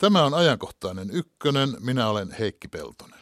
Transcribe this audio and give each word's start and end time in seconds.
Tämä 0.00 0.24
on 0.24 0.34
ajankohtainen 0.34 1.10
ykkönen. 1.12 1.76
Minä 1.80 2.08
olen 2.08 2.30
Heikki 2.38 2.68
Peltonen. 2.68 3.20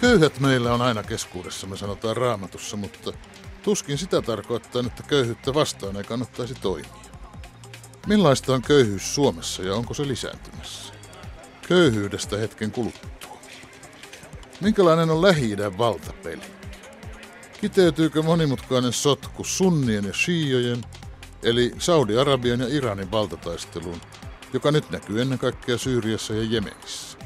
Köyhät 0.00 0.40
meillä 0.40 0.74
on 0.74 0.82
aina 0.82 1.02
keskuudessa, 1.02 1.66
me 1.66 1.76
sanotaan 1.76 2.16
raamatussa, 2.16 2.76
mutta 2.76 3.12
tuskin 3.62 3.98
sitä 3.98 4.22
tarkoittaa, 4.22 4.82
että 4.86 5.02
köyhyyttä 5.02 5.54
vastaan 5.54 5.96
ei 5.96 6.04
kannattaisi 6.04 6.54
toimia. 6.54 6.90
Millaista 8.06 8.54
on 8.54 8.62
köyhyys 8.62 9.14
Suomessa 9.14 9.62
ja 9.62 9.74
onko 9.74 9.94
se 9.94 10.08
lisääntymässä? 10.08 10.94
Köyhyydestä 11.68 12.36
hetken 12.36 12.72
kuluttua. 12.72 13.38
Minkälainen 14.60 15.10
on 15.10 15.22
lähi 15.22 15.56
valtapeli? 15.78 16.59
Kiteytyykö 17.60 18.22
monimutkainen 18.22 18.92
sotku 18.92 19.44
sunnien 19.44 20.04
ja 20.04 20.12
shiiojen, 20.12 20.82
eli 21.42 21.72
Saudi-Arabian 21.78 22.60
ja 22.60 22.66
Iranin 22.68 23.10
valtataisteluun, 23.10 24.00
joka 24.52 24.70
nyt 24.70 24.90
näkyy 24.90 25.20
ennen 25.22 25.38
kaikkea 25.38 25.78
Syyriassa 25.78 26.34
ja 26.34 26.42
Jemenissä? 26.42 27.18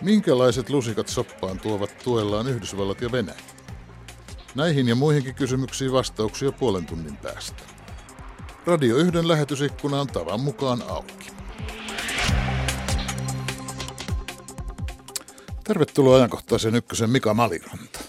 Minkälaiset 0.00 0.70
lusikat 0.70 1.08
soppaan 1.08 1.60
tuovat 1.60 1.98
tuellaan 2.04 2.48
Yhdysvallat 2.48 3.00
ja 3.00 3.12
Venäjä? 3.12 3.40
Näihin 4.54 4.88
ja 4.88 4.94
muihinkin 4.94 5.34
kysymyksiin 5.34 5.92
vastauksia 5.92 6.52
puolen 6.52 6.86
tunnin 6.86 7.16
päästä. 7.16 7.62
Radio 8.66 8.96
yhden 8.96 9.28
lähetysikkuna 9.28 10.00
on 10.00 10.06
tavan 10.06 10.40
mukaan 10.40 10.82
auki. 10.88 11.30
Tervetuloa 15.64 16.16
ajankohtaiseen 16.16 16.74
ykkösen 16.74 17.10
Mika 17.10 17.34
Maliranta. 17.34 18.07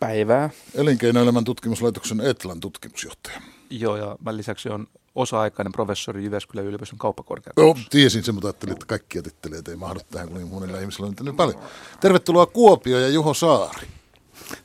Päivää. 0.00 0.50
Elinkeinoelämän 0.74 1.44
tutkimuslaitoksen 1.44 2.20
Etlan 2.20 2.60
tutkimusjohtaja. 2.60 3.40
Joo, 3.70 3.96
ja 3.96 4.16
mä 4.24 4.36
lisäksi 4.36 4.68
on 4.68 4.86
osa-aikainen 5.14 5.72
professori 5.72 6.24
Jyväskylän 6.24 6.64
yliopiston 6.64 6.98
kauppakorkeakoulussa. 6.98 7.82
Joo, 7.82 7.88
tiesin 7.90 8.22
sen, 8.22 8.34
mutta 8.34 8.48
ajattelin, 8.48 8.72
että 8.72 8.86
kaikkia 8.86 9.22
titteleitä 9.22 9.70
ei 9.70 9.76
mahdu 9.76 10.00
tähän, 10.10 10.28
kun 10.28 10.36
niin 10.36 10.48
monilla 10.48 10.80
ihmisillä 10.80 11.06
on 11.06 11.14
nyt 11.20 11.36
paljon. 11.36 11.60
Tervetuloa 12.00 12.46
Kuopio 12.46 12.98
ja 12.98 13.08
Juho 13.08 13.34
Saari. 13.34 13.86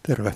Terve. 0.07 0.35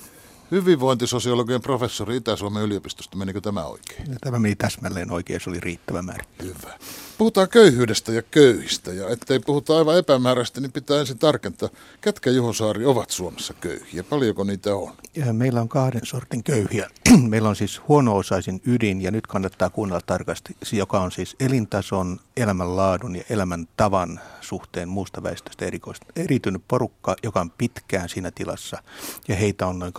Hyvinvointisosiologian 0.52 1.62
professori 1.62 2.18
Itä-Suomen 2.18 2.64
yliopistosta, 2.64 3.18
menikö 3.18 3.42
tämä 3.42 3.66
oikein? 3.66 4.18
Tämä 4.22 4.40
meni 4.40 4.56
täsmälleen 4.56 5.12
oikein, 5.12 5.42
se 5.42 5.50
oli 5.50 5.60
riittävä 5.60 6.02
määrä. 6.02 6.24
Hyvä. 6.44 6.78
Puhutaan 7.18 7.50
köyhyydestä 7.50 8.12
ja 8.12 8.22
köyhistä, 8.22 8.94
ja 8.94 9.10
ettei 9.10 9.40
puhuta 9.40 9.78
aivan 9.78 9.98
epämääräisesti, 9.98 10.62
niin 10.62 10.72
pitää 10.72 11.00
ensin 11.00 11.20
tarkentaa, 11.20 11.70
ketkä 12.02 12.30
Juho 12.30 12.54
Saari 12.54 12.86
ovat 12.86 13.10
Suomessa 13.10 13.54
köyhiä, 13.54 14.04
paljonko 14.04 14.44
niitä 14.44 14.76
on? 14.76 14.94
Meillä 15.32 15.62
on 15.62 15.70
kahden 15.70 16.06
sortin 16.06 16.44
köyhiä. 16.44 16.90
meillä 17.30 17.50
on 17.50 17.56
siis 17.56 17.82
huono-osaisin 17.88 18.62
ydin, 18.66 19.02
ja 19.02 19.12
nyt 19.12 19.28
kannattaa 19.28 19.70
kuunnella 19.70 20.02
tarkasti, 20.06 20.58
joka 20.72 21.00
on 21.00 21.12
siis 21.12 21.36
elintason, 21.40 22.20
elämänlaadun 22.38 23.16
ja 23.16 23.24
elämäntavan 23.30 24.20
suhteen 24.42 24.90
muusta 24.90 25.24
väestöstä 25.24 25.66
erikoista, 25.66 26.06
eritynyt 26.16 26.64
porukka, 26.68 27.16
joka 27.24 27.42
on 27.42 27.52
pitkään 27.52 28.10
siinä 28.10 28.32
tilassa, 28.32 28.84
ja 29.28 29.36
heitä 29.36 29.68
on 29.68 29.80
noin 29.80 29.94
230-250 29.94 29.98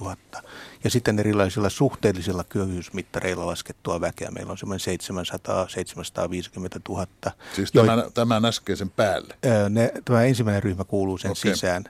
000. 0.00 0.16
Ja 0.84 0.90
sitten 0.90 1.18
erilaisilla 1.18 1.70
suhteellisilla 1.70 2.44
köyhyysmittareilla 2.44 3.46
laskettua 3.46 4.00
väkeä. 4.00 4.30
Meillä 4.30 4.50
on 4.50 4.58
semmoinen 4.58 4.98
700-750 6.78 6.80
000. 6.88 7.06
Siis 7.54 7.72
tämän, 7.72 7.98
jo, 7.98 8.10
tämän 8.10 8.44
äskeisen 8.44 8.90
päälle? 8.90 9.34
Ne, 9.70 9.92
tämä 10.04 10.22
ensimmäinen 10.22 10.62
ryhmä 10.62 10.84
kuuluu 10.84 11.18
sen 11.18 11.30
okay. 11.30 11.54
sisään. 11.54 11.84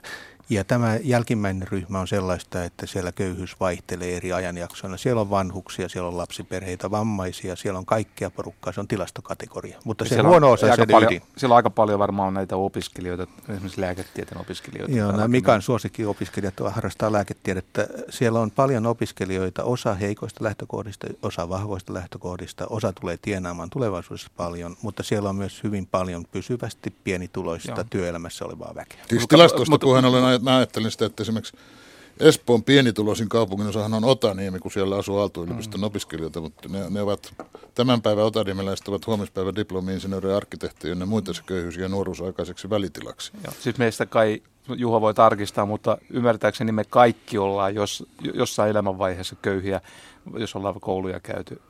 Ja 0.49 0.63
tämä 0.63 0.97
jälkimmäinen 1.03 1.67
ryhmä 1.67 1.99
on 1.99 2.07
sellaista, 2.07 2.63
että 2.63 2.85
siellä 2.85 3.11
köyhyys 3.11 3.59
vaihtelee 3.59 4.17
eri 4.17 4.33
ajanjaksoina. 4.33 4.97
Siellä 4.97 5.21
on 5.21 5.29
vanhuksia, 5.29 5.89
siellä 5.89 6.07
on 6.07 6.17
lapsiperheitä, 6.17 6.91
vammaisia, 6.91 7.55
siellä 7.55 7.77
on 7.77 7.85
kaikkea 7.85 8.29
porukkaa, 8.29 8.73
se 8.73 8.79
on 8.79 8.87
tilastokategoria. 8.87 9.79
Mutta 9.83 10.05
se 10.05 10.21
huono 10.21 10.51
osa 10.51 10.75
se 10.75 10.85
paljon, 10.85 11.21
Siellä 11.37 11.53
on 11.53 11.55
aika 11.55 11.69
paljon 11.69 11.99
varmaan 11.99 12.33
näitä 12.33 12.55
opiskelijoita, 12.55 13.27
esimerkiksi 13.49 13.81
lääketieteen 13.81 14.41
opiskelijoita. 14.41 14.95
Joo, 14.95 15.11
nämä 15.11 15.27
Mikan 15.27 15.61
suosikkiopiskelijat 15.61 16.53
harrastaa 16.69 17.11
lääketiedettä. 17.11 17.87
Siellä 18.09 18.39
on 18.39 18.51
paljon 18.51 18.85
opiskelijoita, 18.85 19.63
osa 19.63 19.93
heikoista 19.93 20.43
lähtökohdista, 20.43 21.07
osa 21.21 21.49
vahvoista 21.49 21.93
lähtökohdista, 21.93 22.67
osa 22.69 22.93
tulee 22.93 23.17
tienaamaan 23.21 23.69
tulevaisuudessa 23.69 24.29
paljon, 24.37 24.75
mutta 24.81 25.03
siellä 25.03 25.29
on 25.29 25.35
myös 25.35 25.63
hyvin 25.63 25.87
paljon 25.87 26.25
pysyvästi 26.31 26.93
pienituloista 27.03 27.71
Joo. 27.71 27.85
työelämässä 27.89 28.45
olevaa 28.45 28.75
väkeä. 28.75 28.99
Siis 29.09 29.27
tilastosta, 29.27 29.77
kun 29.77 30.05
olen 30.05 30.32
mä 30.39 30.57
ajattelin 30.57 30.91
sitä, 30.91 31.05
että 31.05 31.23
esimerkiksi 31.23 31.57
Espoon 32.19 32.63
pienituloisin 32.63 33.29
kaupungin 33.29 33.67
osahan 33.67 33.93
on 33.93 34.03
Otaniemi, 34.03 34.59
kun 34.59 34.71
siellä 34.71 34.95
asuu 34.95 35.17
Aalto-yliopiston 35.17 35.79
mm. 35.79 35.83
opiskelijoita, 35.83 36.41
mutta 36.41 36.69
ne, 36.69 36.89
ne 36.89 37.01
ovat 37.01 37.33
tämän 37.75 38.01
päivän 38.01 38.25
Otaniemeläiset 38.25 38.87
ovat 38.87 39.07
huomispäivän 39.07 39.55
diplomi-insinööri 39.55 40.29
ja 40.29 40.37
arkkitehti, 40.37 40.89
ja 40.89 40.95
muita 41.05 41.33
se 41.33 41.43
köyhyys 41.45 41.77
ja 41.77 41.89
nuoruusaikaiseksi 41.89 42.69
välitilaksi. 42.69 43.31
Joo. 43.43 43.53
Siis 43.59 43.77
meistä 43.77 44.05
kai 44.05 44.41
Juha 44.75 45.01
voi 45.01 45.13
tarkistaa, 45.13 45.65
mutta 45.65 45.97
ymmärtääkseni 46.09 46.71
me 46.71 46.83
kaikki 46.83 47.37
ollaan 47.37 47.75
jos, 47.75 48.05
jossain 48.33 48.71
elämänvaiheessa 48.71 49.35
köyhiä, 49.41 49.81
jos 50.37 50.55
ollaan 50.55 50.79
kouluja 50.79 51.19
käyty 51.19 51.61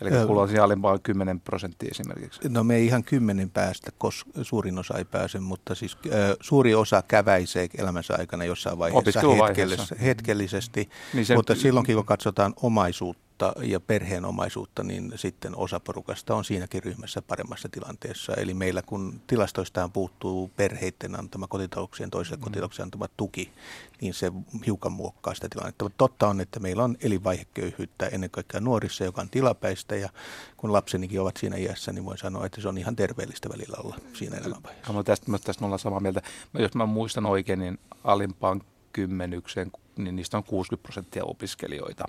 Eli 0.00 0.26
kuuluu 0.26 0.46
siihen 0.46 0.62
alempaan 0.62 1.00
10 1.00 1.40
prosenttia 1.40 1.88
esimerkiksi. 1.90 2.48
No 2.48 2.64
me 2.64 2.76
ei 2.76 2.86
ihan 2.86 3.04
kymmenen 3.04 3.50
päästä, 3.50 3.90
koska 3.98 4.30
suurin 4.42 4.78
osa 4.78 4.98
ei 4.98 5.04
pääse, 5.04 5.40
mutta 5.40 5.74
siis 5.74 5.96
äh, 6.06 6.12
suuri 6.40 6.74
osa 6.74 7.02
käväisee 7.08 7.68
elämänsä 7.78 8.14
aikana 8.18 8.44
jossain 8.44 8.78
vaiheessa 8.78 9.20
hetkellisesti, 9.20 9.94
hetkellisesti. 10.04 10.88
Niin 11.14 11.26
sen... 11.26 11.36
mutta 11.36 11.54
silloinkin 11.54 11.96
kun 11.96 12.04
katsotaan 12.04 12.54
omaisuutta, 12.62 13.24
omaisuutta 13.44 13.72
ja 13.72 13.80
perheen 13.80 14.24
omaisuutta, 14.24 14.82
niin 14.82 15.12
sitten 15.16 15.56
osa 15.56 15.80
porukasta 15.80 16.34
on 16.34 16.44
siinäkin 16.44 16.82
ryhmässä 16.82 17.22
paremmassa 17.22 17.68
tilanteessa. 17.68 18.34
Eli 18.34 18.54
meillä 18.54 18.82
kun 18.82 19.20
tilastoistaan 19.26 19.92
puuttuu 19.92 20.50
perheiden 20.56 21.18
antama 21.18 21.46
kotitalouksien 21.46 22.10
toiselle 22.10 22.36
mm. 22.36 22.42
kotitalouksien 22.42 22.84
antama 22.84 23.08
tuki, 23.16 23.52
niin 24.00 24.14
se 24.14 24.32
hiukan 24.66 24.92
muokkaa 24.92 25.34
sitä 25.34 25.48
tilannetta. 25.48 25.84
Mutta 25.84 25.98
totta 25.98 26.28
on, 26.28 26.40
että 26.40 26.60
meillä 26.60 26.84
on 26.84 26.96
elinvaiheköyhyyttä 27.00 28.06
ennen 28.06 28.30
kaikkea 28.30 28.60
nuorissa, 28.60 29.04
joka 29.04 29.20
on 29.20 29.30
tilapäistä 29.30 29.96
ja 29.96 30.08
kun 30.56 30.72
lapsenikin 30.72 31.20
ovat 31.20 31.36
siinä 31.36 31.56
iässä, 31.56 31.92
niin 31.92 32.04
voin 32.04 32.18
sanoa, 32.18 32.46
että 32.46 32.60
se 32.60 32.68
on 32.68 32.78
ihan 32.78 32.96
terveellistä 32.96 33.48
välillä 33.48 33.76
olla 33.84 33.96
siinä 34.12 34.36
elämänvaiheessa. 34.36 34.92
No, 34.92 35.02
tästä, 35.02 35.26
tästä 35.44 35.62
me 35.62 35.64
ollaan 35.64 35.78
samaa 35.78 36.00
mieltä. 36.00 36.22
Jos 36.58 36.74
mä 36.74 36.86
muistan 36.86 37.26
oikein, 37.26 37.58
niin 37.58 37.78
alimpaan 38.04 38.62
kymmenykseen, 38.92 39.72
niin 39.96 40.16
niistä 40.16 40.36
on 40.36 40.44
60 40.44 40.82
prosenttia 40.82 41.24
opiskelijoita. 41.24 42.04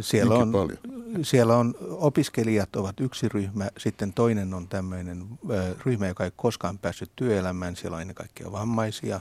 Siellä 0.00 0.34
on, 0.34 0.52
siellä 1.22 1.56
on 1.56 1.74
opiskelijat 1.80 2.76
ovat 2.76 3.00
yksi 3.00 3.28
ryhmä, 3.28 3.68
sitten 3.78 4.12
toinen 4.12 4.54
on 4.54 4.68
tämmöinen 4.68 5.26
ryhmä, 5.86 6.06
joka 6.06 6.24
ei 6.24 6.32
koskaan 6.36 6.78
päässyt 6.78 7.10
työelämään. 7.16 7.76
Siellä 7.76 7.94
on 7.94 8.00
ennen 8.00 8.14
kaikkea 8.14 8.52
vammaisia 8.52 9.20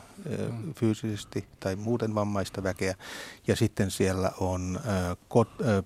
mm. 0.52 0.74
fyysisesti 0.74 1.48
tai 1.60 1.76
muuten 1.76 2.16
vammaista 2.16 2.64
väkeä. 2.64 2.96
Ja 3.48 3.56
sitten 3.56 3.92
siellä 3.92 4.32
on 4.40 4.80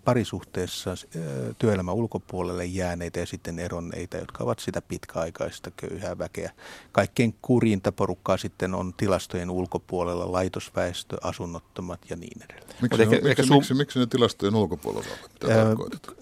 parisuhteessa 0.05 0.91
työelämän 1.57 1.95
ulkopuolelle 1.95 2.65
jääneitä 2.65 3.19
ja 3.19 3.25
sitten 3.25 3.59
eronneita, 3.59 4.17
jotka 4.17 4.43
ovat 4.43 4.59
sitä 4.59 4.81
pitkäaikaista 4.81 5.71
köyhää 5.71 6.17
väkeä. 6.17 6.51
Kaikkein 6.91 7.35
kurinta 7.41 7.91
porukkaa 7.91 8.37
sitten 8.37 8.73
on 8.73 8.93
tilastojen 8.97 9.49
ulkopuolella 9.49 10.31
laitosväestö, 10.31 11.17
asunnottomat 11.21 11.99
ja 12.09 12.15
niin 12.15 12.43
edelleen. 12.43 12.75
Miksi, 12.81 13.01
ehkä, 13.01 13.15
miksi, 13.15 13.29
ehkä 13.29 13.43
miksi, 13.53 13.73
miksi 13.73 13.99
ne 13.99 14.05
tilastojen 14.05 14.55
ulkopuolella? 14.55 14.68
Ulkopuolella 14.69 15.15
Mitä 15.33 15.47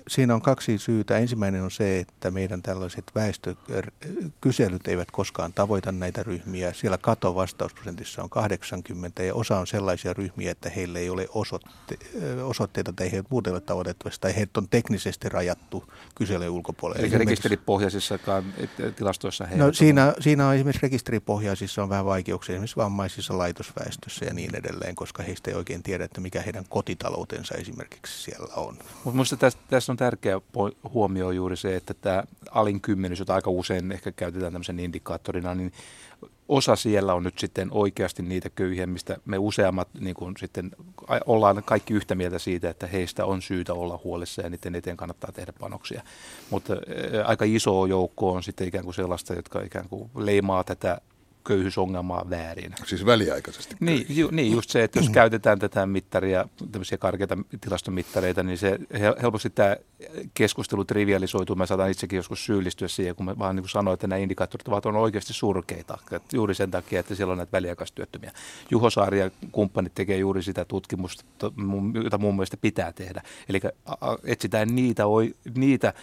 Siinä 0.07 0.33
on 0.33 0.41
kaksi 0.41 0.77
syytä. 0.77 1.17
Ensimmäinen 1.17 1.63
on 1.63 1.71
se, 1.71 1.99
että 1.99 2.31
meidän 2.31 2.61
tällaiset 2.61 3.03
väestökyselyt 3.15 4.87
eivät 4.87 5.11
koskaan 5.11 5.53
tavoita 5.53 5.91
näitä 5.91 6.23
ryhmiä. 6.23 6.73
Siellä 6.73 6.97
kato 6.97 7.35
vastausprosentissa 7.35 8.23
on 8.23 8.29
80 8.29 9.23
ja 9.23 9.35
osa 9.35 9.57
on 9.57 9.67
sellaisia 9.67 10.13
ryhmiä, 10.13 10.51
että 10.51 10.69
heille 10.69 10.99
ei 10.99 11.09
ole 11.09 11.27
osoitte, 11.33 11.97
osoitteita 12.43 12.93
tai 12.93 13.11
he 13.11 13.23
muuten 13.29 13.53
ole 13.53 13.61
tavoitettavasti 13.61 14.21
tai 14.21 14.35
heidät 14.35 14.57
on 14.57 14.69
teknisesti 14.69 15.29
rajattu 15.29 15.83
kyselyjen 16.15 16.51
ulkopuolelle. 16.51 17.07
Eli 17.07 17.17
rekisteripohjaisissa 17.17 18.19
tilastoissa 18.95 19.45
he 19.45 19.55
no, 19.55 19.73
siinä, 19.73 20.13
siinä 20.19 20.47
on 20.47 20.55
esimerkiksi 20.55 20.81
rekisteripohjaisissa 20.81 21.83
on 21.83 21.89
vähän 21.89 22.05
vaikeuksia 22.05 22.53
esimerkiksi 22.53 22.77
vammaisissa 22.77 23.37
laitosväestössä 23.37 24.25
ja 24.25 24.33
niin 24.33 24.55
edelleen, 24.55 24.95
koska 24.95 25.23
heistä 25.23 25.51
ei 25.51 25.57
oikein 25.57 25.83
tiedä, 25.83 26.05
että 26.05 26.21
mikä 26.21 26.41
heidän 26.41 26.65
kotitaloutensa 26.69 27.55
esimerkiksi 27.55 28.23
siellä 28.23 28.36
siellä 28.37 28.55
on. 28.55 28.75
Mutta 28.75 29.11
minusta 29.11 29.37
tässä, 29.37 29.59
tässä 29.69 29.91
on 29.91 29.97
tärkeä 29.97 30.41
huomio 30.93 31.31
juuri 31.31 31.57
se, 31.57 31.75
että 31.75 31.93
tämä 31.93 32.23
alin 32.51 32.81
kymmenys, 32.81 33.19
jota 33.19 33.35
aika 33.35 33.49
usein 33.49 33.91
ehkä 33.91 34.11
käytetään 34.11 34.53
tämmöisen 34.53 34.79
indikaattorina, 34.79 35.55
niin 35.55 35.71
osa 36.49 36.75
siellä 36.75 37.13
on 37.13 37.23
nyt 37.23 37.39
sitten 37.39 37.67
oikeasti 37.71 38.23
niitä 38.23 38.49
köyhiä, 38.49 38.87
mistä 38.87 39.17
me 39.25 39.37
useammat 39.37 39.87
niin 39.99 40.15
kuin 40.15 40.33
sitten 40.39 40.71
ollaan 41.25 41.63
kaikki 41.63 41.93
yhtä 41.93 42.15
mieltä 42.15 42.39
siitä, 42.39 42.69
että 42.69 42.87
heistä 42.87 43.25
on 43.25 43.41
syytä 43.41 43.73
olla 43.73 43.99
huolissa 44.03 44.41
ja 44.41 44.49
niiden 44.49 44.75
eteen 44.75 44.97
kannattaa 44.97 45.31
tehdä 45.31 45.53
panoksia. 45.59 46.01
Mutta 46.49 46.73
aika 47.25 47.45
iso 47.45 47.85
joukko 47.85 48.31
on 48.31 48.43
sitten 48.43 48.67
ikään 48.67 48.83
kuin 48.83 48.93
sellaista, 48.93 49.33
jotka 49.33 49.61
ikään 49.61 49.89
kuin 49.89 50.09
leimaa 50.15 50.63
tätä 50.63 51.01
köyhyysongelmaa 51.47 52.29
väärin. 52.29 52.75
Siis 52.85 53.05
väliaikaisesti 53.05 53.75
niin, 53.79 54.05
ju, 54.09 54.29
niin, 54.31 54.51
just 54.51 54.69
se, 54.69 54.83
että 54.83 54.99
jos 54.99 55.09
käytetään 55.09 55.59
tätä 55.59 55.85
mittaria, 55.85 56.45
tämmöisiä 56.71 56.97
karkeita 56.97 57.37
tilastomittareita, 57.61 58.43
niin 58.43 58.57
se 58.57 58.79
helposti 59.21 59.49
tämä 59.49 59.75
keskustelu 60.33 60.85
trivialisoituu. 60.85 61.55
Mä 61.55 61.65
saatan 61.65 61.91
itsekin 61.91 62.17
joskus 62.17 62.45
syyllistyä 62.45 62.87
siihen, 62.87 63.15
kun 63.15 63.25
mä 63.25 63.39
vaan 63.39 63.55
niin 63.55 63.69
sanoin, 63.69 63.93
että 63.93 64.07
nämä 64.07 64.19
indikaattorit 64.19 64.67
ovat 64.67 64.85
on 64.85 64.95
oikeasti 64.95 65.33
surkeita. 65.33 65.97
Juuri 66.33 66.55
sen 66.55 66.71
takia, 66.71 66.99
että 66.99 67.15
siellä 67.15 67.31
on 67.31 67.37
näitä 67.37 67.51
väliaikaistyöttömiä. 67.51 68.31
Juho 68.71 68.89
Saari 68.89 69.19
ja 69.19 69.31
kumppanit 69.51 69.93
tekee 69.95 70.17
juuri 70.17 70.43
sitä 70.43 70.65
tutkimusta, 70.65 71.23
jota 72.03 72.17
mun 72.17 72.35
mielestä 72.35 72.57
pitää 72.57 72.93
tehdä. 72.93 73.21
Eli 73.49 73.59
etsitään 74.23 74.75
niitä, 74.75 75.03
niitä 75.55 75.93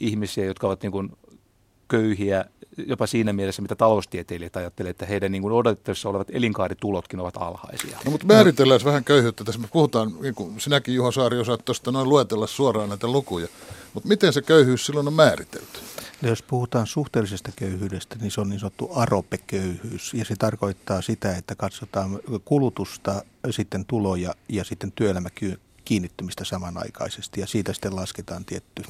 ihmisiä, 0.00 0.44
jotka 0.44 0.66
ovat 0.66 0.82
niin 0.82 0.92
kuin 0.92 1.12
köyhiä 1.92 2.44
jopa 2.86 3.06
siinä 3.06 3.32
mielessä, 3.32 3.62
mitä 3.62 3.76
taloustieteilijät 3.76 4.56
ajattelevat, 4.56 4.90
että 4.90 5.06
heidän 5.06 5.32
niin 5.32 5.42
kuin 5.42 5.52
odotettavissa 5.52 6.08
olevat 6.08 6.28
elinkaaritulotkin 6.30 7.20
ovat 7.20 7.36
alhaisia. 7.36 7.98
No 8.04 8.10
mutta 8.10 8.26
määritellään 8.26 8.80
no. 8.80 8.84
vähän 8.84 9.04
köyhyyttä. 9.04 9.44
Tässä 9.44 9.60
me 9.60 9.68
puhutaan, 9.72 10.12
niin 10.20 10.34
kuin 10.34 10.60
sinäkin 10.60 10.94
Juho 10.94 11.12
Saari 11.12 11.38
osaat 11.38 11.64
tuosta 11.64 11.92
noin 11.92 12.08
luetella 12.08 12.46
suoraan 12.46 12.88
näitä 12.88 13.06
lukuja. 13.06 13.48
Mutta 13.94 14.08
miten 14.08 14.32
se 14.32 14.42
köyhyys 14.42 14.86
silloin 14.86 15.06
on 15.06 15.14
määritelty? 15.14 15.78
No 16.22 16.28
jos 16.28 16.42
puhutaan 16.42 16.86
suhteellisesta 16.86 17.50
köyhyydestä, 17.56 18.16
niin 18.20 18.30
se 18.30 18.40
on 18.40 18.48
niin 18.48 18.60
sanottu 18.60 18.90
aropeköyhyys. 18.94 20.14
Ja 20.14 20.24
se 20.24 20.34
tarkoittaa 20.38 21.02
sitä, 21.02 21.36
että 21.36 21.54
katsotaan 21.54 22.20
kulutusta, 22.44 23.22
sitten 23.50 23.84
tuloja 23.84 24.34
ja 24.48 24.64
sitten 24.64 24.92
työelämäkykyä 24.92 25.56
kiinnittymistä 25.84 26.44
samanaikaisesti 26.44 27.40
ja 27.40 27.46
siitä 27.46 27.72
sitten 27.72 27.96
lasketaan 27.96 28.44
tietty 28.44 28.82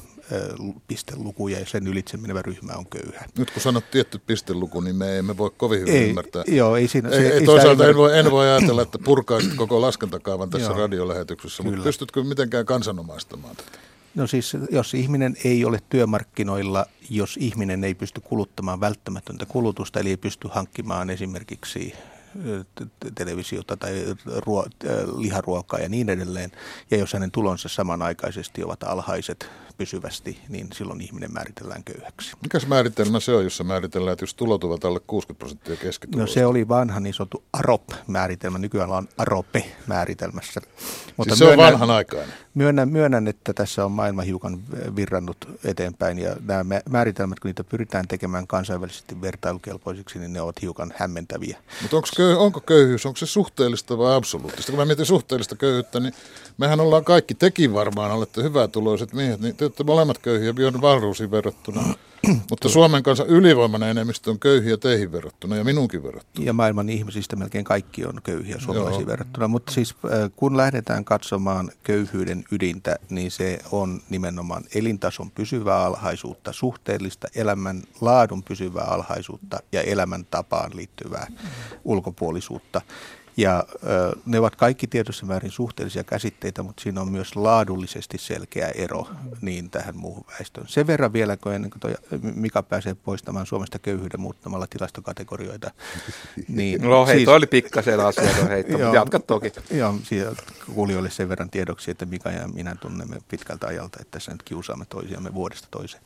pisteluku 0.87 1.47
ja 1.47 1.65
sen 1.65 1.87
ylitse 1.87 2.17
menevä 2.17 2.41
ryhmä 2.41 2.73
on 2.73 2.85
köyhä. 2.85 3.25
Nyt 3.37 3.51
kun 3.51 3.61
sanot 3.61 3.91
tietty 3.91 4.19
pisteluku, 4.27 4.81
niin 4.81 4.95
me 4.95 5.17
emme 5.17 5.37
voi 5.37 5.51
kovin 5.57 5.79
hyvin 5.79 5.93
ei, 5.93 6.09
ymmärtää. 6.09 6.43
Joo, 6.47 6.75
ei 6.75 6.87
siinä, 6.87 7.09
ei, 7.09 7.15
se, 7.15 7.29
ei, 7.29 7.45
toisaalta 7.45 7.87
en 7.87 7.95
voi, 7.95 8.19
en 8.19 8.31
voi 8.31 8.49
ajatella, 8.49 8.81
että 8.81 8.99
purkaisit 8.99 9.53
koko 9.53 9.81
laskentakaavan 9.81 10.49
tässä 10.49 10.71
joo, 10.71 10.77
radiolähetyksessä, 10.77 11.63
kyllä. 11.63 11.75
mutta 11.75 11.87
pystytkö 11.87 12.23
mitenkään 12.23 12.65
kansanomaistamaan 12.65 13.55
tätä? 13.55 13.77
No 14.15 14.27
siis, 14.27 14.57
jos 14.71 14.93
ihminen 14.93 15.35
ei 15.43 15.65
ole 15.65 15.79
työmarkkinoilla, 15.89 16.85
jos 17.09 17.37
ihminen 17.37 17.83
ei 17.83 17.93
pysty 17.93 18.21
kuluttamaan 18.21 18.79
välttämätöntä 18.79 19.45
kulutusta, 19.45 19.99
eli 19.99 20.09
ei 20.09 20.17
pysty 20.17 20.47
hankkimaan 20.51 21.09
esimerkiksi 21.09 21.93
televisiota 23.15 23.77
tai 23.77 24.05
ruo- 24.25 24.69
liharuokaa 25.17 25.79
ja 25.79 25.89
niin 25.89 26.09
edelleen. 26.09 26.51
Ja 26.91 26.97
jos 26.97 27.13
hänen 27.13 27.31
tulonsa 27.31 27.69
samanaikaisesti 27.69 28.63
ovat 28.63 28.83
alhaiset 28.83 29.49
pysyvästi, 29.77 30.39
niin 30.49 30.67
silloin 30.73 31.01
ihminen 31.01 31.33
määritellään 31.33 31.83
köyhäksi. 31.83 32.31
Mikäs 32.41 32.67
määritelmä 32.67 33.19
se 33.19 33.33
on, 33.33 33.43
jossa 33.43 33.63
määritellään, 33.63 34.13
että 34.13 34.23
jos 34.23 34.33
tulot 34.33 34.63
ovat 34.63 34.85
alle 34.85 34.99
60 35.07 35.39
prosenttia 35.39 35.75
keskituloista? 35.75 36.31
No 36.31 36.33
se 36.33 36.45
oli 36.45 36.67
vanha 36.67 36.99
niin 36.99 37.13
sanottu 37.13 37.43
AROP-määritelmä. 37.53 38.57
Nykyään 38.57 38.91
on 38.91 39.07
AROPE-määritelmässä. 39.17 40.61
Mutta 41.17 41.35
siis 41.35 41.39
se 41.39 41.45
myönnän, 41.45 41.65
on 41.65 41.71
vanhanaikainen? 41.71 42.33
Myönnän, 42.53 42.89
myönnän, 42.89 43.27
että 43.27 43.53
tässä 43.53 43.85
on 43.85 43.91
maailma 43.91 44.21
hiukan 44.21 44.59
virrannut 44.95 45.37
eteenpäin 45.63 46.19
ja 46.19 46.35
nämä 46.45 46.81
määritelmät, 46.89 47.39
kun 47.39 47.49
niitä 47.49 47.63
pyritään 47.63 48.07
tekemään 48.07 48.47
kansainvälisesti 48.47 49.21
vertailukelpoisiksi, 49.21 50.19
niin 50.19 50.33
ne 50.33 50.41
ovat 50.41 50.61
hiukan 50.61 50.93
hämmentäviä. 50.97 51.57
Mutta 51.81 51.97
onko, 51.97 52.07
köy- 52.15 52.37
onko 52.37 52.61
köyhyys, 52.61 53.05
onko 53.05 53.17
se 53.17 53.25
suhteellista 53.25 53.97
vai 53.97 54.15
absoluuttista? 54.15 54.71
Kun 54.71 54.79
mä 54.79 54.85
mietin 54.85 55.05
suhteellista 55.05 55.55
köyhyyttä, 55.55 55.99
niin 55.99 56.13
mehän 56.57 56.79
ollaan 56.79 57.05
kaikki, 57.05 57.33
tekin 57.33 57.73
varmaan 57.73 58.11
olette 58.11 58.43
hyvätuloiset 58.43 59.13
miehet, 59.13 59.39
niin 59.39 59.55
te 59.63 59.65
olette 59.65 59.83
molemmat 59.83 60.17
köyhiä 60.17 60.53
Björn 60.53 60.81
Wahlroosiin 60.81 61.31
verrattuna. 61.31 61.83
Mutta 62.49 62.69
Suomen 62.69 63.03
kanssa 63.03 63.25
ylivoimainen 63.25 63.89
enemmistö 63.89 64.31
on 64.31 64.39
köyhiä 64.39 64.77
teihin 64.77 65.11
verrattuna 65.11 65.55
ja 65.55 65.63
minunkin 65.63 66.03
verrattuna. 66.03 66.45
Ja 66.45 66.53
maailman 66.53 66.89
ihmisistä 66.89 67.35
melkein 67.35 67.65
kaikki 67.65 68.05
on 68.05 68.19
köyhiä 68.23 68.59
suomalaisiin 68.59 69.07
verrattuna. 69.07 69.47
Mutta 69.47 69.71
siis 69.71 69.95
äh, 70.05 70.31
kun 70.35 70.57
lähdetään 70.57 71.05
katsomaan 71.05 71.71
köyhyyden 71.83 72.43
ydintä, 72.51 72.95
niin 73.09 73.31
se 73.31 73.59
on 73.71 74.01
nimenomaan 74.09 74.63
elintason 74.75 75.31
pysyvää 75.31 75.83
alhaisuutta, 75.83 76.53
suhteellista 76.53 77.27
elämän 77.35 77.83
laadun 78.01 78.43
pysyvää 78.43 78.85
alhaisuutta 78.85 79.59
ja 79.71 79.81
elämäntapaan 79.81 80.71
liittyvää 80.75 81.27
ulkopuolisuutta. 81.83 82.81
Ja 83.37 83.63
ö, 83.83 84.15
ne 84.25 84.39
ovat 84.39 84.55
kaikki 84.55 84.87
tietyssä 84.87 85.25
määrin 85.25 85.51
suhteellisia 85.51 86.03
käsitteitä, 86.03 86.63
mutta 86.63 86.83
siinä 86.83 87.01
on 87.01 87.11
myös 87.11 87.35
laadullisesti 87.35 88.17
selkeä 88.17 88.67
ero 88.67 89.07
niin 89.41 89.69
tähän 89.69 89.97
muuhun 89.97 90.25
väestöön. 90.31 90.67
Sen 90.67 90.87
verran 90.87 91.13
vielä, 91.13 91.37
kun 91.37 91.53
ennen 91.53 91.71
kuin 91.71 91.79
toi 91.79 91.93
Mika 92.21 92.63
pääsee 92.63 92.93
poistamaan 92.93 93.45
Suomesta 93.45 93.79
köyhyyden 93.79 94.19
muuttamalla 94.19 94.67
tilastokategorioita. 94.67 95.71
Niin, 96.47 96.81
no 96.81 97.05
hei, 97.05 97.15
siis, 97.15 97.25
toi 97.25 97.35
oli 97.35 97.47
pikkasen 97.47 97.99
asia 97.99 98.45
heitto, 98.49 98.77
mutta 98.77 98.95
jatka 98.95 99.19
toki. 99.19 99.51
Joo, 99.71 99.95
kuulijoille 100.75 101.09
sen 101.09 101.29
verran 101.29 101.49
tiedoksi, 101.49 101.91
että 101.91 102.05
Mika 102.05 102.31
ja 102.31 102.47
minä 102.47 102.75
tunnemme 102.75 103.17
pitkältä 103.27 103.67
ajalta, 103.67 103.97
että 104.01 104.11
tässä 104.11 104.31
nyt 104.31 104.43
kiusaamme 104.43 104.85
toisiamme 104.89 105.33
vuodesta 105.33 105.67
toiseen 105.71 106.03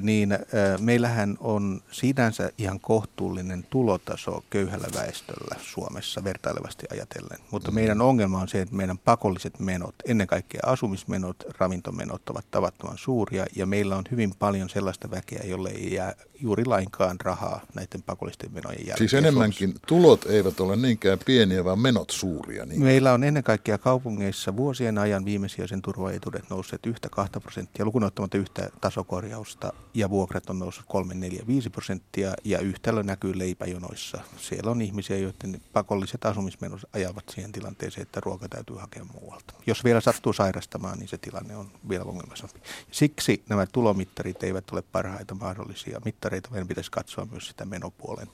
niin 0.00 0.38
meillähän 0.80 1.36
on 1.40 1.80
sinänsä 1.90 2.50
ihan 2.58 2.80
kohtuullinen 2.80 3.66
tulotaso 3.70 4.44
köyhällä 4.50 4.88
väestöllä 4.94 5.56
Suomessa 5.60 6.24
vertailevasti 6.24 6.86
ajatellen. 6.90 7.38
Mutta 7.50 7.70
mm. 7.70 7.74
meidän 7.74 8.00
ongelma 8.00 8.40
on 8.40 8.48
se, 8.48 8.60
että 8.60 8.74
meidän 8.74 8.98
pakolliset 8.98 9.60
menot, 9.60 9.94
ennen 10.04 10.26
kaikkea 10.26 10.60
asumismenot, 10.66 11.36
ravintomenot 11.58 12.30
ovat 12.30 12.44
tavattoman 12.50 12.98
suuria 12.98 13.46
ja 13.56 13.66
meillä 13.66 13.96
on 13.96 14.04
hyvin 14.10 14.34
paljon 14.38 14.68
sellaista 14.68 15.10
väkeä, 15.10 15.42
jolle 15.44 15.70
ei 15.70 15.94
jää 15.94 16.14
juuri 16.40 16.64
lainkaan 16.64 17.16
rahaa 17.20 17.60
näiden 17.74 18.02
pakollisten 18.02 18.52
menojen 18.52 18.78
jälkeen. 18.78 18.98
Siis 18.98 19.14
enemmänkin 19.14 19.74
tulot 19.86 20.26
eivät 20.26 20.60
ole 20.60 20.76
niinkään 20.76 21.18
pieniä, 21.26 21.64
vaan 21.64 21.78
menot 21.78 22.10
suuria. 22.10 22.66
Niin. 22.66 22.82
Meillä 22.82 23.12
on 23.12 23.24
ennen 23.24 23.42
kaikkea 23.42 23.78
kaupungeissa 23.78 24.56
vuosien 24.56 24.98
ajan 24.98 25.24
viimesijaisen 25.24 25.82
turvaetuudet 25.82 26.50
nousseet 26.50 26.86
yhtä 26.86 27.08
kahta 27.08 27.40
prosenttia, 27.40 27.84
lukunottamatta 27.84 28.38
yhtä 28.38 28.70
tasokorjausta, 28.80 29.61
ja 29.94 30.10
vuokrat 30.10 30.50
on 30.50 30.58
noussut 30.58 30.84
3, 30.88 31.14
4, 31.14 31.42
5 31.46 31.70
prosenttia, 31.70 32.34
ja 32.44 32.58
yhtälö 32.58 33.02
näkyy 33.02 33.38
leipäjonoissa. 33.38 34.18
Siellä 34.36 34.70
on 34.70 34.82
ihmisiä, 34.82 35.18
joiden 35.18 35.60
pakolliset 35.72 36.26
asumismenot 36.26 36.80
ajavat 36.92 37.24
siihen 37.28 37.52
tilanteeseen, 37.52 38.02
että 38.02 38.20
ruoka 38.20 38.48
täytyy 38.48 38.76
hakea 38.76 39.04
muualta. 39.04 39.54
Jos 39.66 39.84
vielä 39.84 40.00
sattuu 40.00 40.32
sairastamaan, 40.32 40.98
niin 40.98 41.08
se 41.08 41.18
tilanne 41.18 41.56
on 41.56 41.70
vielä 41.88 42.04
ongelmaisempi. 42.04 42.60
Siksi 42.90 43.42
nämä 43.48 43.66
tulomittarit 43.66 44.42
eivät 44.42 44.70
ole 44.70 44.82
parhaita 44.82 45.34
mahdollisia 45.34 46.00
mittareita 46.04 46.50
meidän 46.50 46.68
pitäisi 46.68 46.90
katsoa 46.90 47.26
myös 47.30 47.48
sitä 47.48 47.64
menopuolen 47.64 48.28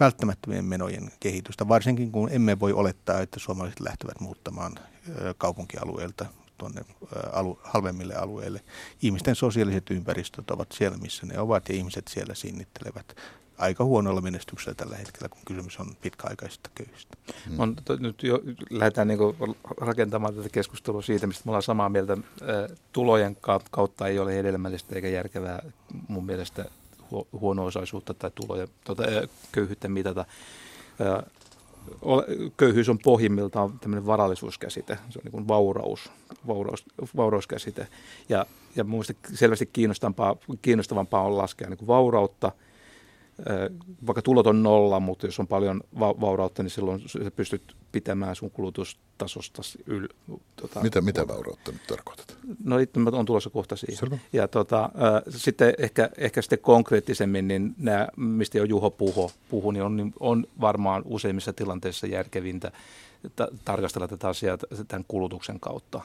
välttämättömien 0.00 0.64
menojen 0.64 1.12
kehitystä, 1.20 1.68
varsinkin 1.68 2.12
kun 2.12 2.28
emme 2.32 2.60
voi 2.60 2.72
olettaa, 2.72 3.20
että 3.20 3.38
suomalaiset 3.38 3.80
lähtevät 3.80 4.20
muuttamaan 4.20 4.78
kaupunkialueelta 5.38 6.26
tuonne 6.58 6.80
alu, 7.32 7.60
halvemmille 7.62 8.14
alueille. 8.14 8.60
Ihmisten 9.02 9.34
sosiaaliset 9.34 9.90
ympäristöt 9.90 10.50
ovat 10.50 10.72
siellä, 10.72 10.98
missä 10.98 11.26
ne 11.26 11.38
ovat, 11.38 11.68
ja 11.68 11.74
ihmiset 11.74 12.08
siellä 12.08 12.34
sinnittelevät 12.34 13.16
aika 13.58 13.84
huonolla 13.84 14.20
menestyksellä 14.20 14.74
tällä 14.74 14.96
hetkellä, 14.96 15.28
kun 15.28 15.42
kysymys 15.46 15.80
on 15.80 15.96
pitkäaikaisista 16.02 16.70
köyhistä. 16.74 17.16
Hmm. 17.48 17.60
On, 17.60 17.76
to, 17.84 17.96
nyt 17.96 18.22
jo 18.22 18.40
lähdetään 18.70 19.08
niin 19.08 19.18
rakentamaan 19.80 20.34
tätä 20.34 20.48
keskustelua 20.48 21.02
siitä, 21.02 21.26
mistä 21.26 21.42
me 21.44 21.50
ollaan 21.50 21.62
samaa 21.62 21.88
mieltä. 21.88 22.16
Tulojen 22.92 23.36
kautta 23.70 24.06
ei 24.06 24.18
ole 24.18 24.34
hedelmällistä 24.34 24.94
eikä 24.94 25.08
järkevää 25.08 25.62
mun 26.08 26.26
mielestä 26.26 26.64
huono-osaisuutta 27.32 28.14
tai 28.14 28.30
tuloja, 28.34 28.66
tuota, 28.84 29.02
köyhyyttä 29.52 29.88
mitata. 29.88 30.24
Köyhyys 32.56 32.88
on 32.88 32.98
pohjimmiltaan 32.98 33.78
tämmöinen 33.78 34.06
varallisuuskäsite, 34.06 34.98
se 35.10 35.18
on 35.18 35.24
niin 35.24 35.32
kuin 35.32 35.48
vauraus, 35.48 36.10
vauraus, 36.46 36.84
vaurauskäsite. 37.16 37.88
Ja, 38.28 38.46
ja 38.76 38.84
minusta 38.84 39.12
selvästi 39.34 39.66
kiinnostavampaa, 39.72 40.36
kiinnostavampaa 40.62 41.22
on 41.22 41.38
laskea 41.38 41.68
niin 41.68 41.78
kuin 41.78 41.86
vaurautta– 41.86 42.52
vaikka 44.06 44.22
tulot 44.22 44.46
on 44.46 44.62
nolla, 44.62 45.00
mutta 45.00 45.26
jos 45.26 45.40
on 45.40 45.46
paljon 45.46 45.80
va- 45.98 46.20
vaurautta, 46.20 46.62
niin 46.62 46.70
silloin 46.70 47.00
sä 47.06 47.30
pystyt 47.36 47.76
pitämään 47.92 48.36
sun 48.36 48.50
kulutustasosta 48.50 49.62
yl, 49.86 50.08
tota, 50.56 50.80
mitä, 50.80 51.00
mitä 51.00 51.28
vaurautta 51.28 51.72
nyt 51.72 51.86
tarkoitat? 51.86 52.36
No 52.64 52.78
itse 52.78 53.00
on 53.12 53.26
tulossa 53.26 53.50
kohta 53.50 53.76
siihen. 53.76 53.96
Selvä. 53.96 54.18
Ja 54.32 54.48
tota, 54.48 54.84
äh, 54.84 55.22
sitten 55.28 55.74
ehkä, 55.78 56.10
ehkä 56.18 56.42
sitten 56.42 56.58
konkreettisemmin, 56.58 57.48
niin 57.48 57.74
nämä, 57.78 58.08
mistä 58.16 58.58
jo 58.58 58.64
Juho 58.64 58.90
puhu, 58.90 59.30
puhu 59.48 59.70
niin 59.70 59.82
on, 59.82 59.96
niin 59.96 60.12
on 60.20 60.46
varmaan 60.60 61.02
useimmissa 61.04 61.52
tilanteissa 61.52 62.06
järkevintä 62.06 62.72
ta- 63.36 63.48
tarkastella 63.64 64.08
tätä 64.08 64.28
asiaa 64.28 64.58
tämän 64.88 65.04
kulutuksen 65.08 65.60
kautta. 65.60 66.00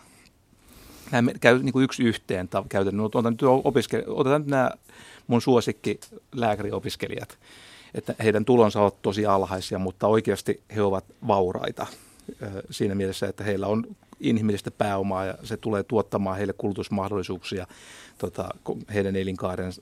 Nämä 1.13 1.31
käy 1.41 1.59
niin 1.59 1.73
kuin 1.73 1.83
yksi 1.83 2.03
yhteen 2.03 2.49
käytännön. 2.69 3.05
Otetaan 3.05 3.33
nyt, 3.33 3.41
opiske- 3.41 4.03
otetaan 4.07 4.41
nyt 4.41 4.49
nämä 4.49 4.71
mun 5.27 5.41
suosikki 5.41 5.99
lääkäriopiskelijat, 6.35 7.37
että 7.93 8.15
heidän 8.23 8.45
tulonsa 8.45 8.81
ovat 8.81 9.01
tosi 9.01 9.25
alhaisia, 9.25 9.79
mutta 9.79 10.07
oikeasti 10.07 10.61
he 10.75 10.81
ovat 10.81 11.05
vauraita 11.27 11.87
siinä 12.69 12.95
mielessä, 12.95 13.27
että 13.27 13.43
heillä 13.43 13.67
on 13.67 13.95
inhimillistä 14.19 14.71
pääomaa 14.71 15.25
ja 15.25 15.37
se 15.43 15.57
tulee 15.57 15.83
tuottamaan 15.83 16.37
heille 16.37 16.53
kulutusmahdollisuuksia 16.53 17.67
tota, 18.17 18.49
heidän 18.93 19.15
elinkaarensa, 19.15 19.81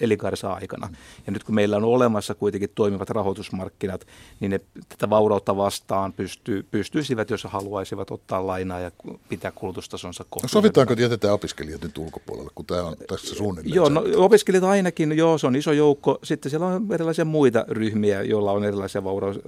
elinkaarensa 0.00 0.52
aikana. 0.52 0.88
Ja 1.26 1.32
nyt 1.32 1.44
kun 1.44 1.54
meillä 1.54 1.76
on 1.76 1.84
olemassa 1.84 2.34
kuitenkin 2.34 2.70
toimivat 2.74 3.10
rahoitusmarkkinat, 3.10 4.06
niin 4.40 4.50
ne 4.50 4.60
tätä 4.88 5.10
vaurautta 5.10 5.56
vastaan 5.56 6.12
pystyy, 6.12 6.66
pystyisivät, 6.70 7.30
jos 7.30 7.44
haluaisivat 7.44 8.10
ottaa 8.10 8.46
lainaa 8.46 8.80
ja 8.80 8.90
pitää 9.28 9.52
kulutustasonsa 9.52 10.24
kohtuullisen. 10.24 10.58
No 10.58 10.62
sovitaanko, 10.62 10.92
että 10.92 11.02
jätetään 11.02 11.34
opiskelijat 11.34 11.82
nyt 11.82 11.98
ulkopuolelle, 11.98 12.50
kun 12.54 12.66
tämä 12.66 12.82
on 12.82 12.96
tässä 13.08 13.34
suunnilleen? 13.34 13.74
Joo, 13.74 13.88
no, 13.88 14.02
opiskelijat 14.16 14.64
ainakin, 14.64 15.18
joo, 15.18 15.38
se 15.38 15.46
on 15.46 15.56
iso 15.56 15.72
joukko. 15.72 16.18
Sitten 16.22 16.50
siellä 16.50 16.66
on 16.66 16.86
erilaisia 16.92 17.24
muita 17.24 17.64
ryhmiä, 17.68 18.22
joilla 18.22 18.52
on 18.52 18.64
erilaisia 18.64 19.04
vauraus, 19.04 19.38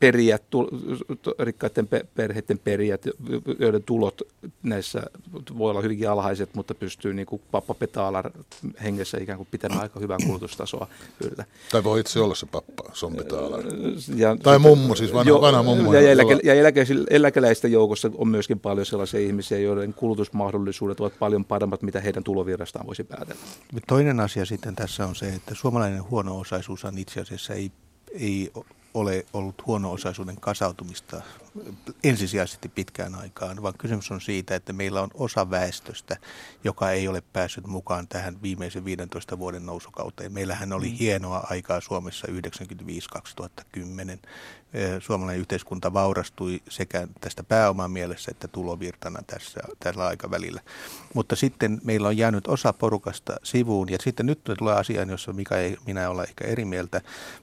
perijät, 0.00 0.42
rikkaiden 1.38 1.88
perheiden 2.14 2.58
perijät, 2.58 3.02
joiden 3.58 3.82
tulot 3.82 4.22
näissä 4.62 5.02
voi 5.58 5.70
olla 5.70 5.80
hyvinkin 5.80 6.10
alhaiset, 6.10 6.54
mutta 6.54 6.74
pystyy 6.74 7.14
niin 7.14 7.26
kuin 7.26 7.42
pappa 7.50 7.74
Petaalar 7.74 8.30
hengessä 8.84 9.18
ikään 9.18 9.36
kuin 9.36 9.48
pitämään 9.50 9.80
aika 9.80 10.00
hyvää 10.00 10.18
kulutustasoa 10.26 10.86
yllä. 11.24 11.44
Tai 11.70 11.84
voi 11.84 12.00
itse 12.00 12.20
olla 12.20 12.34
se 12.34 12.46
pappa, 12.46 12.82
Son 12.92 13.14
Petaalar. 13.16 13.64
Ja, 14.16 14.36
tai 14.42 14.58
mummo, 14.58 14.94
siis 14.94 15.12
vanha, 15.12 15.28
jo, 15.28 15.40
vanha 15.40 15.62
mummo. 15.62 15.94
Ja, 15.94 16.00
eläke, 16.00 16.38
ja 16.44 16.54
eläke, 16.54 16.86
eläkeläisten 17.10 17.72
joukossa 17.72 18.10
on 18.14 18.28
myöskin 18.28 18.60
paljon 18.60 18.86
sellaisia 18.86 19.20
ihmisiä, 19.20 19.58
joiden 19.58 19.94
kulutusmahdollisuudet 19.94 21.00
ovat 21.00 21.18
paljon 21.18 21.44
paremmat, 21.44 21.82
mitä 21.82 22.00
heidän 22.00 22.24
tulovirrastaan 22.24 22.86
voisi 22.86 23.04
päätellä. 23.04 23.40
Toinen 23.86 24.20
asia 24.20 24.44
sitten 24.44 24.76
tässä 24.76 25.06
on 25.06 25.14
se, 25.14 25.28
että 25.28 25.54
suomalainen 25.54 26.10
huono-osaisuus 26.10 26.84
on 26.84 26.98
itse 26.98 27.20
asiassa 27.20 27.54
ei 27.54 27.70
ei 28.20 28.52
ole 28.96 29.26
ollut 29.32 29.66
huono-osaisuuden 29.66 30.40
kasautumista 30.40 31.22
ensisijaisesti 32.04 32.68
pitkään 32.68 33.14
aikaan, 33.14 33.62
vaan 33.62 33.74
kysymys 33.78 34.10
on 34.10 34.20
siitä, 34.20 34.54
että 34.54 34.72
meillä 34.72 35.02
on 35.02 35.10
osa 35.14 35.50
väestöstä, 35.50 36.16
joka 36.64 36.90
ei 36.90 37.08
ole 37.08 37.22
päässyt 37.32 37.66
mukaan 37.66 38.08
tähän 38.08 38.42
viimeisen 38.42 38.84
15 38.84 39.38
vuoden 39.38 39.66
nousukauteen. 39.66 40.32
Meillähän 40.32 40.72
oli 40.72 40.88
mm. 40.88 40.94
hienoa 40.94 41.46
aikaa 41.50 41.80
Suomessa 41.80 42.28
95-2010. 42.28 42.30
Suomalainen 45.00 45.40
yhteiskunta 45.40 45.92
vaurastui 45.92 46.60
sekä 46.68 47.08
tästä 47.20 47.44
pääoman 47.44 47.90
mielessä 47.90 48.30
että 48.30 48.48
tulovirtana 48.48 49.22
tässä, 49.26 49.60
tällä 49.80 50.06
aikavälillä. 50.06 50.60
Mutta 51.14 51.36
sitten 51.36 51.80
meillä 51.84 52.08
on 52.08 52.16
jäänyt 52.16 52.48
osa 52.48 52.72
porukasta 52.72 53.36
sivuun 53.42 53.88
ja 53.88 53.98
sitten 54.00 54.26
nyt 54.26 54.44
tulee 54.58 54.74
asiaan, 54.74 55.10
jossa 55.10 55.32
Mika 55.32 55.56
ei 55.56 55.76
minä 55.86 56.10
olla 56.10 56.24
ehkä 56.24 56.44
eri 56.44 56.64
mieltä, 56.64 57.00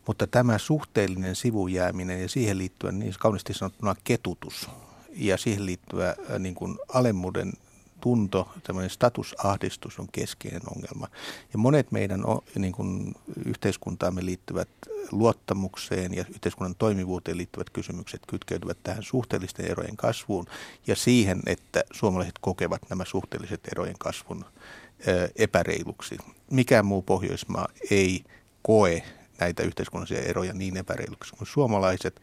mutta 0.08 0.27
tämä 0.27 0.58
suhteellinen 0.58 1.36
sivujääminen 1.36 2.22
ja 2.22 2.29
siihen 2.29 2.58
liittyen 2.58 3.00
niin 3.00 3.13
kauniisti 3.20 3.53
sanottuna 3.53 3.96
ketutus 4.03 4.69
ja 5.10 5.38
siihen 5.38 5.65
liittyvä 5.65 6.10
äh, 6.10 6.39
niin 6.39 6.55
kuin 6.55 6.77
alemmuuden 6.93 7.53
tunto, 8.01 8.50
tämmöinen 8.63 8.89
statusahdistus 8.89 10.00
on 10.00 10.07
keskeinen 10.12 10.62
ongelma. 10.75 11.07
Ja 11.53 11.60
monet 11.60 11.91
meidän 11.91 12.24
niin 12.55 12.74
kuin 12.74 13.15
yhteiskuntaamme 13.45 14.25
liittyvät 14.25 14.69
luottamukseen 15.12 16.13
ja 16.13 16.25
yhteiskunnan 16.29 16.75
toimivuuteen 16.75 17.38
liittyvät 17.38 17.69
kysymykset 17.69 18.22
kytkeytyvät 18.27 18.77
tähän 18.83 19.03
suhteellisten 19.03 19.65
erojen 19.65 19.98
kasvuun 19.98 20.45
ja 20.88 20.95
siihen, 20.95 21.41
että 21.45 21.83
suomalaiset 21.93 22.39
kokevat 22.41 22.81
nämä 22.89 23.05
suhteelliset 23.05 23.62
erojen 23.72 23.98
kasvun 24.00 24.45
äh, 24.45 25.29
epäreiluksi. 25.36 26.17
Mikään 26.51 26.86
muu 26.86 27.01
Pohjoismaa 27.01 27.67
ei 27.91 28.24
koe 28.62 29.03
näitä 29.44 29.64
yhteiskunnallisia 29.64 30.22
eroja 30.22 30.54
niin 30.54 30.78
epäreiluksi 30.78 31.36
kuin 31.38 31.48
suomalaiset, 31.48 32.22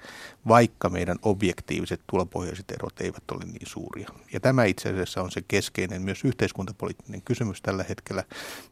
vaikka 0.49 0.89
meidän 0.89 1.19
objektiiviset 1.23 2.01
tulopohjaiset 2.07 2.71
erot 2.71 3.01
eivät 3.01 3.31
ole 3.33 3.45
niin 3.45 3.67
suuria. 3.67 4.09
Ja 4.33 4.41
tämä 4.41 4.65
itse 4.65 4.89
asiassa 4.89 5.23
on 5.23 5.31
se 5.31 5.43
keskeinen 5.49 6.03
myös 6.03 6.25
yhteiskuntapoliittinen 6.25 7.23
kysymys 7.23 7.63
tällä 7.63 7.85
hetkellä. 7.89 8.25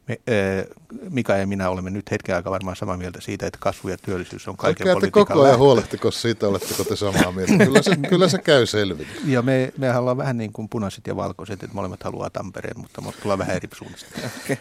Me, 0.07 0.19
äh, 0.29 0.65
Mika 1.09 1.37
ja 1.37 1.47
minä 1.47 1.69
olemme 1.69 1.89
nyt 1.89 2.11
hetken 2.11 2.35
aikaa 2.35 2.51
varmaan 2.53 2.75
samaa 2.75 2.97
mieltä 2.97 3.21
siitä, 3.21 3.47
että 3.47 3.59
kasvu 3.61 3.89
ja 3.89 3.97
työllisyys 3.97 4.47
on 4.47 4.57
kaiken 4.57 4.87
Älkää 4.87 4.93
politiikan 4.93 5.25
koko 5.25 5.41
ajan 5.41 5.59
huolehtiko 5.59 6.11
siitä, 6.11 6.47
oletteko 6.47 6.83
te 6.83 6.95
samaa 6.95 7.31
mieltä. 7.31 7.65
Kyllä 7.65 7.81
se, 7.81 7.95
kyllä 8.09 8.29
se 8.29 8.37
käy 8.37 8.65
selville. 8.65 9.07
Ja 9.25 9.41
me, 9.41 9.73
me 9.77 9.97
ollaan 9.97 10.17
vähän 10.17 10.37
niin 10.37 10.53
kuin 10.53 10.69
punaiset 10.69 11.07
ja 11.07 11.15
valkoiset, 11.15 11.63
että 11.63 11.75
molemmat 11.75 12.03
haluaa 12.03 12.29
Tampereen, 12.29 12.79
mutta 12.79 13.01
me 13.01 13.11
tullaan 13.21 13.39
vähän 13.39 13.55
eri 13.55 13.67
suunnista. 13.73 14.09
Okay. 14.43 14.57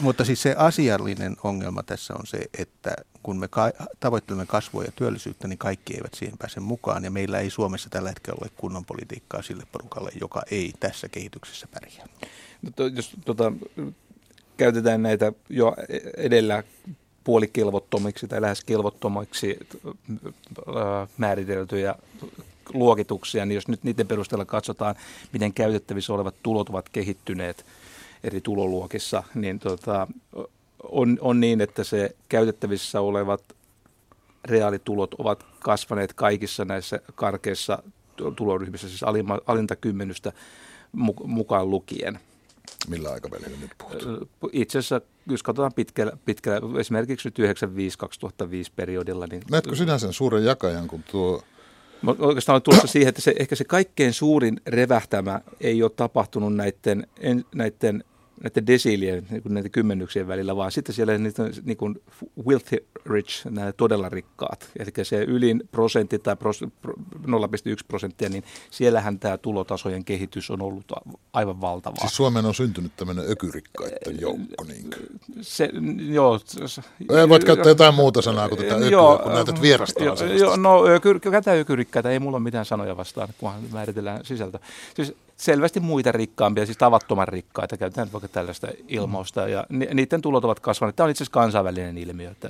mutta 0.00 0.24
siis 0.24 0.42
se 0.42 0.54
asiallinen 0.58 1.36
ongelma 1.42 1.82
tässä 1.82 2.14
on 2.14 2.26
se, 2.26 2.38
että 2.58 2.94
kun 3.22 3.31
me 3.36 3.48
ka- 3.48 3.72
tavoittelemme 4.00 4.46
kasvua 4.46 4.84
ja 4.84 4.92
työllisyyttä, 4.96 5.48
niin 5.48 5.58
kaikki 5.58 5.94
eivät 5.94 6.14
siihen 6.14 6.38
pääse 6.38 6.60
mukaan. 6.60 7.04
Ja 7.04 7.10
meillä 7.10 7.38
ei 7.38 7.50
Suomessa 7.50 7.90
tällä 7.90 8.08
hetkellä 8.08 8.38
ole 8.42 8.50
kunnon 8.56 8.84
politiikkaa 8.84 9.42
sille 9.42 9.62
porukalle, 9.72 10.10
joka 10.20 10.42
ei 10.50 10.72
tässä 10.80 11.08
kehityksessä 11.08 11.66
pärjää. 11.66 12.06
No, 12.62 12.70
to, 12.76 12.86
jos 12.86 13.10
tota, 13.24 13.52
käytetään 14.56 15.02
näitä 15.02 15.32
jo 15.48 15.76
edellä 16.16 16.62
puolikelvottomiksi 17.24 18.28
tai 18.28 18.40
lähes 18.40 18.64
kelvottomiksi 18.64 19.58
määriteltyjä 21.18 21.94
luokituksia, 22.74 23.46
niin 23.46 23.54
jos 23.54 23.68
nyt 23.68 23.84
niiden 23.84 24.08
perusteella 24.08 24.44
katsotaan, 24.44 24.94
miten 25.32 25.52
käytettävissä 25.52 26.12
olevat 26.12 26.34
tulot 26.42 26.68
ovat 26.68 26.88
kehittyneet 26.88 27.66
eri 28.24 28.40
tuloluokissa, 28.40 29.22
niin 29.34 29.58
tota, 29.58 30.06
on, 30.82 31.18
on 31.20 31.40
niin, 31.40 31.60
että 31.60 31.84
se 31.84 32.16
käytettävissä 32.28 33.00
olevat 33.00 33.42
reaalitulot 34.44 35.14
ovat 35.14 35.46
kasvaneet 35.60 36.12
kaikissa 36.12 36.64
näissä 36.64 37.00
karkeissa 37.14 37.82
tuloryhmissä, 38.36 38.88
siis 38.88 39.02
alimma, 39.02 39.38
alinta 39.46 39.76
kymmenystä 39.76 40.32
mukaan 41.24 41.70
lukien. 41.70 42.18
Millä 42.88 43.10
aikavälillä 43.10 43.56
nyt 43.60 43.70
puhutaan? 43.78 44.18
Itse 44.52 44.78
asiassa, 44.78 45.00
jos 45.26 45.42
katsotaan 45.42 45.72
pitkällä, 45.72 46.12
pitkällä 46.24 46.80
esimerkiksi 46.80 47.28
nyt 47.28 47.38
95-2005 47.38 47.42
periodilla. 48.76 49.26
Niin... 49.26 49.42
Näetkö 49.50 49.76
sinä 49.76 49.98
sen 49.98 50.12
suuren 50.12 50.44
jakajan, 50.44 50.88
kun 50.88 51.04
tuo 51.10 51.42
Mä 52.02 52.14
oikeastaan 52.18 52.54
olen 52.54 52.62
tulossa 52.62 52.86
siihen, 52.86 53.08
että 53.08 53.22
se, 53.22 53.34
ehkä 53.38 53.56
se 53.56 53.64
kaikkein 53.64 54.12
suurin 54.12 54.60
revähtämä 54.66 55.40
ei 55.60 55.82
ole 55.82 55.90
tapahtunut 55.96 56.54
näiden, 56.54 57.06
näiden 57.54 58.04
näiden 58.42 58.66
desiilien, 58.66 59.26
niin 59.30 59.42
kuin 59.42 59.54
näiden 59.54 59.70
kymmenyksien 59.70 60.28
välillä, 60.28 60.56
vaan 60.56 60.72
sitten 60.72 60.94
siellä 60.94 61.18
niitä 61.18 61.42
niin 61.64 61.76
kuin 61.76 62.02
wealthy 62.46 62.86
rich, 63.06 63.46
nämä 63.46 63.72
todella 63.72 64.08
rikkaat. 64.08 64.70
Eli 64.78 65.04
se 65.04 65.24
ylin 65.24 65.62
prosentti 65.70 66.18
tai 66.18 66.34
0,1 66.34 66.48
prosenttia, 67.88 68.28
niin 68.28 68.44
siellähän 68.70 69.18
tämä 69.18 69.38
tulotasojen 69.38 70.04
kehitys 70.04 70.50
on 70.50 70.62
ollut 70.62 70.84
aivan 71.32 71.60
valtavaa. 71.60 72.00
Siis 72.00 72.16
Suomeen 72.16 72.46
on 72.46 72.54
syntynyt 72.54 72.92
tämmöinen 72.96 73.30
ökyrikkaiden 73.30 74.20
joukko. 74.20 74.64
Niin 74.64 74.90
se, 75.40 75.70
joo. 76.08 76.40
Ei 77.20 77.28
voit 77.28 77.44
käyttää 77.44 77.70
jotain 77.70 77.94
muuta 77.94 78.22
sanaa 78.22 78.48
kuin 78.48 78.58
tätä 78.58 78.74
ökyä, 78.74 78.88
joo, 78.88 79.18
kun 79.18 79.32
näytät 79.32 79.62
vierasta 79.62 80.04
joo, 80.04 80.16
joo, 80.24 80.56
no 80.56 80.86
ökyr, 80.86 81.20
ökyrikkaita 81.60 82.10
ei 82.10 82.18
mulla 82.18 82.36
ole 82.36 82.44
mitään 82.44 82.64
sanoja 82.64 82.96
vastaan, 82.96 83.28
kunhan 83.38 83.60
määritellään 83.72 84.24
sisältö. 84.24 84.58
Siis 84.94 85.14
selvästi 85.42 85.80
muita 85.80 86.12
rikkaampia, 86.12 86.66
siis 86.66 86.78
tavattoman 86.78 87.28
rikkaita, 87.28 87.76
käytetään 87.76 88.08
vaikka 88.12 88.28
tällaista 88.28 88.68
ilmausta, 88.88 89.48
ja 89.48 89.66
niiden 89.94 90.22
tulot 90.22 90.44
ovat 90.44 90.60
kasvaneet. 90.60 90.96
Tämä 90.96 91.04
on 91.04 91.10
itse 91.10 91.24
asiassa 91.24 91.32
kansainvälinen 91.32 91.98
ilmiö, 91.98 92.30
että, 92.30 92.48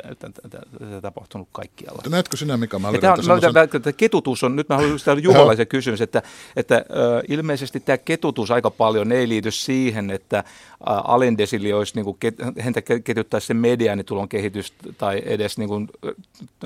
on 0.81 1.03
tapahtunut 1.03 1.49
kaikkialla. 1.53 1.97
Mutta 1.97 2.11
näetkö 2.11 2.37
sinä, 2.37 2.57
mikä 2.57 2.79
mä 2.79 2.93
tämä 3.01 3.13
on, 3.13 3.25
semmoisen... 3.25 3.53
tämä 3.53 3.93
ketutus 3.97 4.45
on, 4.45 4.57
nyt 4.57 4.69
mä 4.69 4.77
haluan 4.77 4.99
sitä 4.99 5.13
juhalaisen 5.13 5.67
kysymys, 5.67 6.01
että, 6.01 6.23
että 6.57 6.77
äh, 6.77 6.83
ilmeisesti 7.29 7.81
tämä 7.81 7.99
ketutus 7.99 8.51
aika 8.51 8.71
paljon 8.71 9.13
ei 9.13 9.29
liity 9.29 9.51
siihen, 9.51 10.11
että 10.11 10.39
äh, 10.39 10.45
alendesili 10.85 11.73
olisi, 11.73 11.95
niin 11.95 12.05
kuin, 12.05 12.17
ket, 12.21 12.35
häntä 12.61 12.83
ketjuttaisi 13.05 13.47
se 13.47 13.55
mediaanitulon 13.55 14.29
kehitys 14.29 14.73
tai 14.99 15.23
edes 15.27 15.59
niin 15.59 15.69
kuin, 15.69 15.89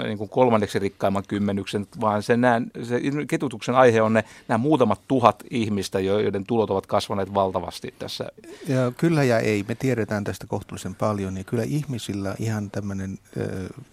niin 0.03 0.19
kuin 0.19 0.31
kolmanneksi 0.31 0.79
rikkaimman 0.79 1.25
kymmenyksen, 1.29 1.87
vaan 2.01 2.23
se, 2.23 2.37
nää, 2.37 2.63
se 2.83 3.01
ketutuksen 3.29 3.75
aihe 3.75 4.03
on 4.03 4.13
ne 4.13 4.25
nämä 4.49 4.59
muutamat 4.59 5.01
tuhat 5.09 5.43
ihmistä, 5.51 6.01
jo 6.01 6.16
joiden 6.21 6.45
tulot 6.47 6.71
ovat 6.71 6.87
kasvaneet 6.87 7.35
valtavasti 7.35 7.95
tässä. 7.99 8.27
Ja 8.69 8.93
kyllä 8.97 9.25
ja 9.25 9.39
ei. 9.39 9.65
Me 9.69 9.75
tiedetään 9.75 10.25
tästä 10.25 10.47
kohtuullisen 10.47 10.95
paljon. 10.95 11.35
Niin 11.35 11.47
kyllä 11.47 11.63
ihmisillä 11.63 12.35
ihan 12.39 12.71
tämmöinen 12.71 13.19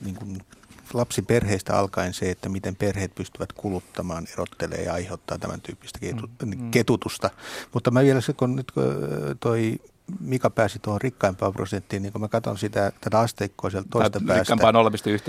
niin 0.01 0.15
kuin 0.15 0.41
lapsiperheistä 0.93 1.77
alkaen 1.77 2.13
se, 2.13 2.31
että 2.31 2.49
miten 2.49 2.75
perheet 2.75 3.15
pystyvät 3.15 3.53
kuluttamaan, 3.53 4.27
erottelee 4.33 4.83
ja 4.83 4.93
aiheuttaa 4.93 5.37
tämän 5.37 5.61
tyyppistä 5.61 5.99
ketu, 5.99 6.29
mm. 6.45 6.71
ketutusta. 6.71 7.29
Mutta 7.73 7.91
mä 7.91 8.03
vielä 8.03 8.21
se, 8.21 8.33
kun 8.33 8.55
nyt 8.55 8.71
toi 9.39 9.79
Mika 10.19 10.49
pääsi 10.49 10.79
tuohon 10.79 11.01
rikkaimpaan 11.01 11.53
prosenttiin, 11.53 12.01
niin 12.01 12.13
kun 12.13 12.21
mä 12.21 12.27
katson 12.27 12.57
sitä, 12.57 12.91
tätä 13.01 13.19
asteikkoa 13.19 13.69
sieltä 13.69 13.89
toista 13.91 14.19
päästä. 14.27 14.55
Rikkaimpaan 14.55 14.75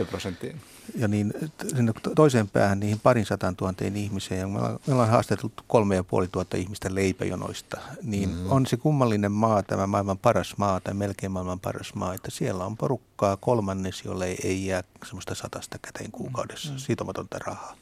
0,1 0.01 0.05
prosenttiin. 0.05 0.61
Ja 0.95 1.09
niin 1.09 1.33
sinne 1.77 1.93
toiseen 2.15 2.49
päähän 2.49 2.81
niihin 2.81 3.01
parin 3.03 3.27
sataan 3.27 3.57
tuhanteen 3.57 3.97
ihmiseen, 3.97 4.41
ja 4.41 4.47
me 4.47 4.59
ollaan, 4.59 4.79
me 4.87 4.93
ollaan 4.93 5.11
haastateltu 5.11 5.63
kolme 5.67 5.95
ja 5.95 6.05
puoli 6.05 6.29
tuhatta 6.29 6.57
ihmistä 6.57 6.95
leipäjonoista, 6.95 7.81
niin 8.03 8.29
mm. 8.29 8.53
on 8.53 8.67
se 8.67 8.77
kummallinen 8.77 9.33
maa, 9.33 9.63
tämä 9.63 9.87
maailman 9.87 10.19
paras 10.19 10.55
maa, 10.57 10.81
tai 10.81 10.95
melkein 10.95 11.33
maailman 11.33 11.61
paras 11.61 11.95
maa, 11.95 12.15
että 12.15 12.31
siellä 12.31 12.65
on 12.65 12.77
porukkaa 12.77 13.37
kolmannes, 13.37 14.05
jolle 14.05 14.27
ei 14.27 14.67
jää 14.67 14.85
semmoista 15.07 15.35
satasta 15.35 15.79
käteen 15.83 16.11
kuukaudessa, 16.11 16.73
mm. 16.73 16.79
sitomatonta 16.79 17.39
rahaa. 17.39 17.77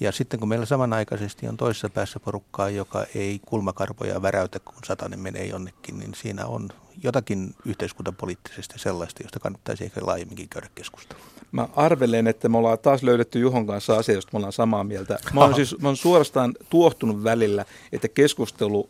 Ja 0.00 0.12
sitten 0.12 0.40
kun 0.40 0.48
meillä 0.48 0.66
samanaikaisesti 0.66 1.48
on 1.48 1.56
toisessa 1.56 1.90
päässä 1.90 2.20
porukkaa, 2.20 2.70
joka 2.70 3.06
ei 3.14 3.40
kulmakarvoja 3.46 4.22
väräytä, 4.22 4.58
kun 4.58 4.74
satanen 4.84 5.20
menee 5.20 5.46
jonnekin, 5.46 5.98
niin 5.98 6.14
siinä 6.14 6.46
on 6.46 6.68
jotakin 7.02 7.54
yhteiskuntapoliittisesti 7.64 8.78
sellaista, 8.78 9.22
josta 9.22 9.40
kannattaisi 9.40 9.84
ehkä 9.84 10.00
laajemminkin 10.06 10.48
käydä 10.48 10.68
keskustelua. 10.74 11.24
Mä 11.52 11.68
arvelen, 11.76 12.26
että 12.26 12.48
me 12.48 12.58
ollaan 12.58 12.78
taas 12.78 13.02
löydetty 13.02 13.38
Juhon 13.38 13.66
kanssa 13.66 13.96
asia, 13.96 14.14
josta 14.14 14.30
me 14.32 14.36
ollaan 14.36 14.52
samaa 14.52 14.84
mieltä. 14.84 15.18
Mä 15.32 15.40
oon, 15.40 15.54
siis, 15.54 15.78
mä 15.78 15.88
oon 15.88 15.96
suorastaan 15.96 16.54
tuohtunut 16.70 17.24
välillä, 17.24 17.64
että 17.92 18.08
keskustelu 18.08 18.88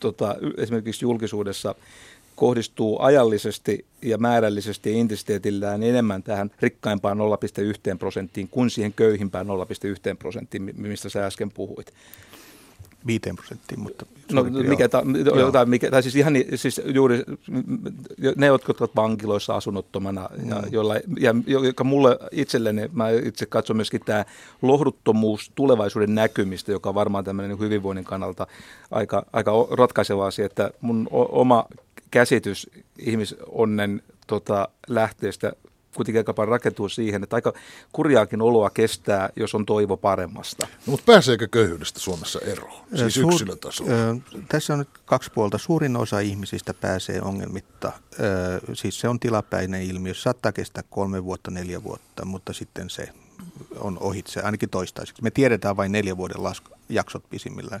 tota, 0.00 0.36
esimerkiksi 0.56 1.04
julkisuudessa 1.04 1.74
kohdistuu 2.36 2.98
ajallisesti 3.00 3.84
ja 4.02 4.18
määrällisesti 4.18 4.92
intensiteetillään 4.92 5.82
enemmän 5.82 6.22
tähän 6.22 6.50
rikkaimpaan 6.60 7.18
0,1 7.18 7.98
prosenttiin 7.98 8.48
kuin 8.48 8.70
siihen 8.70 8.92
köyhimpään 8.92 9.46
0,1 9.46 10.16
prosenttiin, 10.18 10.74
mistä 10.76 11.08
sä 11.08 11.26
äsken 11.26 11.50
puhuit. 11.50 11.92
5 13.06 13.20
prosenttiin, 13.36 13.80
mutta... 13.80 14.06
No, 14.32 14.44
mikä, 14.44 14.88
ta, 14.88 15.02
jotain, 15.38 15.70
mikä, 15.70 15.90
tai 15.90 16.02
siis 16.02 16.16
ihan 16.16 16.34
siis 16.54 16.80
juuri 16.84 17.22
ne, 18.36 18.46
jotka 18.46 18.74
ovat 18.80 18.96
vankiloissa 18.96 19.56
asunnottomana, 19.56 20.28
mm. 20.38 20.48
ja, 20.48 20.62
jolla, 20.70 20.94
ja 21.20 21.34
joka 21.46 21.84
mulle 21.84 22.18
itselleni, 22.30 22.90
mä 22.92 23.10
itse 23.10 23.46
katson 23.46 23.76
myöskin 23.76 24.00
tämä 24.04 24.24
lohduttomuus 24.62 25.52
tulevaisuuden 25.54 26.14
näkymistä, 26.14 26.72
joka 26.72 26.88
on 26.88 26.94
varmaan 26.94 27.24
tämmöinen 27.24 27.58
hyvinvoinnin 27.58 28.04
kannalta 28.04 28.46
aika, 28.90 29.26
aika 29.32 29.52
ratkaiseva 29.70 30.26
asia, 30.26 30.46
että 30.46 30.70
mun 30.80 31.08
oma 31.10 31.64
käsitys 32.10 32.70
ihmisonnen 32.98 34.02
tota, 34.26 34.68
lähteestä 34.88 35.52
kuitenkin 35.94 36.20
aika 36.20 36.34
paljon 36.34 36.50
rakentuu 36.50 36.88
siihen, 36.88 37.22
että 37.22 37.36
aika 37.36 37.52
kurjaakin 37.92 38.42
oloa 38.42 38.70
kestää, 38.70 39.30
jos 39.36 39.54
on 39.54 39.66
toivo 39.66 39.96
paremmasta. 39.96 40.66
No, 40.70 40.90
mutta 40.90 41.12
pääseekö 41.12 41.48
köyhyydestä 41.50 42.00
Suomessa 42.00 42.38
eroon, 42.40 42.84
siis 42.94 43.14
Suur, 43.14 43.32
yksilötasolla? 43.32 43.92
Tässä 44.48 44.72
on 44.72 44.78
nyt 44.78 44.88
kaksi 45.04 45.30
puolta. 45.34 45.58
Suurin 45.58 45.96
osa 45.96 46.20
ihmisistä 46.20 46.74
pääsee 46.74 47.22
ongelmitta. 47.22 47.92
Ö, 48.20 48.74
siis 48.74 49.00
se 49.00 49.08
on 49.08 49.20
tilapäinen 49.20 49.82
ilmiö. 49.82 50.14
Saattaa 50.14 50.52
kestää 50.52 50.82
kolme 50.90 51.24
vuotta, 51.24 51.50
neljä 51.50 51.82
vuotta, 51.82 52.24
mutta 52.24 52.52
sitten 52.52 52.90
se 52.90 53.08
on 53.76 53.98
ohitse, 54.00 54.40
ainakin 54.40 54.70
toistaiseksi. 54.70 55.22
Me 55.22 55.30
tiedetään 55.30 55.76
vain 55.76 55.92
neljä 55.92 56.16
vuoden 56.16 56.42
lasku, 56.42 56.70
jaksot 56.88 57.30
pisimmillään. 57.30 57.80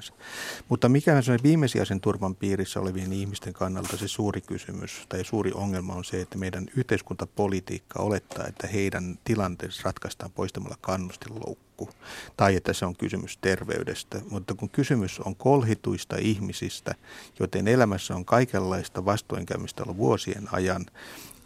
Mutta 0.68 0.88
mikä 0.88 1.16
on 1.16 1.38
viimesijaisen 1.42 2.00
turvan 2.00 2.34
piirissä 2.34 2.80
olevien 2.80 3.12
ihmisten 3.12 3.52
kannalta 3.52 3.96
se 3.96 4.08
suuri 4.08 4.40
kysymys 4.40 5.06
tai 5.08 5.24
suuri 5.24 5.52
ongelma 5.54 5.94
on 5.94 6.04
se, 6.04 6.20
että 6.20 6.38
meidän 6.38 6.66
yhteiskuntapolitiikka 6.76 8.02
olettaa, 8.02 8.46
että 8.46 8.66
heidän 8.66 9.18
tilanteensa 9.24 9.82
ratkaistaan 9.84 10.32
poistamalla 10.32 10.76
kannustinloukku 10.80 11.90
tai 12.36 12.56
että 12.56 12.72
se 12.72 12.86
on 12.86 12.96
kysymys 12.96 13.36
terveydestä. 13.36 14.20
Mutta 14.30 14.54
kun 14.54 14.68
kysymys 14.68 15.20
on 15.20 15.36
kolhituista 15.36 16.16
ihmisistä, 16.20 16.94
joten 17.40 17.68
elämässä 17.68 18.14
on 18.14 18.24
kaikenlaista 18.24 19.04
vastoinkäymistä 19.04 19.82
ollut 19.82 19.96
vuosien 19.96 20.48
ajan, 20.52 20.86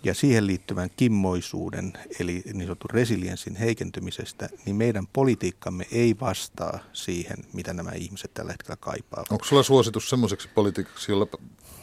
ja 0.07 0.15
siihen 0.15 0.47
liittyvän 0.47 0.91
kimmoisuuden, 0.97 1.93
eli 2.21 2.43
niin 2.53 2.63
sanotun 2.63 2.91
resilienssin 2.91 3.57
heikentymisestä, 3.57 4.49
niin 4.67 4.77
meidän 4.77 5.07
politiikkamme 5.07 5.87
ei 5.93 6.17
vastaa 6.21 6.79
siihen, 6.93 7.37
mitä 7.53 7.73
nämä 7.73 7.91
ihmiset 7.91 8.35
tällä 8.35 8.53
hetkellä 8.53 8.77
kaipaavat. 8.77 9.33
Onko 9.33 9.45
sulla 9.45 9.63
suositus 9.63 10.11
semmoiseksi 10.11 10.49
politiikaksi, 10.55 11.13
jolla 11.13 11.27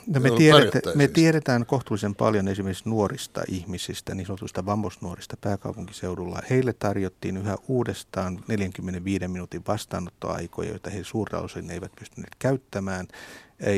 No 0.07 0.19
me, 0.19 0.31
tiedetä, 0.31 0.79
me 0.95 1.07
tiedetään 1.07 1.65
kohtuullisen 1.65 2.15
paljon 2.15 2.47
esimerkiksi 2.47 2.89
nuorista 2.89 3.43
ihmisistä, 3.47 4.15
niin 4.15 4.25
sanotusta 4.27 4.65
vamosnuorista 4.65 5.37
pääkaupunkiseudulla. 5.41 6.41
Heille 6.49 6.73
tarjottiin 6.73 7.37
yhä 7.37 7.57
uudestaan 7.67 8.43
45 8.47 9.27
minuutin 9.27 9.63
vastaanottoaikoja, 9.67 10.69
joita 10.69 10.89
he 10.89 11.03
suurta 11.03 11.39
osin 11.39 11.71
eivät 11.71 11.91
pystyneet 11.99 12.35
käyttämään 12.39 13.07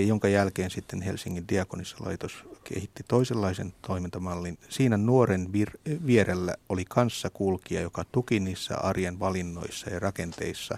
jonka 0.08 0.28
jälkeen 0.28 0.72
sitten 0.72 1.02
Helsingin 1.02 1.48
diakonissalaitos 1.50 2.44
kehitti 2.64 3.04
toisenlaisen 3.08 3.74
toimintamallin. 3.82 4.58
Siinä 4.70 4.98
nuoren 4.98 5.48
vir- 5.48 6.06
vierellä 6.06 6.56
oli 6.70 6.86
kanssakulkija, 6.90 7.82
joka 7.82 8.06
tuki 8.12 8.40
niissä 8.40 8.78
arjen 8.78 9.20
valinnoissa 9.20 9.90
ja 9.90 10.00
rakenteissa. 10.00 10.78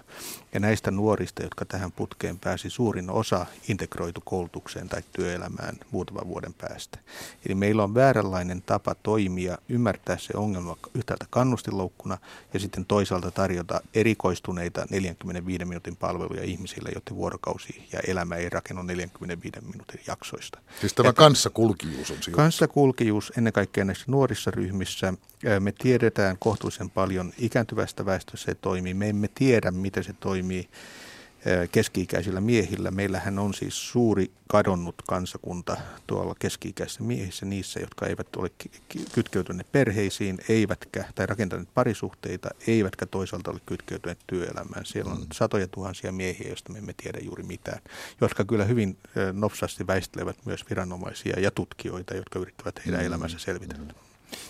Ja 0.54 0.60
näistä 0.60 0.90
nuorista, 0.90 1.42
jotka 1.42 1.64
tähän 1.64 1.92
putkeen 1.92 2.38
pääsi, 2.38 2.70
suurin 2.70 3.10
osa 3.10 3.46
integroitu 3.68 4.20
koulutukseen 4.24 4.88
tai 4.88 5.02
työelämään 5.12 5.76
muutaman 5.90 6.28
vuoden 6.28 6.54
päästä. 6.54 6.98
Eli 7.46 7.54
meillä 7.54 7.82
on 7.82 7.94
vääränlainen 7.94 8.62
tapa 8.62 8.94
toimia, 8.94 9.58
ymmärtää 9.68 10.18
se 10.18 10.36
ongelma 10.36 10.76
yhtäältä 10.94 11.26
kannustinloukkuna 11.30 12.18
ja 12.54 12.60
sitten 12.60 12.84
toisaalta 12.84 13.30
tarjota 13.30 13.80
erikoistuneita 13.94 14.86
45 14.90 15.64
minuutin 15.64 15.96
palveluja 15.96 16.42
ihmisille, 16.42 16.88
joiden 16.88 17.16
vuorokausi 17.16 17.88
ja 17.92 18.00
elämä 18.06 18.36
ei 18.36 18.48
rakennu 18.48 18.82
45 18.88 19.60
minuutin 19.60 20.00
jaksoista. 20.06 20.58
Siis 20.80 20.94
tämä 20.94 21.12
kanssakulkijuus 21.12 22.10
on 22.10 22.16
siinä. 22.22 22.36
Kanssakulkijuus 22.36 23.32
ennen 23.36 23.52
kaikkea 23.52 23.84
näissä 23.84 24.04
nuorissa 24.08 24.50
ryhmissä. 24.50 25.14
Me 25.60 25.72
tiedetään 25.72 26.36
kohtuullisen 26.38 26.90
paljon 26.90 27.32
ikääntyvästä 27.38 28.06
väestössä 28.06 28.46
se 28.46 28.54
toimii. 28.54 28.94
Me 28.94 29.08
emme 29.08 29.28
tiedä, 29.34 29.70
miten 29.70 30.04
se 30.04 30.12
toimii 30.12 30.68
keski-ikäisillä 31.72 32.40
miehillä. 32.40 32.90
Meillähän 32.90 33.38
on 33.38 33.54
siis 33.54 33.90
suuri 33.90 34.30
kadonnut 34.48 34.94
kansakunta 35.08 35.76
tuolla 36.06 36.34
keski-ikäisissä 36.38 37.02
miehissä, 37.02 37.46
niissä, 37.46 37.80
jotka 37.80 38.06
eivät 38.06 38.36
ole 38.36 38.50
kytkeytyneet 39.12 39.72
perheisiin, 39.72 40.38
eivätkä, 40.48 41.04
tai 41.14 41.26
rakentaneet 41.26 41.68
parisuhteita, 41.74 42.48
eivätkä 42.66 43.06
toisaalta 43.06 43.50
ole 43.50 43.60
kytkeytyneet 43.66 44.18
työelämään. 44.26 44.86
Siellä 44.86 45.12
on 45.12 45.20
mm. 45.20 45.26
satoja 45.32 45.68
tuhansia 45.68 46.12
miehiä, 46.12 46.48
joista 46.48 46.72
me 46.72 46.78
emme 46.78 46.94
tiedä 47.02 47.18
juuri 47.22 47.42
mitään, 47.42 47.80
jotka 48.20 48.44
kyllä 48.44 48.64
hyvin 48.64 48.96
nopsasti 49.32 49.86
väistelevät 49.86 50.36
myös 50.44 50.64
viranomaisia 50.70 51.40
ja 51.40 51.50
tutkijoita, 51.50 52.14
jotka 52.14 52.38
yrittävät 52.38 52.80
heidän 52.86 53.00
mm. 53.00 53.06
elämänsä 53.06 53.38
selvitellä. 53.38 53.82
Mm. 53.82 53.98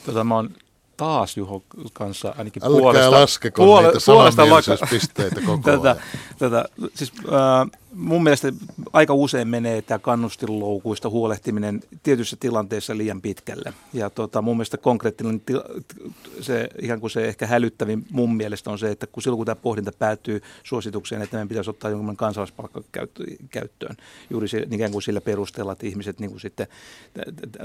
Tota, 0.07 0.25
mä 0.25 0.35
oon 0.35 0.55
taas 0.99 1.37
Juho 1.37 1.63
kanssa 1.93 2.35
ainakin 2.39 2.65
Älkää 2.65 2.81
puolesta, 2.81 3.11
laskeko 3.11 3.65
puole, 3.65 3.87
niitä 3.87 3.99
puolesta 4.07 4.43
samanmielisyspisteitä 4.43 5.41
koko 5.47 5.63
tätä, 5.63 5.91
ajan. 5.91 5.97
Tätä, 6.39 6.65
siis, 6.95 7.13
äh, 7.25 7.81
mun 7.95 8.23
mielestä 8.23 8.53
aika 8.93 9.15
usein 9.15 9.49
menee 9.49 9.83
tämä 9.83 9.99
kannustinloukuista 9.99 11.11
huolehtiminen 11.11 11.81
tietyissä 12.03 12.37
tilanteissa 12.41 12.97
liian 12.97 13.23
pitkälle. 13.23 13.73
Ja 13.93 14.11
tota, 14.11 14.43
mun 14.43 14.57
mielestä 14.57 14.77
konkreettinen, 14.77 15.43
se, 16.41 16.69
ihan 16.83 17.01
kuin 17.01 17.11
se 17.11 17.25
ehkä 17.25 17.47
hälyttävin 17.47 18.07
mun 18.11 18.37
mielestä 18.37 18.71
on 18.71 18.79
se, 18.79 18.91
että 18.91 19.07
kun 19.07 19.23
silloin 19.23 19.39
kun 19.39 19.47
tämä 19.47 19.57
pohdinta 19.57 19.93
päätyy 19.99 20.43
suositukseen, 20.63 21.23
että 21.23 21.37
meidän 21.37 21.49
pitäisi 21.49 21.71
ottaa 21.71 21.91
jonkinlainen 21.91 22.17
kansalaispalkka 22.17 22.83
käyttöön, 23.51 23.97
juuri 24.31 24.49
se, 24.49 24.67
ikään 24.71 24.93
kuin 24.93 25.03
sillä 25.03 25.21
perusteella, 25.21 25.73
että 25.73 25.87
ihmiset 25.87 26.21
niin 26.21 26.31
kuin 26.31 26.41
sitten 26.41 26.67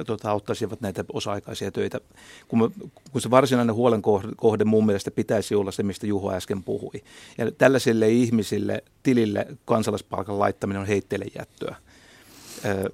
tota, 0.06 0.32
auttaisivat 0.32 0.82
näitä 0.82 1.06
osa-aikaisia 1.14 1.72
töitä. 1.72 2.00
Kun, 2.48 2.60
me, 2.60 2.70
kun 3.12 3.22
se 3.22 3.30
varsinainen 3.30 3.76
huolen 3.76 4.02
kohde 4.36 4.64
mun 4.64 4.86
mielestä 4.86 5.12
pitäisi 5.12 5.56
olla 5.56 5.72
se, 5.72 5.84
mistä 5.84 6.08
Juho 6.08 6.32
äsken 6.32 6.64
puhui. 6.64 7.04
Ja 7.38 7.52
tällaisille 7.52 8.10
ihmisille 8.10 8.84
tilille 9.04 9.48
kansalaispalkan 10.24 10.40
laittaminen 10.40 10.82
on 10.82 10.88
heitteille 10.88 11.26
jättöä. 11.40 11.76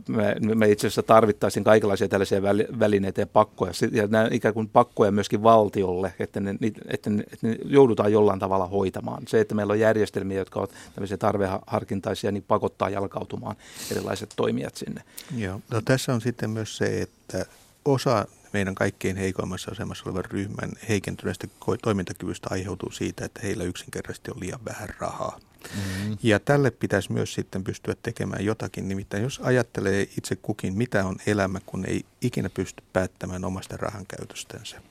Me, 0.08 0.36
me 0.56 0.70
itse 0.70 0.88
asiassa 0.88 1.04
tarvittaisiin 1.04 1.64
kaikenlaisia 1.64 2.08
tällaisia 2.08 2.42
välineitä 2.80 3.22
ja 3.22 3.28
pakkoja, 3.28 3.72
ja 3.92 4.08
nämä 4.08 4.28
ikään 4.32 4.54
kuin 4.54 4.70
pakkoja 4.70 5.12
myöskin 5.12 5.44
valtiolle, 5.44 6.14
että 6.20 6.40
ne, 6.40 6.56
että, 6.88 7.10
ne, 7.10 7.24
että 7.34 7.48
ne 7.48 7.58
joudutaan 7.66 8.12
jollain 8.12 8.40
tavalla 8.40 8.68
hoitamaan. 8.68 9.24
Se, 9.28 9.40
että 9.40 9.56
meillä 9.56 9.74
on 9.74 9.80
järjestelmiä, 9.80 10.38
jotka 10.38 10.60
ovat 10.60 10.72
tämmöisiä 10.96 11.18
tarveharkintaisia, 11.18 12.32
niin 12.32 12.44
pakottaa 12.48 12.90
jalkautumaan 12.90 13.56
erilaiset 13.92 14.34
toimijat 14.36 14.76
sinne. 14.76 15.04
Joo, 15.38 15.62
no 15.72 15.82
tässä 15.82 16.14
on 16.14 16.22
sitten 16.22 16.50
myös 16.50 16.78
se, 16.78 17.02
että 17.02 17.46
osa 17.86 18.26
meidän 18.54 18.76
kaikkein 18.76 19.18
heikoimmassa 19.18 19.72
asemassa 19.72 20.04
olevan 20.06 20.26
ryhmän 20.26 20.72
heikentyneestä 20.90 21.48
toimintakyvystä 21.82 22.48
aiheutuu 22.52 22.92
siitä, 22.92 23.26
että 23.26 23.40
heillä 23.44 23.64
yksinkertaisesti 23.64 24.32
on 24.32 24.40
liian 24.40 24.66
vähän 24.66 24.90
rahaa. 25.00 25.40
Mm-hmm. 25.76 26.18
Ja 26.24 26.40
tälle 26.40 26.72
pitäisi 26.72 27.12
myös 27.12 27.34
sitten 27.34 27.64
pystyä 27.64 27.96
tekemään 28.04 28.46
jotakin. 28.46 28.88
Nimittäin 28.88 29.24
jos 29.24 29.40
ajattelee 29.44 30.02
itse 30.02 30.36
kukin, 30.36 30.78
mitä 30.78 31.06
on 31.06 31.16
elämä, 31.28 31.60
kun 31.66 31.86
ei 31.86 32.06
ikinä 32.22 32.50
pysty 32.50 32.84
päättämään 32.94 33.46
omasta 33.46 33.78
rahan 33.78 34.06
käytöstänsä, 34.06 34.82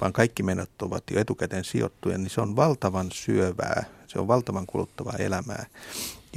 vaan 0.00 0.12
kaikki 0.12 0.42
menot 0.42 0.82
ovat 0.82 1.04
jo 1.10 1.20
etukäteen 1.20 1.64
sijoittuja, 1.64 2.18
niin 2.18 2.30
se 2.30 2.40
on 2.40 2.56
valtavan 2.56 3.08
syövää, 3.12 3.84
se 4.06 4.18
on 4.18 4.28
valtavan 4.28 4.66
kuluttavaa 4.66 5.16
elämää. 5.18 5.66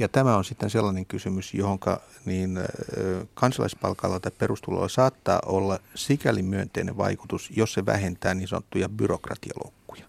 Ja 0.00 0.08
tämä 0.08 0.36
on 0.36 0.44
sitten 0.44 0.70
sellainen 0.70 1.06
kysymys, 1.06 1.54
johon 1.54 1.78
niin 2.24 2.58
kansalaispalkalla 3.34 4.20
tai 4.20 4.32
perustulolla 4.38 4.88
saattaa 4.88 5.40
olla 5.46 5.78
sikäli 5.94 6.42
myönteinen 6.42 6.96
vaikutus, 6.96 7.50
jos 7.56 7.72
se 7.72 7.86
vähentää 7.86 8.34
niin 8.34 8.48
sanottuja 8.48 8.88
byrokratialoukkuja. 8.88 10.04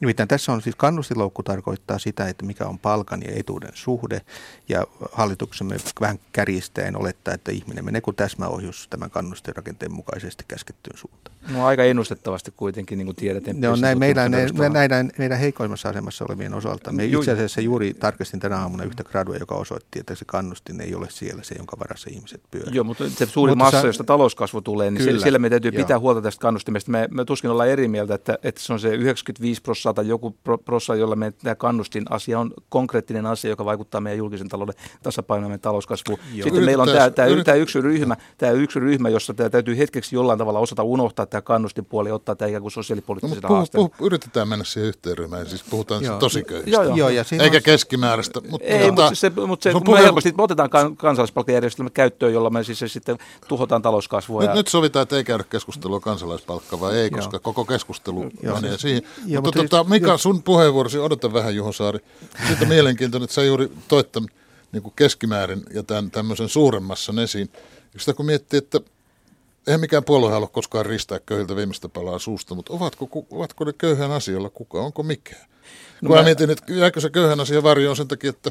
Nimittäin 0.00 0.28
tässä 0.28 0.52
on 0.52 0.62
siis 0.62 0.76
kannustiloukku 0.76 1.42
tarkoittaa 1.42 1.98
sitä, 1.98 2.28
että 2.28 2.44
mikä 2.44 2.66
on 2.66 2.78
palkan 2.78 3.22
ja 3.22 3.32
etuuden 3.34 3.70
suhde. 3.74 4.20
Ja 4.68 4.86
hallituksemme 5.12 5.76
vähän 6.00 6.18
kärjistäen 6.32 6.96
olettaa, 6.96 7.34
että 7.34 7.52
ihminen 7.52 7.84
menee 7.84 8.00
kuin 8.00 8.16
täsmäohjus 8.16 8.86
tämän 8.90 9.10
kannustirakenteen 9.10 9.92
mukaisesti 9.92 10.44
käskettyyn 10.48 10.98
suuntaan. 10.98 11.36
No 11.48 11.66
aika 11.66 11.84
ennustettavasti 11.84 12.52
kuitenkin, 12.56 12.98
niin 12.98 13.06
kuin 13.06 13.16
tiedetään. 13.16 13.60
No 13.60 13.76
näin 13.76 13.98
meidän, 13.98 14.32
näidän, 14.72 15.10
meidän 15.18 15.38
heikoimmassa 15.38 15.88
asemassa 15.88 16.24
olevien 16.28 16.54
osalta. 16.54 16.92
Me 16.92 17.04
itse 17.04 17.32
asiassa 17.32 17.60
juuri 17.60 17.94
tarkistin 17.94 18.40
tänä 18.40 18.56
aamuna 18.56 18.84
yhtä 18.84 19.04
gradua, 19.04 19.36
joka 19.36 19.54
osoitti, 19.54 20.00
että 20.00 20.14
se 20.14 20.24
kannustin 20.24 20.80
ei 20.80 20.94
ole 20.94 21.06
siellä 21.10 21.42
se, 21.42 21.54
jonka 21.54 21.78
varassa 21.78 22.10
ihmiset 22.12 22.40
pyörivät. 22.50 22.74
Joo, 22.74 22.84
mutta 22.84 23.10
se 23.10 23.26
suuri 23.26 23.50
mutta 23.50 23.64
massa, 23.64 23.80
sä... 23.80 23.86
josta 23.86 24.04
talouskasvu 24.04 24.60
tulee, 24.60 24.90
niin 24.90 25.04
kyllä, 25.04 25.20
siellä 25.20 25.38
me 25.38 25.50
täytyy 25.50 25.72
pitää 25.72 25.94
joo. 25.94 26.00
huolta 26.00 26.22
tästä 26.22 26.40
kannustimesta. 26.40 26.90
Me, 26.90 27.08
me 27.10 27.24
tuskin 27.24 27.50
ollaan 27.50 27.68
eri 27.68 27.88
mieltä, 27.88 28.14
että, 28.14 28.38
että 28.42 28.60
se 28.60 28.72
on 28.72 28.80
se 28.80 28.94
95 28.94 29.49
prosenttia 29.62 29.94
tai 29.94 30.08
joku 30.08 30.36
prossa, 30.64 30.94
jolla 30.94 31.16
me 31.16 31.30
tämä 31.30 31.54
kannustin 31.54 32.04
asia 32.10 32.40
on 32.40 32.50
konkreettinen 32.68 33.26
asia, 33.26 33.50
joka 33.50 33.64
vaikuttaa 33.64 34.00
meidän 34.00 34.18
julkisen 34.18 34.48
talouden 34.48 34.74
tasapainoon 35.02 35.50
meidän 35.50 35.60
talouskasvuun. 35.60 36.18
Joo. 36.34 36.44
Sitten 36.44 36.64
meillä 36.64 36.82
on 36.82 36.88
tämä, 36.88 37.10
tämä, 37.10 37.44
tämä, 37.44 37.54
yksi 37.54 37.80
ryhmä, 37.80 38.16
tämä 38.38 38.52
yksi 38.52 38.80
ryhmä, 38.80 39.08
jossa 39.08 39.34
tämä 39.34 39.50
täytyy 39.50 39.78
hetkeksi 39.78 40.16
jollain 40.16 40.38
tavalla 40.38 40.58
osata 40.58 40.82
unohtaa 40.82 41.26
tämä 41.26 41.42
kannustinpuoli 41.42 42.08
ja 42.08 42.14
ottaa 42.14 42.34
tämä 42.34 42.48
ikään 42.48 42.62
kuin 42.62 42.72
sosiaalipoliittisena 42.72 43.48
no, 43.48 43.54
haasteena. 43.54 43.88
Puh, 43.88 43.98
puh, 43.98 44.06
yritetään 44.06 44.48
mennä 44.48 44.64
siihen 44.64 44.88
yhteen 44.88 45.18
ryhmään, 45.18 45.46
siis 45.46 45.64
puhutaan 45.70 46.04
joo. 46.04 46.18
tosi 46.18 46.42
köyhistä, 46.42 46.70
joo, 46.70 46.96
joo. 46.96 47.08
ja 47.08 47.24
eikä 47.40 47.56
on... 47.56 47.62
keskimääräistä. 47.62 48.40
Mutta 48.50 48.66
Ei, 48.66 48.78
tota, 48.78 49.02
mutta 49.02 49.14
se, 49.14 49.30
mutta 49.46 49.62
se, 49.62 49.72
puhe... 49.84 49.98
me 49.98 50.04
helposti 50.04 50.34
me 50.36 50.42
otetaan 50.42 50.70
kansalaispalkkajärjestelmä 50.96 51.90
käyttöön, 51.90 52.32
jolla 52.32 52.50
me 52.50 52.64
siis 52.64 52.78
se 52.78 52.88
sitten 52.88 53.18
tuhotaan 53.48 53.82
talouskasvua. 53.82 54.40
Nyt, 54.40 54.48
ja... 54.48 54.54
nyt 54.54 54.68
sovitaan, 54.68 55.02
että 55.02 55.16
ei 55.16 55.24
käydä 55.24 55.44
keskustelua 55.44 56.00
kansalaispalkka 56.00 56.80
vai 56.80 56.96
ei, 56.96 57.10
koska 57.10 57.34
joo. 57.34 57.40
koko 57.40 57.64
keskustelu 57.64 58.30
joo, 58.42 58.54
menee 58.54 58.70
siis, 58.70 58.80
siihen. 58.80 59.02
Joo, 59.26 59.39
mutta, 59.42 59.62
mutta 59.62 59.76
tota, 59.76 59.90
Mika, 59.90 60.18
sun 60.18 60.42
puheenvuorosi, 60.42 60.98
odota 60.98 61.32
vähän 61.32 61.54
Juho 61.54 61.72
Saari. 61.72 61.98
Siitä 62.46 62.64
mielenkiintoinen, 62.64 63.24
että 63.24 63.34
sä 63.34 63.44
juuri 63.44 63.72
toit 63.88 64.12
tämän 64.12 64.28
niin 64.72 64.82
kuin 64.82 64.92
keskimäärin 64.96 65.62
ja 65.74 65.82
tämän 65.82 66.10
tämmöisen 66.10 66.48
suuremmassa 66.48 67.12
esiin. 67.22 67.50
Sitä 67.96 68.14
kun 68.14 68.26
miettii, 68.26 68.58
että 68.58 68.80
eihän 69.66 69.80
mikään 69.80 70.04
puolue 70.04 70.30
halua 70.30 70.48
koskaan 70.48 70.86
ristää 70.86 71.20
köyhiltä 71.26 71.56
viimeistä 71.56 71.88
palaa 71.88 72.18
suusta, 72.18 72.54
mutta 72.54 72.72
ovatko, 72.72 73.08
ovatko 73.30 73.64
ne 73.64 73.72
köyhän 73.72 74.10
asialla 74.10 74.50
kuka, 74.50 74.80
onko 74.80 75.02
mikään? 75.02 75.46
No 76.00 76.06
kun 76.06 76.16
mä... 76.16 76.22
mietin, 76.22 76.50
että 76.50 76.72
jääkö 76.72 77.00
se 77.00 77.10
köyhän 77.10 77.40
asia 77.40 77.62
varjoon 77.62 77.96
sen 77.96 78.08
takia, 78.08 78.30
että 78.30 78.50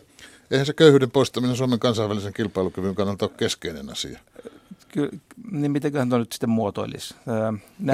eihän 0.52 0.66
se 0.66 0.74
köyhyyden 0.74 1.12
poistaminen 1.12 1.56
Suomen 1.56 1.80
kansainvälisen 1.80 2.34
kilpailukyvyn 2.34 2.96
kannalta 2.96 3.26
ole 3.26 3.32
keskeinen 3.38 3.90
asia 3.90 4.20
ky, 4.92 5.10
niin 5.52 5.72
mitenköhän 5.72 6.10
tuo 6.10 6.18
nyt 6.18 6.32
sitten 6.32 6.50
muotoilisi? 6.50 7.16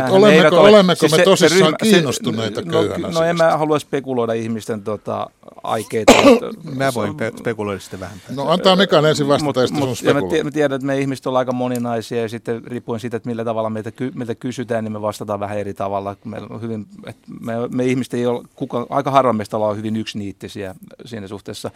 olemmeko, 0.09 0.59
ole, 0.59 0.69
olemmeko 0.69 0.99
siis 0.99 1.11
me 1.11 1.17
se, 1.17 1.23
tosissaan 1.23 1.59
se 1.59 1.63
ryhmä, 1.63 1.77
kiinnostuneita 1.83 2.61
se, 2.61 2.69
köyhän 2.69 3.01
no, 3.01 3.09
no 3.09 3.23
en 3.23 3.37
mä 3.37 3.57
halua 3.57 3.79
spekuloida 3.79 4.33
ihmisten 4.33 4.81
tota, 4.81 5.29
aikeita. 5.63 6.13
mä 6.75 6.93
voin 6.95 7.15
pe- 7.15 7.31
spekuloida 7.39 7.79
sitten 7.79 7.99
vähän. 7.99 8.17
No 8.35 8.49
antaa 8.49 8.75
Mikan 8.75 9.05
ensin 9.05 9.27
vastata, 9.27 9.73
mut, 9.73 9.87
mut, 9.87 10.01
ja 10.01 10.13
me, 10.13 10.21
me 10.43 10.51
tiedän, 10.51 10.75
että 10.75 10.85
me 10.85 10.99
ihmiset 10.99 11.27
on 11.27 11.37
aika 11.37 11.51
moninaisia 11.51 12.21
ja 12.21 12.29
sitten 12.29 12.63
riippuen 12.63 12.99
siitä, 12.99 13.17
että 13.17 13.29
millä 13.29 13.45
tavalla 13.45 13.69
meitä, 13.69 13.91
meitä 14.13 14.35
kysytään, 14.35 14.83
niin 14.83 14.91
me 14.91 15.01
vastataan 15.01 15.39
vähän 15.39 15.57
eri 15.57 15.73
tavalla. 15.73 16.15
On 16.49 16.61
hyvin, 16.61 16.85
että 17.07 17.27
me, 17.41 17.53
me 17.71 17.85
ihmiset 17.85 18.13
ei 18.13 18.25
ole, 18.25 18.43
kuka, 18.55 18.87
aika 18.89 19.11
harva 19.11 19.33
meistä 19.33 19.57
ollaan 19.57 19.77
hyvin 19.77 19.95
yksiniittisiä 19.95 20.75
siinä 21.05 21.27
suhteessa. 21.27 21.71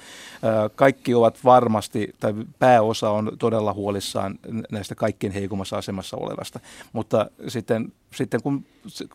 Kaikki 0.75 1.13
ovat 1.13 1.37
varmasti, 1.43 2.15
tai 2.19 2.33
pääosa 2.59 3.09
on 3.09 3.31
todella 3.39 3.73
huolissaan 3.73 4.39
näistä 4.71 4.95
kaikista 4.95 5.08
kaikkein 5.09 5.33
heikommassa 5.33 5.77
asemassa 5.77 6.17
olevasta. 6.17 6.59
Mutta 6.93 7.29
sitten, 7.47 7.93
sitten 8.15 8.41
kun, 8.41 8.65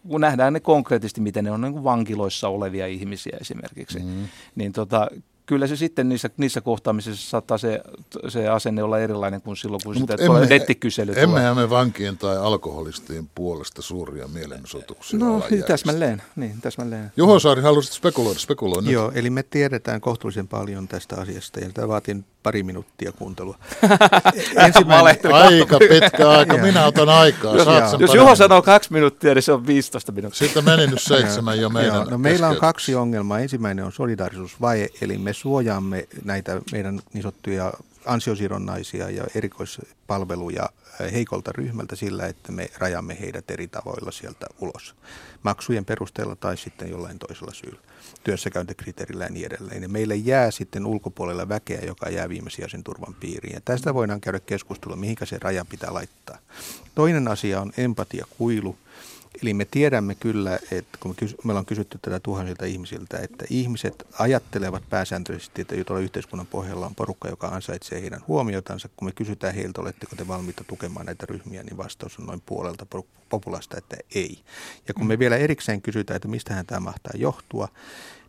kun 0.08 0.20
nähdään 0.20 0.52
ne 0.52 0.60
konkreettisesti, 0.60 1.20
miten 1.20 1.44
ne 1.44 1.50
on 1.50 1.60
niin 1.60 1.84
vankiloissa 1.84 2.48
olevia 2.48 2.86
ihmisiä 2.86 3.38
esimerkiksi, 3.40 3.98
mm. 3.98 4.28
niin 4.54 4.72
tota, 4.72 5.08
kyllä 5.46 5.66
se 5.66 5.76
sitten 5.76 6.08
niissä, 6.08 6.30
niissä 6.36 6.60
kohtaamisissa 6.60 7.30
saattaa 7.30 7.58
se, 7.58 7.80
se 8.28 8.48
asenne 8.48 8.82
olla 8.82 8.98
erilainen 8.98 9.42
kuin 9.42 9.56
silloin, 9.56 9.80
kun 9.84 9.94
sitä 9.94 10.14
emme, 10.18 10.46
nettikysely 10.46 11.12
Emmehän 11.16 11.56
me 11.56 11.70
vankien 11.70 12.18
tai 12.18 12.36
alkoholistien 12.36 13.30
puolesta 13.34 13.82
suuria 13.82 14.28
mielenosoituksia 14.28 15.18
No 15.18 15.42
täsmälleen, 15.66 16.22
niin 16.36 16.60
täsmälleen. 16.60 17.12
Juho 17.16 17.38
Saari, 17.38 17.62
haluaisit 17.62 17.92
spekuloida, 17.92 18.40
spekuloida 18.40 18.90
Joo, 18.90 19.12
eli 19.14 19.30
me 19.30 19.42
tiedetään 19.42 20.00
kohtuullisen 20.00 20.48
paljon 20.48 20.88
tästä 20.88 21.16
asiasta 21.16 21.60
ja 21.60 21.70
tämä 21.70 21.88
vaatii 21.88 22.24
pari 22.44 22.62
minuuttia 22.62 23.12
kuuntelua. 23.12 23.58
Ensimmäinen... 24.66 25.32
aika 25.32 25.78
pitkä 25.78 26.30
aika, 26.30 26.58
minä 26.58 26.84
otan 26.86 27.08
aikaa. 27.08 27.56
Jos, 27.56 27.64
Saat 27.64 28.00
jos 28.00 28.14
Juho 28.14 28.36
sanoo 28.36 28.62
kaksi 28.62 28.92
minuuttia, 28.92 29.34
niin 29.34 29.42
se 29.42 29.52
on 29.52 29.66
15 29.66 30.12
minuuttia. 30.12 30.38
Sitten 30.38 30.64
meni 30.64 30.86
nyt 30.86 31.02
seitsemän 31.02 31.60
jo 31.60 31.68
meidän 31.68 31.94
Joo, 31.94 32.04
no 32.04 32.18
Meillä 32.18 32.48
on 32.48 32.56
kaksi 32.56 32.94
ongelmaa. 32.94 33.40
Ensimmäinen 33.40 33.84
on 33.84 33.92
solidaarisuusvaje, 33.92 34.88
eli 35.00 35.18
me 35.18 35.33
suojaamme 35.34 36.08
näitä 36.24 36.60
meidän 36.72 37.00
niin 37.12 37.22
sanottuja 37.22 37.72
ansiosidonnaisia 38.06 39.10
ja 39.10 39.24
erikoispalveluja 39.34 40.68
heikolta 41.12 41.52
ryhmältä 41.52 41.96
sillä, 41.96 42.26
että 42.26 42.52
me 42.52 42.70
rajamme 42.78 43.20
heidät 43.20 43.50
eri 43.50 43.68
tavoilla 43.68 44.10
sieltä 44.10 44.46
ulos. 44.60 44.94
Maksujen 45.42 45.84
perusteella 45.84 46.36
tai 46.36 46.56
sitten 46.56 46.90
jollain 46.90 47.18
toisella 47.18 47.52
syyllä, 47.54 47.80
työssäkäyntikriteerillä 48.24 49.24
ja 49.24 49.30
niin 49.30 49.46
edelleen. 49.46 49.82
Ja 49.82 49.88
meille 49.88 50.16
jää 50.16 50.50
sitten 50.50 50.86
ulkopuolella 50.86 51.48
väkeä, 51.48 51.80
joka 51.86 52.10
jää 52.10 52.28
viimesijaisen 52.28 52.84
turvan 52.84 53.14
piiriin. 53.14 53.54
Ja 53.54 53.60
tästä 53.64 53.94
voidaan 53.94 54.20
käydä 54.20 54.40
keskustelua, 54.40 54.96
mihinkä 54.96 55.26
se 55.26 55.38
raja 55.40 55.64
pitää 55.64 55.94
laittaa. 55.94 56.38
Toinen 56.94 57.28
asia 57.28 57.60
on 57.60 57.72
empatiakuilu. 57.76 58.76
Eli 59.42 59.54
me 59.54 59.64
tiedämme 59.64 60.14
kyllä, 60.14 60.58
että 60.70 60.98
kun 61.00 61.10
me, 61.10 61.14
kysy- 61.14 61.36
me 61.44 61.52
ollaan 61.52 61.66
kysytty 61.66 61.98
tätä 62.02 62.20
tuhansilta 62.20 62.64
ihmisiltä, 62.64 63.18
että 63.18 63.44
ihmiset 63.50 64.06
ajattelevat 64.18 64.82
pääsääntöisesti, 64.90 65.62
että 65.62 65.84
tuolla 65.86 66.02
yhteiskunnan 66.02 66.46
pohjalla 66.46 66.86
on 66.86 66.94
porukka, 66.94 67.28
joka 67.28 67.48
ansaitsee 67.48 68.02
heidän 68.02 68.20
huomiotansa. 68.28 68.88
Kun 68.96 69.08
me 69.08 69.12
kysytään 69.12 69.54
heiltä, 69.54 69.80
oletteko 69.80 70.16
te 70.16 70.28
valmiita 70.28 70.64
tukemaan 70.64 71.06
näitä 71.06 71.26
ryhmiä, 71.26 71.62
niin 71.62 71.76
vastaus 71.76 72.18
on 72.18 72.26
noin 72.26 72.42
puolelta 72.46 72.86
populasta, 73.28 73.78
että 73.78 73.96
ei. 74.14 74.38
Ja 74.88 74.94
kun 74.94 75.06
me 75.06 75.18
vielä 75.18 75.36
erikseen 75.36 75.82
kysytään, 75.82 76.16
että 76.16 76.28
mistähän 76.28 76.66
tämä 76.66 76.80
mahtaa 76.80 77.12
johtua, 77.14 77.68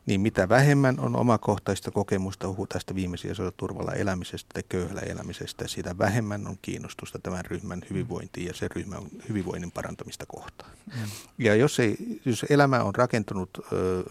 niin 0.05 0.21
mitä 0.21 0.49
vähemmän 0.49 0.99
on 0.99 1.15
omakohtaista 1.15 1.91
kokemusta 1.91 2.47
tästä 2.69 2.95
viimeisiä 2.95 3.33
turvalla 3.57 3.93
elämisestä 3.93 4.49
tai 4.53 4.63
köyhällä 4.69 5.01
elämisestä, 5.01 5.67
sitä 5.67 5.97
vähemmän 5.97 6.47
on 6.47 6.57
kiinnostusta 6.61 7.19
tämän 7.19 7.45
ryhmän 7.45 7.81
hyvinvointiin 7.89 8.47
ja 8.47 8.53
sen 8.53 8.71
ryhmän 8.71 9.01
hyvinvoinnin 9.29 9.71
parantamista 9.71 10.25
kohtaan. 10.25 10.71
Mm. 10.85 11.01
Ja 11.37 11.55
jos, 11.55 11.79
ei, 11.79 12.21
jos 12.25 12.45
elämä 12.49 12.83
on 12.83 12.95
rakentunut 12.95 13.49
ö, 13.71 14.03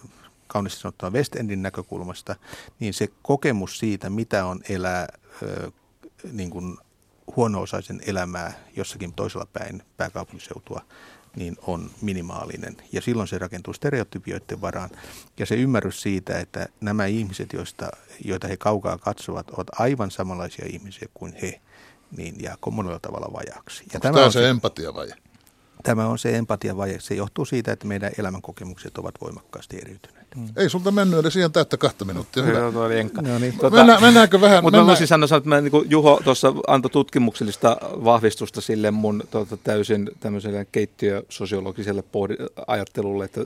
kauniisti 0.46 0.80
sanottuna 0.80 1.12
West 1.12 1.36
Endin 1.36 1.62
näkökulmasta, 1.62 2.36
niin 2.80 2.94
se 2.94 3.08
kokemus 3.22 3.78
siitä, 3.78 4.10
mitä 4.10 4.44
on 4.44 4.60
elää 4.68 5.08
niin 6.32 6.50
kuin 6.50 6.78
huono-osaisen 7.36 8.00
elämää 8.06 8.52
jossakin 8.76 9.12
toisella 9.12 9.46
päin 9.52 9.82
pääkaupunkiseutua, 9.96 10.80
niin 11.36 11.56
on 11.66 11.90
minimaalinen. 12.00 12.76
Ja 12.92 13.00
silloin 13.00 13.28
se 13.28 13.38
rakentuu 13.38 13.72
stereotypioiden 13.72 14.60
varaan. 14.60 14.90
Ja 15.38 15.46
se 15.46 15.54
ymmärrys 15.54 16.02
siitä, 16.02 16.38
että 16.38 16.68
nämä 16.80 17.06
ihmiset, 17.06 17.52
joista, 17.52 17.90
joita 18.24 18.48
he 18.48 18.56
kaukaa 18.56 18.98
katsovat, 18.98 19.50
ovat 19.50 19.66
aivan 19.78 20.10
samanlaisia 20.10 20.66
ihmisiä 20.68 21.08
kuin 21.14 21.34
he, 21.42 21.60
niin 22.16 22.34
jää 22.42 22.56
monella 22.70 22.98
tavalla 22.98 23.32
vajaksi. 23.32 23.84
Ja 23.92 24.00
tämä 24.00 24.24
on 24.24 24.32
se, 24.32 24.38
se 24.38 24.48
empatiavaje? 24.48 25.14
Tämä 25.82 26.06
on 26.06 26.18
se 26.18 26.36
empatiavaje. 26.36 27.00
Se 27.00 27.14
johtuu 27.14 27.44
siitä, 27.44 27.72
että 27.72 27.86
meidän 27.86 28.12
elämänkokemukset 28.18 28.98
ovat 28.98 29.14
voimakkaasti 29.20 29.76
eriytyneet. 29.82 30.23
Mm. 30.36 30.48
Ei 30.56 30.68
sulta 30.68 30.90
mennyt 30.90 31.18
edes 31.18 31.36
ihan 31.36 31.52
täyttä 31.52 31.76
kahta 31.76 32.04
minuuttia. 32.04 32.42
Hyvä. 32.42 32.58
Joo, 32.58 32.72
tuo 32.72 32.84
oli 32.84 32.98
enkka. 32.98 33.22
No 33.22 33.38
niin. 33.38 33.58
tota, 33.58 33.76
Mennään, 33.76 34.02
mennäänkö 34.02 34.40
vähän? 34.40 34.64
Mutta 34.64 34.78
mennään... 34.78 35.00
mä 35.00 35.06
sanoa, 35.06 35.36
että 35.36 35.48
mä, 35.48 35.60
niin 35.60 35.90
Juho 35.90 36.20
tuossa 36.24 36.54
antoi 36.66 36.90
tutkimuksellista 36.90 37.76
vahvistusta 37.82 38.60
sille 38.60 38.90
mun 38.90 39.22
tota, 39.30 39.56
täysin 39.56 40.10
tämmöiselle 40.20 40.66
keittiösosiologiselle 40.72 42.02
pohdi- 42.02 42.46
ajattelulle, 42.66 43.24
että 43.24 43.40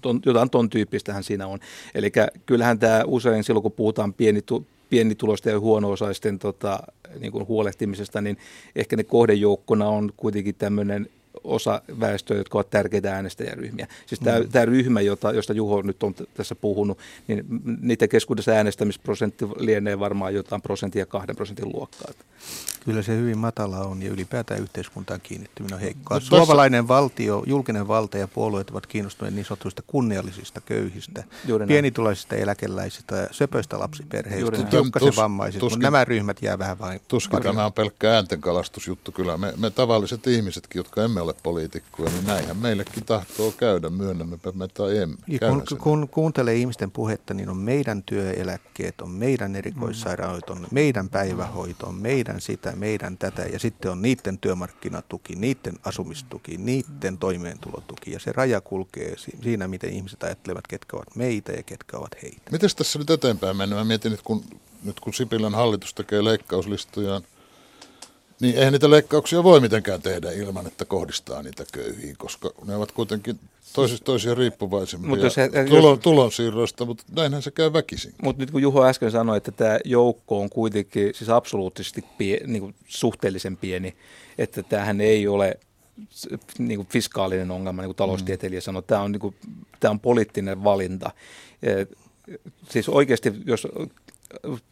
ton, 0.00 0.20
jotain 0.26 0.50
ton 0.50 0.70
tyyppistähän 0.70 1.24
siinä 1.24 1.46
on. 1.46 1.58
Eli 1.94 2.12
kyllähän 2.46 2.78
tämä 2.78 3.02
usein 3.06 3.44
silloin, 3.44 3.62
kun 3.62 3.72
puhutaan 3.72 4.14
pienitu, 4.14 4.66
pienituloisten 4.90 5.52
ja 5.52 5.60
huono-osaisten 5.60 6.38
tota, 6.38 6.78
niin 7.20 7.32
kuin 7.32 7.48
huolehtimisesta, 7.48 8.20
niin 8.20 8.38
ehkä 8.76 8.96
ne 8.96 9.04
kohdejoukkona 9.04 9.88
on 9.88 10.12
kuitenkin 10.16 10.54
tämmöinen 10.54 11.08
osa 11.48 11.82
väestöä, 12.00 12.36
jotka 12.36 12.58
ovat 12.58 12.70
tärkeitä 12.70 13.14
äänestäjäryhmiä. 13.14 13.86
Siis 14.06 14.20
tämä, 14.20 14.38
mm. 14.38 14.48
tämä 14.48 14.64
ryhmä, 14.64 15.00
jota, 15.00 15.32
josta 15.32 15.52
Juho 15.52 15.82
nyt 15.82 16.02
on 16.02 16.14
tässä 16.34 16.54
puhunut, 16.54 16.98
niin 17.28 17.44
niiden 17.80 18.08
keskuudessa 18.08 18.52
äänestämisprosentti 18.52 19.44
lienee 19.56 19.98
varmaan 19.98 20.34
jotain 20.34 20.62
prosentin 20.62 21.00
ja 21.00 21.06
kahden 21.06 21.36
prosentin 21.36 21.72
luokkaa. 21.74 22.12
Kyllä 22.84 23.02
se 23.02 23.16
hyvin 23.16 23.38
matala 23.38 23.78
on 23.78 24.02
ja 24.02 24.10
ylipäätään 24.10 24.60
yhteiskuntaan 24.60 25.20
kiinnittyminen 25.22 25.74
on 25.74 25.80
heikkoa. 25.80 26.20
Suomalainen 26.20 26.88
valtio, 26.88 27.42
julkinen 27.46 27.88
valta 27.88 28.18
ja 28.18 28.28
puolueet 28.28 28.70
ovat 28.70 28.86
kiinnostuneet 28.86 29.34
niin 29.34 29.44
sanotuista 29.44 29.82
kunniallisista 29.86 30.60
köyhistä, 30.60 31.24
pienituloisista 31.66 32.36
eläkeläisistä, 32.36 33.28
söpöistä 33.30 33.78
lapsiperheistä, 33.78 34.56
joukkaisen 34.72 35.16
vammaiset, 35.16 35.62
mutta 35.62 35.78
nämä 35.78 36.04
ryhmät 36.04 36.42
jää 36.42 36.58
vähän 36.58 36.78
vain. 36.78 37.00
Tuskin 37.08 37.42
tämä 37.42 37.66
on 37.66 37.72
pelkkä 37.72 38.14
ääntenkalastusjuttu. 38.14 39.12
Kyllä 39.12 39.36
me, 39.36 39.52
me 39.56 39.70
tavalliset 39.70 40.26
ihmisetkin, 40.26 40.80
jotka 40.80 41.04
emme 41.04 41.20
ole 41.20 41.34
poliitikkoja, 41.42 42.10
niin 42.10 42.26
näinhän 42.26 42.56
meillekin 42.56 43.04
tahtoo 43.04 43.50
käydä, 43.50 43.90
myönnämmepä 43.90 44.52
me 44.52 44.68
tai 44.68 44.98
emme. 44.98 45.16
Kun, 45.48 45.78
kun 45.78 46.08
kuuntelee 46.10 46.54
ihmisten 46.54 46.90
puhetta, 46.90 47.34
niin 47.34 47.48
on 47.48 47.56
meidän 47.56 48.02
työeläkkeet, 48.02 49.00
on 49.00 49.10
meidän 49.10 49.56
erikoissairaanhoito, 49.56 50.52
on 50.52 50.66
meidän 50.70 51.08
päivähoito, 51.08 51.86
on 51.86 51.94
meidän 51.94 52.40
sitä, 52.40 52.72
meidän 52.76 53.18
tätä 53.18 53.42
ja 53.42 53.58
sitten 53.58 53.90
on 53.90 54.02
niiden 54.02 54.38
työmarkkinatuki, 54.38 55.34
niiden 55.34 55.74
asumistuki, 55.84 56.56
niiden 56.56 57.18
toimeentulotuki 57.18 58.12
ja 58.12 58.20
se 58.20 58.32
raja 58.32 58.60
kulkee 58.60 59.14
siinä, 59.42 59.68
miten 59.68 59.90
ihmiset 59.90 60.22
ajattelevat, 60.22 60.66
ketkä 60.66 60.96
ovat 60.96 61.16
meitä 61.16 61.52
ja 61.52 61.62
ketkä 61.62 61.98
ovat 61.98 62.22
heitä. 62.22 62.50
Miten 62.50 62.70
tässä 62.76 62.98
nyt 62.98 63.10
eteenpäin 63.10 63.56
mennään? 63.56 63.80
Mä 63.80 63.88
mietin, 63.88 64.12
että 64.12 64.24
kun, 64.24 64.44
nyt 64.84 65.00
kun 65.00 65.14
Sipilän 65.14 65.54
hallitus 65.54 65.94
tekee 65.94 66.24
leikkauslistojaan, 66.24 67.22
niin 68.40 68.56
eihän 68.56 68.72
niitä 68.72 68.90
leikkauksia 68.90 69.44
voi 69.44 69.60
mitenkään 69.60 70.02
tehdä 70.02 70.30
ilman, 70.30 70.66
että 70.66 70.84
kohdistaa 70.84 71.42
niitä 71.42 71.64
köyhiin, 71.72 72.16
koska 72.16 72.50
ne 72.66 72.76
ovat 72.76 72.92
kuitenkin 72.92 73.38
toisista 73.72 74.04
toisia 74.04 74.34
riippuvaisempia 74.34 75.08
mutta 75.08 75.26
jos, 75.26 75.36
tulon, 75.68 75.92
jos, 75.92 76.00
tulonsiirroista, 76.02 76.84
mutta 76.84 77.04
näinhän 77.16 77.42
se 77.42 77.50
käy 77.50 77.72
väkisin. 77.72 78.14
Mutta 78.22 78.42
nyt 78.42 78.50
kun 78.50 78.62
Juho 78.62 78.84
äsken 78.84 79.10
sanoi, 79.10 79.36
että 79.36 79.52
tämä 79.52 79.78
joukko 79.84 80.40
on 80.40 80.50
kuitenkin 80.50 81.14
siis 81.14 81.30
absoluuttisesti 81.30 82.04
pie, 82.18 82.40
niin 82.46 82.60
kuin 82.62 82.74
suhteellisen 82.86 83.56
pieni, 83.56 83.96
että 84.38 84.62
tämähän 84.62 85.00
ei 85.00 85.28
ole 85.28 85.58
niin 86.58 86.78
kuin 86.78 86.88
fiskaalinen 86.88 87.50
ongelma, 87.50 87.82
niin 87.82 87.88
kuin 87.88 87.96
taloustieteilijä 87.96 88.60
mm. 88.60 88.62
sanoi, 88.62 88.82
tämä 88.86 89.00
on, 89.00 89.12
niin 89.12 89.20
kuin, 89.20 89.34
tämä 89.80 89.90
on 89.90 90.00
poliittinen 90.00 90.64
valinta. 90.64 91.10
Siis 92.70 92.88
oikeasti, 92.88 93.32
jos 93.44 93.68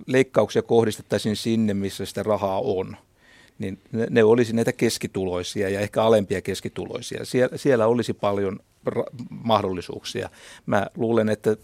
leikkauksia 0.06 0.62
kohdistettaisiin 0.62 1.36
sinne, 1.36 1.74
missä 1.74 2.06
sitä 2.06 2.22
rahaa 2.22 2.60
on, 2.60 2.96
niin 3.58 3.78
ne, 3.92 4.06
ne 4.10 4.24
olisi 4.24 4.52
näitä 4.52 4.72
keskituloisia 4.72 5.68
ja 5.68 5.80
ehkä 5.80 6.02
alempia 6.02 6.42
keskituloisia. 6.42 7.24
Siellä, 7.24 7.56
siellä 7.56 7.86
olisi 7.86 8.12
paljon 8.12 8.60
mahdollisuuksia. 9.30 10.30
Mä 10.66 10.86
luulen, 10.96 11.28
että 11.28 11.56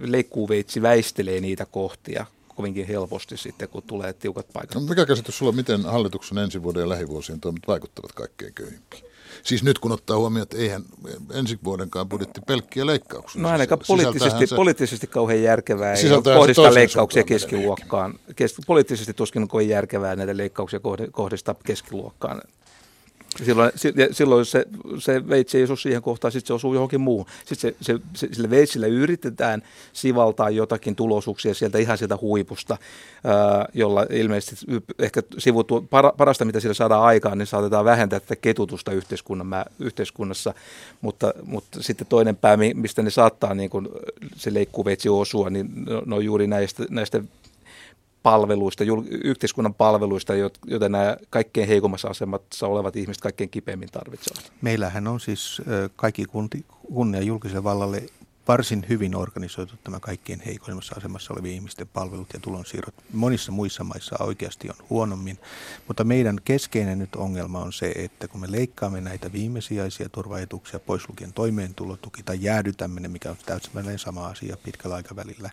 leikkuuveitsi 0.00 0.82
väistelee 0.82 1.40
niitä 1.40 1.66
kohtia 1.66 2.26
kovinkin 2.56 2.86
helposti 2.86 3.36
sitten, 3.36 3.68
kun 3.68 3.82
tulee 3.82 4.12
tiukat 4.12 4.46
paikat. 4.52 4.74
No, 4.74 4.80
mikä 4.80 5.06
käsitys 5.06 5.38
sulla, 5.38 5.52
miten 5.52 5.82
hallituksen 5.82 6.38
ensi 6.38 6.62
vuoden 6.62 6.80
ja 6.80 6.88
lähivuosien 6.88 7.40
toimet 7.40 7.62
vaikuttavat 7.68 8.12
kaikkein 8.12 8.54
köyhimpiin? 8.54 9.04
Siis 9.42 9.62
nyt 9.62 9.78
kun 9.78 9.92
ottaa 9.92 10.18
huomioon, 10.18 10.42
että 10.42 10.56
eihän 10.56 10.82
ensi 11.32 11.58
vuodenkaan 11.64 12.08
budjetti 12.08 12.40
pelkkiä 12.46 12.86
leikkauksia. 12.86 13.42
No 13.42 13.48
ainakaan 13.48 13.80
poliittisesti, 13.88 14.46
se, 14.46 14.56
poliittisesti 14.56 15.06
kauhean 15.06 15.42
järkevää 15.42 15.94
ei 15.94 16.04
kohdistaa 16.36 16.74
leikkauksia 16.74 17.24
keskiluokkaan. 17.24 18.18
Kes, 18.36 18.56
poliittisesti 18.66 19.14
tuskin 19.14 19.42
on 19.42 19.48
kovin 19.48 19.68
järkevää 19.68 20.16
näitä 20.16 20.36
leikkauksia 20.36 20.80
kohdistaa 21.12 21.54
keskiluokkaan. 21.64 22.42
Silloin, 23.42 23.72
silloin 24.10 24.46
se, 24.46 24.66
se 24.98 25.28
veitsi 25.28 25.58
ei 25.58 25.64
osu 25.64 25.76
siihen 25.76 26.02
kohtaan, 26.02 26.32
sitten 26.32 26.46
se 26.46 26.52
osuu 26.52 26.74
johonkin 26.74 27.00
muuhun. 27.00 27.26
Sitten 27.44 27.74
se, 27.80 27.94
se, 28.14 28.28
sille 28.32 28.50
veitsillä 28.50 28.86
yritetään 28.86 29.62
sivaltaa 29.92 30.50
jotakin 30.50 30.96
tulosuuksia 30.96 31.54
sieltä 31.54 31.78
ihan 31.78 31.98
sieltä 31.98 32.18
huipusta, 32.20 32.76
ää, 33.24 33.68
jolla 33.74 34.06
ilmeisesti 34.10 34.66
ehkä 34.98 35.22
sivutu, 35.38 35.86
para, 35.90 36.12
parasta, 36.16 36.44
mitä 36.44 36.60
sillä 36.60 36.74
saadaan 36.74 37.02
aikaan, 37.02 37.38
niin 37.38 37.46
saatetaan 37.46 37.84
vähentää 37.84 38.20
tätä 38.20 38.36
ketutusta 38.36 38.92
yhteiskunnan, 38.92 39.46
mä, 39.46 39.64
yhteiskunnassa. 39.80 40.54
Mutta, 41.00 41.34
mutta 41.42 41.82
sitten 41.82 42.06
toinen 42.06 42.36
pää, 42.36 42.56
mistä 42.74 43.02
ne 43.02 43.10
saattaa 43.10 43.54
niin 43.54 43.70
kun 43.70 43.88
se 44.36 44.54
leikkuveitsi 44.54 45.08
osua, 45.08 45.50
niin 45.50 45.70
ne 45.74 46.02
no 46.06 46.16
on 46.16 46.24
juuri 46.24 46.46
näistä, 46.46 46.84
näistä 46.90 47.22
palveluista, 48.24 48.84
yhteiskunnan 49.24 49.74
palveluista, 49.74 50.34
joita 50.66 50.88
nämä 50.88 51.16
kaikkein 51.30 51.68
heikommassa 51.68 52.08
asemassa 52.08 52.66
olevat 52.66 52.96
ihmiset 52.96 53.22
kaikkein 53.22 53.50
kipeimmin 53.50 53.88
tarvitsevat. 53.92 54.52
Meillähän 54.62 55.08
on 55.08 55.20
siis 55.20 55.62
kaikki 55.96 56.24
kunnia 56.94 57.20
julkiselle 57.20 57.64
vallalle 57.64 58.02
varsin 58.48 58.86
hyvin 58.88 59.16
organisoitu 59.16 59.74
tämä 59.84 60.00
kaikkien 60.00 60.40
heikoimmassa 60.46 60.94
asemassa 60.98 61.34
olevien 61.34 61.54
ihmisten 61.54 61.88
palvelut 61.88 62.32
ja 62.32 62.40
tulonsiirrot. 62.40 62.94
Monissa 63.12 63.52
muissa 63.52 63.84
maissa 63.84 64.16
oikeasti 64.20 64.68
on 64.68 64.86
huonommin, 64.90 65.38
mutta 65.88 66.04
meidän 66.04 66.38
keskeinen 66.44 66.98
nyt 66.98 67.16
ongelma 67.16 67.58
on 67.58 67.72
se, 67.72 67.92
että 67.96 68.28
kun 68.28 68.40
me 68.40 68.52
leikkaamme 68.52 69.00
näitä 69.00 69.32
viimesijaisia 69.32 70.08
turvaetuksia 70.08 70.80
pois 70.80 71.08
lukien 71.08 71.32
toimeentulotuki 71.32 72.22
tai 72.22 72.38
jäädytämme 72.40 73.00
ne, 73.00 73.08
mikä 73.08 73.30
on 73.30 73.36
täysin 73.46 73.98
sama 73.98 74.26
asia 74.26 74.56
pitkällä 74.64 74.96
aikavälillä, 74.96 75.50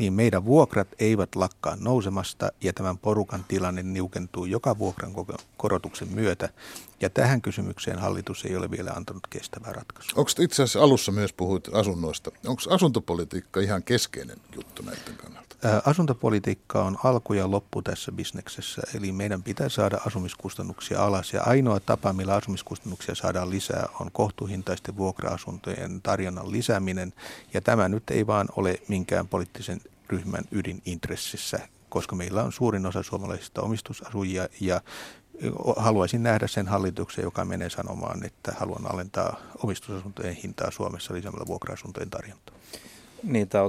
niin 0.00 0.12
meidän 0.12 0.44
vuokrat 0.44 0.88
eivät 0.98 1.36
lakkaa 1.36 1.76
nousemasta 1.80 2.52
ja 2.60 2.72
tämän 2.72 2.98
porukan 2.98 3.44
tilanne 3.48 3.82
niukentuu 3.82 4.44
joka 4.44 4.78
vuokran 4.78 5.12
korotuksen 5.60 6.08
myötä. 6.08 6.48
Ja 7.00 7.10
tähän 7.10 7.42
kysymykseen 7.42 7.98
hallitus 7.98 8.44
ei 8.44 8.56
ole 8.56 8.70
vielä 8.70 8.90
antanut 8.90 9.26
kestävää 9.30 9.72
ratkaisua. 9.72 10.12
Onko 10.16 10.30
itse 10.38 10.62
asiassa 10.62 10.82
alussa 10.82 11.12
myös 11.12 11.32
puhuit 11.32 11.68
asunnoista? 11.74 12.30
Onko 12.46 12.62
asuntopolitiikka 12.70 13.60
ihan 13.60 13.82
keskeinen 13.82 14.38
juttu 14.56 14.82
näiden 14.82 15.14
kannalta? 15.16 15.56
Asuntopolitiikka 15.84 16.84
on 16.84 16.98
alku 17.04 17.32
ja 17.32 17.50
loppu 17.50 17.82
tässä 17.82 18.12
bisneksessä, 18.12 18.82
eli 18.94 19.12
meidän 19.12 19.42
pitää 19.42 19.68
saada 19.68 20.00
asumiskustannuksia 20.06 21.04
alas. 21.04 21.32
Ja 21.32 21.42
ainoa 21.42 21.80
tapa, 21.80 22.12
millä 22.12 22.34
asumiskustannuksia 22.34 23.14
saadaan 23.14 23.50
lisää, 23.50 23.88
on 24.00 24.10
kohtuuhintaisten 24.12 24.96
vuokra-asuntojen 24.96 26.02
tarjonnan 26.02 26.52
lisääminen. 26.52 27.12
Ja 27.54 27.60
tämä 27.60 27.88
nyt 27.88 28.10
ei 28.10 28.26
vaan 28.26 28.48
ole 28.56 28.80
minkään 28.88 29.28
poliittisen 29.28 29.80
ryhmän 30.08 30.44
ydinintressissä, 30.50 31.58
koska 31.88 32.16
meillä 32.16 32.42
on 32.42 32.52
suurin 32.52 32.86
osa 32.86 33.02
suomalaisista 33.02 33.62
omistusasujia 33.62 34.48
ja 34.60 34.80
haluaisin 35.76 36.22
nähdä 36.22 36.46
sen 36.46 36.68
hallituksen, 36.68 37.22
joka 37.22 37.44
menee 37.44 37.70
sanomaan, 37.70 38.24
että 38.24 38.52
haluan 38.58 38.92
alentaa 38.92 39.40
omistusasuntojen 39.62 40.34
hintaa 40.34 40.70
Suomessa 40.70 41.14
lisäämällä 41.14 41.46
vuokra-asuntojen 41.46 42.10
tarjontaa. 42.10 42.54
Niitä 43.22 43.62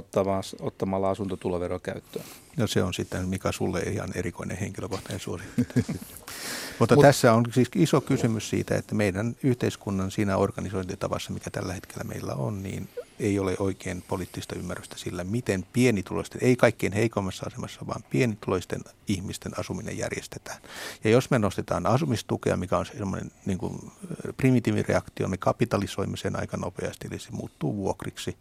ottamalla 0.60 1.10
asuntotulovero 1.10 1.78
käyttöön. 1.78 2.24
No 2.56 2.66
se 2.66 2.82
on 2.82 2.94
sitten, 2.94 3.28
mikä 3.28 3.52
sulle 3.52 3.80
ihan 3.80 4.10
erikoinen 4.14 4.56
henkilökohtainen 4.56 5.20
suosikki. 5.20 5.62
Mutta 6.78 6.94
Mut, 6.94 7.02
tässä 7.02 7.32
on 7.32 7.44
siis 7.52 7.68
iso 7.74 8.00
kysymys 8.00 8.50
siitä, 8.50 8.76
että 8.76 8.94
meidän 8.94 9.36
yhteiskunnan 9.42 10.10
siinä 10.10 10.36
organisointitavassa, 10.36 11.32
mikä 11.32 11.50
tällä 11.50 11.72
hetkellä 11.72 12.04
meillä 12.04 12.34
on, 12.34 12.62
niin 12.62 12.88
ei 13.22 13.38
ole 13.38 13.56
oikein 13.58 14.04
poliittista 14.08 14.54
ymmärrystä 14.54 14.98
sillä, 14.98 15.24
miten 15.24 15.66
pienituloisten, 15.72 16.44
ei 16.44 16.56
kaikkein 16.56 16.92
heikommassa 16.92 17.46
asemassa, 17.46 17.86
vaan 17.86 18.04
pienituloisten 18.10 18.80
ihmisten 19.08 19.58
asuminen 19.60 19.98
järjestetään. 19.98 20.62
Ja 21.04 21.10
jos 21.10 21.30
me 21.30 21.38
nostetaan 21.38 21.86
asumistukea, 21.86 22.56
mikä 22.56 22.78
on 22.78 22.86
semmoinen 22.86 23.30
niin 23.46 23.58
kuin 23.58 23.92
primitiivireaktio, 24.36 25.28
me 25.28 25.36
kapitalisoimme 25.36 26.16
sen 26.16 26.40
aika 26.40 26.56
nopeasti, 26.56 27.08
eli 27.10 27.18
se 27.18 27.30
muuttuu 27.30 27.76
vuokriksi 27.76 28.36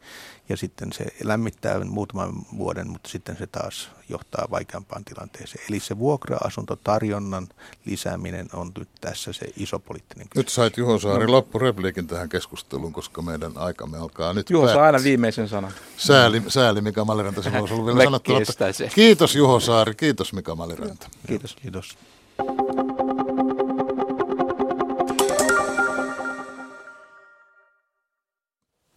ja 0.50 0.58
sitten 0.58 0.94
se 0.94 1.06
lämmittää 1.24 1.86
muutaman 1.86 2.34
vuoden, 2.58 2.89
mutta 2.89 3.10
sitten 3.10 3.38
se 3.38 3.48
taas 3.48 3.89
johtaa 4.10 4.48
vaikeampaan 4.52 5.06
tilanteeseen. 5.06 5.65
Eli 5.70 5.80
se 5.80 5.98
vuokra-asuntotarjonnan 5.98 7.48
lisääminen 7.86 8.48
on 8.54 8.72
nyt 8.78 8.89
tässä 9.02 9.34
se 9.34 9.48
iso 9.58 9.80
poliittinen 9.80 10.30
kysymys. 10.30 10.46
Nyt 10.46 10.50
sait 10.50 10.78
Juho 10.78 11.00
Saari 11.00 11.26
no. 11.26 11.32
loppurepliikin 11.32 12.08
tähän 12.08 12.30
keskusteluun, 12.30 12.94
koska 12.94 13.22
meidän 13.22 13.52
aikamme 13.56 13.98
alkaa 13.98 14.34
nyt 14.34 14.50
Juho 14.50 14.70
saa 14.73 14.86
aina 14.86 14.99
viimeisen 15.03 15.47
sanan. 15.49 15.71
Sääli, 15.97 16.43
sääli 16.47 16.81
Mika 16.81 17.05
Maliranta, 17.05 17.41
se 17.41 17.49
olisi 17.49 17.73
ollut 17.73 17.86
vielä 17.86 18.03
sanottava. 18.03 18.39
Kiitos 18.95 19.36
Juho 19.36 19.60
Saari, 19.60 19.95
kiitos 19.95 20.34
Mika 20.34 20.55
Maliranta. 20.55 21.10
Kiitos. 21.27 21.55
Kiitos. 21.55 21.97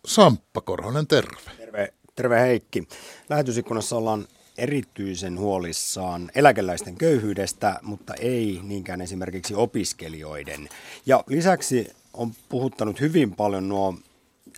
Samppa 0.06 0.60
Korhonen, 0.60 1.06
terve. 1.06 1.36
Terve, 1.58 1.92
terve 2.14 2.40
Heikki. 2.40 2.88
Lähetysikkunassa 3.28 3.96
ollaan 3.96 4.26
erityisen 4.58 5.38
huolissaan 5.38 6.30
eläkeläisten 6.34 6.94
köyhyydestä, 6.96 7.78
mutta 7.82 8.14
ei 8.14 8.60
niinkään 8.62 9.00
esimerkiksi 9.00 9.54
opiskelijoiden. 9.54 10.68
Ja 11.06 11.24
lisäksi 11.26 11.90
on 12.12 12.32
puhuttanut 12.48 13.00
hyvin 13.00 13.32
paljon 13.32 13.68
nuo 13.68 13.94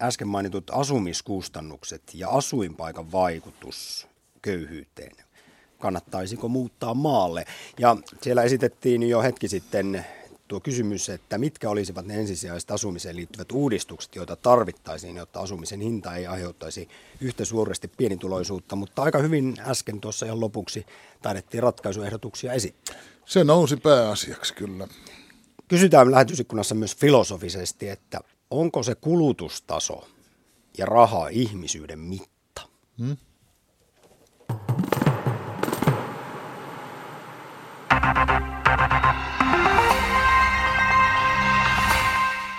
äsken 0.02 0.28
mainitut 0.28 0.70
asumiskustannukset 0.70 2.02
ja 2.14 2.28
asuinpaikan 2.28 3.12
vaikutus 3.12 4.06
köyhyyteen. 4.42 5.16
Kannattaisiko 5.78 6.48
muuttaa 6.48 6.94
maalle? 6.94 7.44
Ja 7.78 7.96
siellä 8.22 8.42
esitettiin 8.42 9.02
jo 9.02 9.22
hetki 9.22 9.48
sitten 9.48 10.06
tuo 10.48 10.60
kysymys, 10.60 11.08
että 11.08 11.38
mitkä 11.38 11.70
olisivat 11.70 12.06
ne 12.06 12.14
ensisijaiset 12.14 12.70
asumiseen 12.70 13.16
liittyvät 13.16 13.52
uudistukset, 13.52 14.14
joita 14.14 14.36
tarvittaisiin, 14.36 15.16
jotta 15.16 15.40
asumisen 15.40 15.80
hinta 15.80 16.16
ei 16.16 16.26
aiheuttaisi 16.26 16.88
yhtä 17.20 17.44
suuresti 17.44 17.88
pienituloisuutta, 17.88 18.76
mutta 18.76 19.02
aika 19.02 19.18
hyvin 19.18 19.54
äsken 19.60 20.00
tuossa 20.00 20.26
ihan 20.26 20.40
lopuksi 20.40 20.86
taidettiin 21.22 21.62
ratkaisuehdotuksia 21.62 22.52
esittää. 22.52 22.96
Se 23.24 23.44
nousi 23.44 23.76
pääasiaksi 23.76 24.54
kyllä. 24.54 24.88
Kysytään 25.68 26.10
lähetysikkunassa 26.10 26.74
myös 26.74 26.96
filosofisesti, 26.96 27.88
että 27.88 28.20
onko 28.50 28.82
se 28.82 28.94
kulutustaso 28.94 30.08
ja 30.78 30.86
raha 30.86 31.28
ihmisyyden 31.28 31.98
mitta? 31.98 32.62
Hmm? 32.98 33.16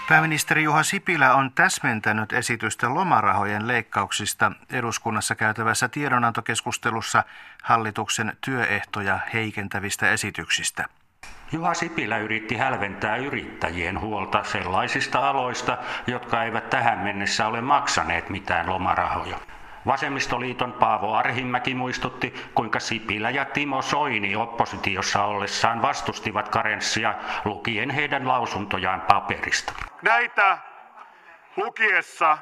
Pääministeri 0.10 0.64
Juha 0.64 0.84
Sipilä 0.84 1.36
on 1.36 1.52
täsmentänyt 1.52 2.34
esitystä 2.34 2.94
lomarahojen 2.94 3.68
leikkauksista 3.68 4.52
eduskunnassa 4.72 5.36
käytävässä 5.36 5.90
tiedonantokeskustelussa 5.90 7.24
hallituksen 7.64 8.38
työehtoja 8.42 9.20
heikentävistä 9.34 10.12
esityksistä. 10.12 10.86
Juha 11.52 11.74
Sipilä 11.74 12.18
yritti 12.18 12.58
hälventää 12.58 13.16
yrittäjien 13.16 14.00
huolta 14.00 14.44
sellaisista 14.44 15.30
aloista, 15.30 15.78
jotka 16.08 16.44
eivät 16.44 16.70
tähän 16.70 17.00
mennessä 17.00 17.48
ole 17.48 17.62
maksaneet 17.62 18.30
mitään 18.30 18.70
lomarahoja. 18.70 19.38
Vasemmistoliiton 19.86 20.74
Paavo 20.74 21.14
Arhimäki 21.14 21.76
muistutti, 21.76 22.34
kuinka 22.56 22.80
Sipilä 22.80 23.30
ja 23.30 23.46
Timo 23.46 23.82
Soini 23.82 24.36
oppositiossa 24.36 25.24
ollessaan 25.24 25.82
vastustivat 25.82 26.50
karenssia 26.50 27.16
lukien 27.46 27.90
heidän 27.90 28.28
lausuntojaan 28.28 29.02
paperista. 29.02 29.74
Näitä 30.02 30.58
lukiessa 31.56 32.38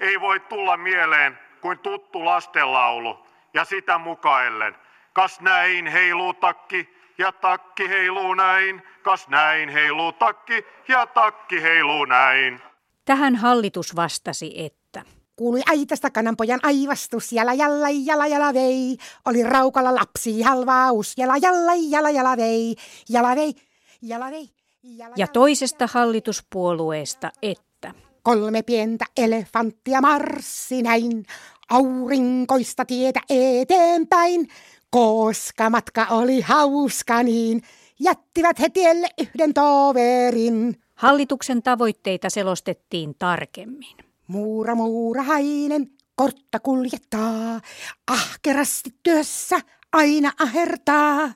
ei 0.00 0.20
voi 0.20 0.40
tulla 0.40 0.76
mieleen 0.76 1.38
kuin 1.60 1.78
tuttu 1.78 2.24
lastenlaulu 2.24 3.26
ja 3.54 3.64
sitä 3.64 3.98
mukaillen. 3.98 4.76
Kas 5.12 5.40
näin 5.40 5.86
heiluu 5.86 6.34
takki 6.34 6.97
ja 7.18 7.32
takki 7.32 7.88
heiluu 7.88 8.34
näin, 8.34 8.82
kas 9.02 9.28
näin 9.28 9.68
heiluu 9.68 10.12
takki 10.12 10.64
ja 10.88 11.06
takki 11.06 11.62
heiluu 11.62 12.04
näin. 12.04 12.60
Tähän 13.04 13.36
hallitus 13.36 13.96
vastasi, 13.96 14.52
että 14.56 15.02
Kuului 15.38 15.62
aitasta 15.70 16.10
kananpojan 16.10 16.60
aivastus, 16.62 17.32
jala 17.32 17.54
jalla 17.54 17.86
jala 18.04 18.26
jala 18.26 18.54
vei. 18.54 18.96
Oli 19.24 19.42
raukalla 19.42 19.94
lapsi 19.94 20.42
halvaus, 20.42 21.14
jala 21.16 21.36
jalla 21.36 21.72
jala 21.90 22.10
jala 22.10 22.36
vei, 22.36 22.76
jala 23.08 23.36
vei, 23.36 23.54
jala 24.02 24.30
vei. 24.30 24.48
Jala, 24.82 25.14
ja 25.16 25.26
toisesta 25.26 25.88
hallituspuolueesta, 25.92 27.30
että 27.42 27.94
kolme 28.22 28.62
pientä 28.62 29.04
elefanttia 29.16 30.00
marssi 30.00 30.82
näin, 30.82 31.26
aurinkoista 31.70 32.84
tietä 32.84 33.20
eteenpäin, 33.28 34.48
koska 34.90 35.70
matka 35.70 36.06
oli 36.10 36.40
hauska 36.40 37.22
niin, 37.22 37.62
jättivät 38.00 38.60
he 38.60 38.68
tielle 38.68 39.08
yhden 39.18 39.54
toverin. 39.54 40.82
Hallituksen 40.94 41.62
tavoitteita 41.62 42.30
selostettiin 42.30 43.14
tarkemmin. 43.18 43.96
Muura 44.26 44.74
muurahainen 44.74 45.90
kortta 46.14 46.60
kuljettaa, 46.60 47.60
ahkerasti 48.06 48.94
työssä 49.02 49.60
aina 49.92 50.32
ahertaa. 50.40 51.32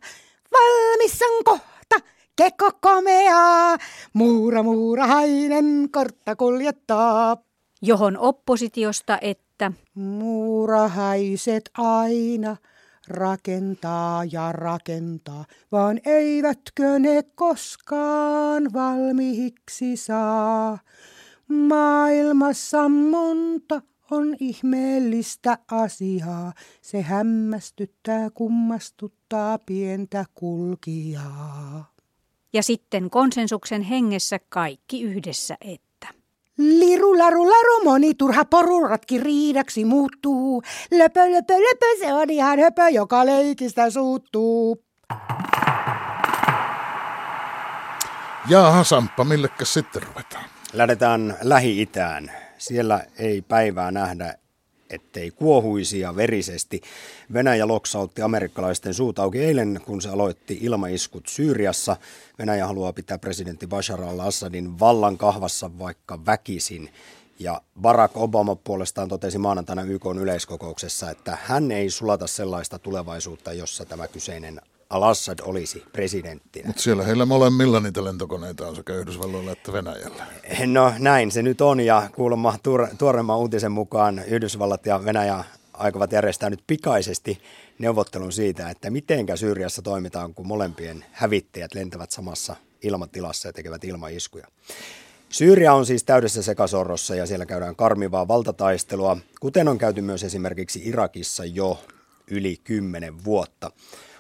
Valmis 0.52 1.18
on 1.22 1.44
kohta, 1.44 2.08
keko 2.36 2.70
komeaa, 2.80 3.78
muura 4.12 4.62
muurahainen 4.62 5.88
kortta 5.92 6.36
kuljettaa. 6.36 7.36
Johon 7.82 8.18
oppositiosta 8.18 9.18
että 9.20 9.72
muurahaiset 9.94 11.70
aina 11.78 12.56
rakentaa 13.08 14.24
ja 14.24 14.52
rakentaa, 14.52 15.44
vaan 15.72 16.00
eivätkö 16.04 16.98
ne 16.98 17.22
koskaan 17.34 18.72
valmiiksi 18.72 19.96
saa. 19.96 20.78
Maailmassa 21.48 22.88
monta 22.88 23.82
on 24.10 24.36
ihmeellistä 24.40 25.58
asiaa. 25.70 26.52
Se 26.82 27.02
hämmästyttää, 27.02 28.30
kummastuttaa 28.30 29.58
pientä 29.58 30.24
kulkijaa. 30.34 31.92
Ja 32.52 32.62
sitten 32.62 33.10
konsensuksen 33.10 33.82
hengessä 33.82 34.38
kaikki 34.48 35.02
yhdessä 35.02 35.56
että. 35.60 35.91
Liru, 36.58 37.18
laru, 37.18 37.44
laru, 37.50 37.84
moni 37.84 38.14
turha 38.14 38.44
poruratki 38.44 39.18
riidaksi 39.18 39.84
muuttuu. 39.84 40.62
Löpö, 40.90 41.30
löpö, 41.30 41.54
löpö, 41.54 41.86
se 41.98 42.14
on 42.14 42.30
ihan 42.30 42.58
höpö, 42.58 42.88
joka 42.88 43.26
leikistä 43.26 43.90
suuttuu. 43.90 44.84
Jaaha 48.48 48.84
Samppa, 48.84 49.24
millekäs 49.24 49.74
sitten 49.74 50.02
ruvetaan? 50.02 50.44
Lähdetään 50.72 51.36
Lähi-Itään. 51.42 52.32
Siellä 52.58 53.00
ei 53.18 53.42
päivää 53.42 53.90
nähdä, 53.90 54.34
ettei 54.92 55.30
kuohuisi 55.30 56.00
ja 56.00 56.16
verisesti. 56.16 56.80
Venäjä 57.32 57.68
loksautti 57.68 58.22
amerikkalaisten 58.22 58.94
suut 58.94 59.18
auki 59.18 59.38
eilen, 59.38 59.80
kun 59.86 60.02
se 60.02 60.08
aloitti 60.08 60.58
ilmaiskut 60.60 61.26
Syyriassa. 61.26 61.96
Venäjä 62.38 62.66
haluaa 62.66 62.92
pitää 62.92 63.18
presidentti 63.18 63.66
Bashar 63.66 64.02
al-Assadin 64.02 64.78
vallan 64.80 65.18
kahvassa 65.18 65.78
vaikka 65.78 66.26
väkisin. 66.26 66.90
Ja 67.38 67.60
Barack 67.80 68.16
Obama 68.16 68.56
puolestaan 68.56 69.08
totesi 69.08 69.38
maanantaina 69.38 69.82
YK 69.82 70.04
yleiskokouksessa, 70.20 71.10
että 71.10 71.38
hän 71.42 71.70
ei 71.70 71.90
sulata 71.90 72.26
sellaista 72.26 72.78
tulevaisuutta, 72.78 73.52
jossa 73.52 73.84
tämä 73.84 74.08
kyseinen 74.08 74.60
Al-Assad 74.92 75.38
olisi 75.42 75.84
presidenttinä. 75.92 76.66
Mutta 76.66 76.82
siellä 76.82 77.04
heillä 77.04 77.26
molemmilla 77.26 77.80
niitä 77.80 78.04
lentokoneita 78.04 78.68
on 78.68 78.76
sekä 78.76 78.92
Yhdysvalloilla 78.94 79.52
että 79.52 79.72
Venäjällä. 79.72 80.26
No 80.66 80.92
näin 80.98 81.30
se 81.30 81.42
nyt 81.42 81.60
on 81.60 81.80
ja 81.80 82.10
kuulemma 82.14 82.54
tuoreemman 82.98 83.38
uutisen 83.38 83.72
mukaan 83.72 84.22
Yhdysvallat 84.26 84.86
ja 84.86 85.04
Venäjä 85.04 85.44
aikovat 85.72 86.12
järjestää 86.12 86.50
nyt 86.50 86.62
pikaisesti 86.66 87.42
neuvottelun 87.78 88.32
siitä, 88.32 88.70
että 88.70 88.90
mitenkä 88.90 89.36
Syyriassa 89.36 89.82
toimitaan, 89.82 90.34
kun 90.34 90.46
molempien 90.46 91.04
hävittäjät 91.12 91.74
lentävät 91.74 92.10
samassa 92.10 92.56
ilmatilassa 92.82 93.48
ja 93.48 93.52
tekevät 93.52 93.84
ilmaiskuja. 93.84 94.46
Syyria 95.28 95.74
on 95.74 95.86
siis 95.86 96.04
täydessä 96.04 96.42
sekasorrossa 96.42 97.14
ja 97.14 97.26
siellä 97.26 97.46
käydään 97.46 97.76
karmivaa 97.76 98.28
valtataistelua, 98.28 99.16
kuten 99.40 99.68
on 99.68 99.78
käyty 99.78 100.00
myös 100.00 100.24
esimerkiksi 100.24 100.82
Irakissa 100.84 101.44
jo 101.44 101.80
yli 102.30 102.56
kymmenen 102.64 103.24
vuotta. 103.24 103.70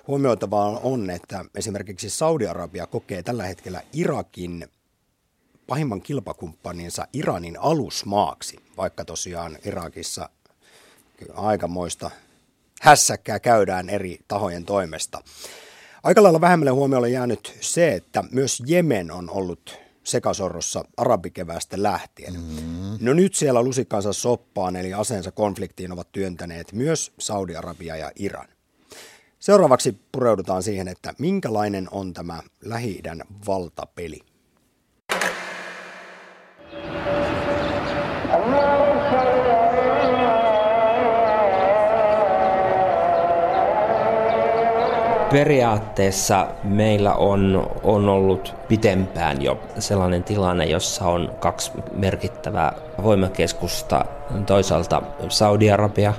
Huomioitavaa 0.06 0.80
on, 0.82 1.10
että 1.10 1.44
esimerkiksi 1.54 2.10
Saudi-Arabia 2.10 2.86
kokee 2.86 3.22
tällä 3.22 3.44
hetkellä 3.44 3.82
Irakin 3.92 4.68
pahimman 5.66 6.02
kilpakumppaninsa 6.02 7.06
Iranin 7.12 7.60
alusmaaksi, 7.60 8.58
vaikka 8.76 9.04
tosiaan 9.04 9.58
Irakissa 9.64 10.28
aikamoista 11.34 12.10
hässäkkää 12.80 13.40
käydään 13.40 13.88
eri 13.88 14.18
tahojen 14.28 14.64
toimesta. 14.64 15.22
Aika 16.02 16.22
lailla 16.22 16.40
vähemmälle 16.40 16.70
huomiolle 16.70 17.10
jäänyt 17.10 17.56
se, 17.60 17.92
että 17.92 18.24
myös 18.30 18.62
Jemen 18.66 19.10
on 19.10 19.30
ollut 19.30 19.78
sekasorrossa 20.04 20.84
arabikevästä 20.96 21.82
lähtien. 21.82 22.34
Mm. 22.34 22.98
No 23.00 23.12
nyt 23.12 23.34
siellä 23.34 23.62
lusikkansa 23.62 24.12
soppaan 24.12 24.76
eli 24.76 24.94
aseensa 24.94 25.30
konfliktiin 25.30 25.92
ovat 25.92 26.12
työntäneet 26.12 26.72
myös 26.72 27.12
Saudi-Arabia 27.18 27.96
ja 27.96 28.12
Iran. 28.16 28.48
Seuraavaksi 29.42 29.96
pureudutaan 30.12 30.62
siihen, 30.62 30.88
että 30.88 31.14
minkälainen 31.18 31.88
on 31.90 32.12
tämä 32.12 32.40
lähi 32.64 33.02
valtapeli. 33.46 34.20
Periaatteessa 45.30 46.46
meillä 46.64 47.14
on, 47.14 47.70
on 47.82 48.08
ollut 48.08 48.54
pitempään 48.68 49.42
jo 49.42 49.60
sellainen 49.78 50.24
tilanne, 50.24 50.64
jossa 50.64 51.04
on 51.04 51.34
kaksi 51.40 51.72
merkittävää 51.92 52.72
voimakeskusta. 53.02 54.04
Toisaalta 54.46 55.02
Saudi-Arabia 55.28 56.14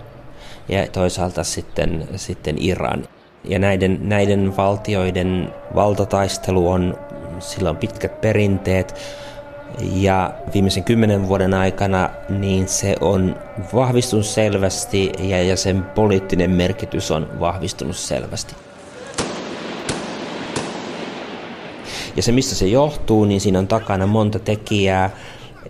ja 0.69 0.87
toisaalta 0.87 1.43
sitten, 1.43 2.07
sitten 2.15 2.55
Iran. 2.59 3.07
Ja 3.43 3.59
näiden, 3.59 3.99
näiden 4.01 4.57
valtioiden 4.57 5.53
valtataistelu 5.75 6.69
on, 6.69 6.97
sillä 7.39 7.69
on 7.69 7.77
pitkät 7.77 8.21
perinteet, 8.21 8.95
ja 9.93 10.33
viimeisen 10.53 10.83
kymmenen 10.83 11.27
vuoden 11.27 11.53
aikana 11.53 12.09
niin 12.29 12.67
se 12.67 12.95
on 13.01 13.35
vahvistunut 13.73 14.25
selvästi 14.25 15.11
ja, 15.19 15.43
ja 15.43 15.57
sen 15.57 15.83
poliittinen 15.83 16.51
merkitys 16.51 17.11
on 17.11 17.39
vahvistunut 17.39 17.95
selvästi. 17.95 18.55
Ja 22.15 22.23
se, 22.23 22.31
mistä 22.31 22.55
se 22.55 22.67
johtuu, 22.67 23.25
niin 23.25 23.41
siinä 23.41 23.59
on 23.59 23.67
takana 23.67 24.07
monta 24.07 24.39
tekijää. 24.39 25.09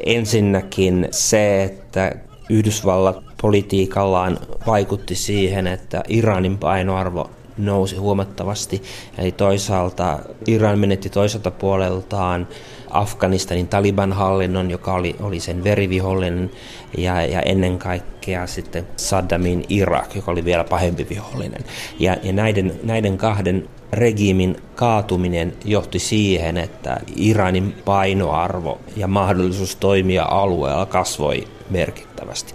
Ensinnäkin 0.06 1.08
se, 1.12 1.64
että 1.64 2.12
Yhdysvallat 2.50 3.24
politiikallaan 3.42 4.38
vaikutti 4.68 5.16
siihen, 5.16 5.68
että 5.68 6.04
Iranin 6.08 6.58
painoarvo 6.58 7.30
nousi 7.58 7.96
huomattavasti. 7.96 8.84
Eli 9.18 9.32
toisaalta 9.32 10.20
Iran 10.48 10.80
menetti 10.80 11.10
toiselta 11.10 11.52
puoleltaan 11.52 12.48
Afganistanin 12.90 13.68
Taliban-hallinnon, 13.68 14.72
joka 14.72 14.94
oli, 14.94 15.16
oli 15.20 15.40
sen 15.40 15.64
verivihollinen, 15.64 16.52
ja, 16.98 17.26
ja 17.26 17.42
ennen 17.42 17.80
kaikkea 17.80 18.48
sitten 18.48 18.88
Saddamin 18.98 19.66
Irak, 19.70 20.16
joka 20.16 20.32
oli 20.32 20.46
vielä 20.46 20.64
pahempi 20.64 21.08
vihollinen. 21.10 21.64
Ja, 22.00 22.18
ja 22.24 22.34
näiden, 22.34 22.80
näiden 22.84 23.18
kahden 23.18 23.70
regiimin 23.94 24.58
kaatuminen 24.76 25.54
johti 25.66 26.00
siihen, 26.00 26.58
että 26.58 26.98
Iranin 27.16 27.76
painoarvo 27.86 28.80
ja 28.96 29.08
mahdollisuus 29.08 29.76
toimia 29.76 30.24
alueella 30.24 30.86
kasvoi 30.86 31.48
merkittävästi. 31.70 32.54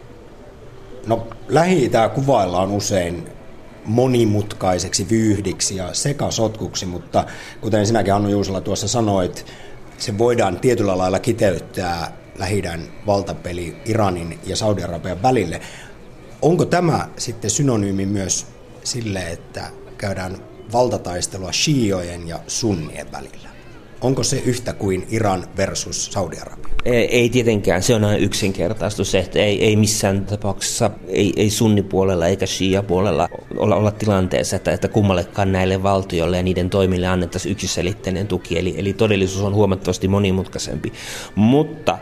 No, 1.06 1.26
lähi 1.48 1.90
kuvaillaan 2.14 2.70
usein 2.70 3.37
monimutkaiseksi 3.88 5.10
vyyhdiksi 5.10 5.76
ja 5.76 5.94
sekasotkuksi, 5.94 6.86
mutta 6.86 7.24
kuten 7.60 7.86
sinäkin 7.86 8.12
Hannu 8.12 8.28
Juusala 8.28 8.60
tuossa 8.60 8.88
sanoit, 8.88 9.46
se 9.98 10.18
voidaan 10.18 10.60
tietyllä 10.60 10.98
lailla 10.98 11.18
kiteyttää 11.18 12.12
lähi 12.38 12.62
valtapeli 13.06 13.76
Iranin 13.84 14.38
ja 14.46 14.56
Saudi-Arabian 14.56 15.22
välille. 15.22 15.60
Onko 16.42 16.64
tämä 16.64 17.08
sitten 17.16 17.50
synonyymi 17.50 18.06
myös 18.06 18.46
sille, 18.84 19.30
että 19.30 19.70
käydään 19.98 20.36
valtataistelua 20.72 21.52
shiojen 21.52 22.28
ja 22.28 22.38
sunnien 22.46 23.12
välillä? 23.12 23.47
Onko 24.00 24.22
se 24.22 24.42
yhtä 24.46 24.72
kuin 24.72 25.06
Iran 25.10 25.44
versus 25.56 26.06
Saudi-Arabia? 26.12 26.68
Ei, 26.84 27.16
ei 27.16 27.28
tietenkään, 27.28 27.82
se 27.82 27.94
on 27.94 28.04
aina 28.04 28.16
yksinkertaistus, 28.16 29.14
että 29.14 29.38
ei, 29.38 29.64
ei 29.64 29.76
missään 29.76 30.26
tapauksessa, 30.26 30.90
ei, 31.08 31.32
ei 31.36 31.50
sunnipuolella 31.50 32.26
eikä 32.26 32.46
shia-puolella 32.46 33.28
olla, 33.56 33.76
olla 33.76 33.90
tilanteessa, 33.90 34.56
että, 34.56 34.72
että 34.72 34.88
kummallekaan 34.88 35.52
näille 35.52 35.82
valtioille 35.82 36.36
ja 36.36 36.42
niiden 36.42 36.70
toimille 36.70 37.06
annettaisiin 37.06 37.52
yksiselitteinen 37.52 38.26
tuki, 38.26 38.58
eli, 38.58 38.74
eli 38.78 38.92
todellisuus 38.92 39.44
on 39.44 39.54
huomattavasti 39.54 40.08
monimutkaisempi. 40.08 40.92
Mutta 41.34 41.98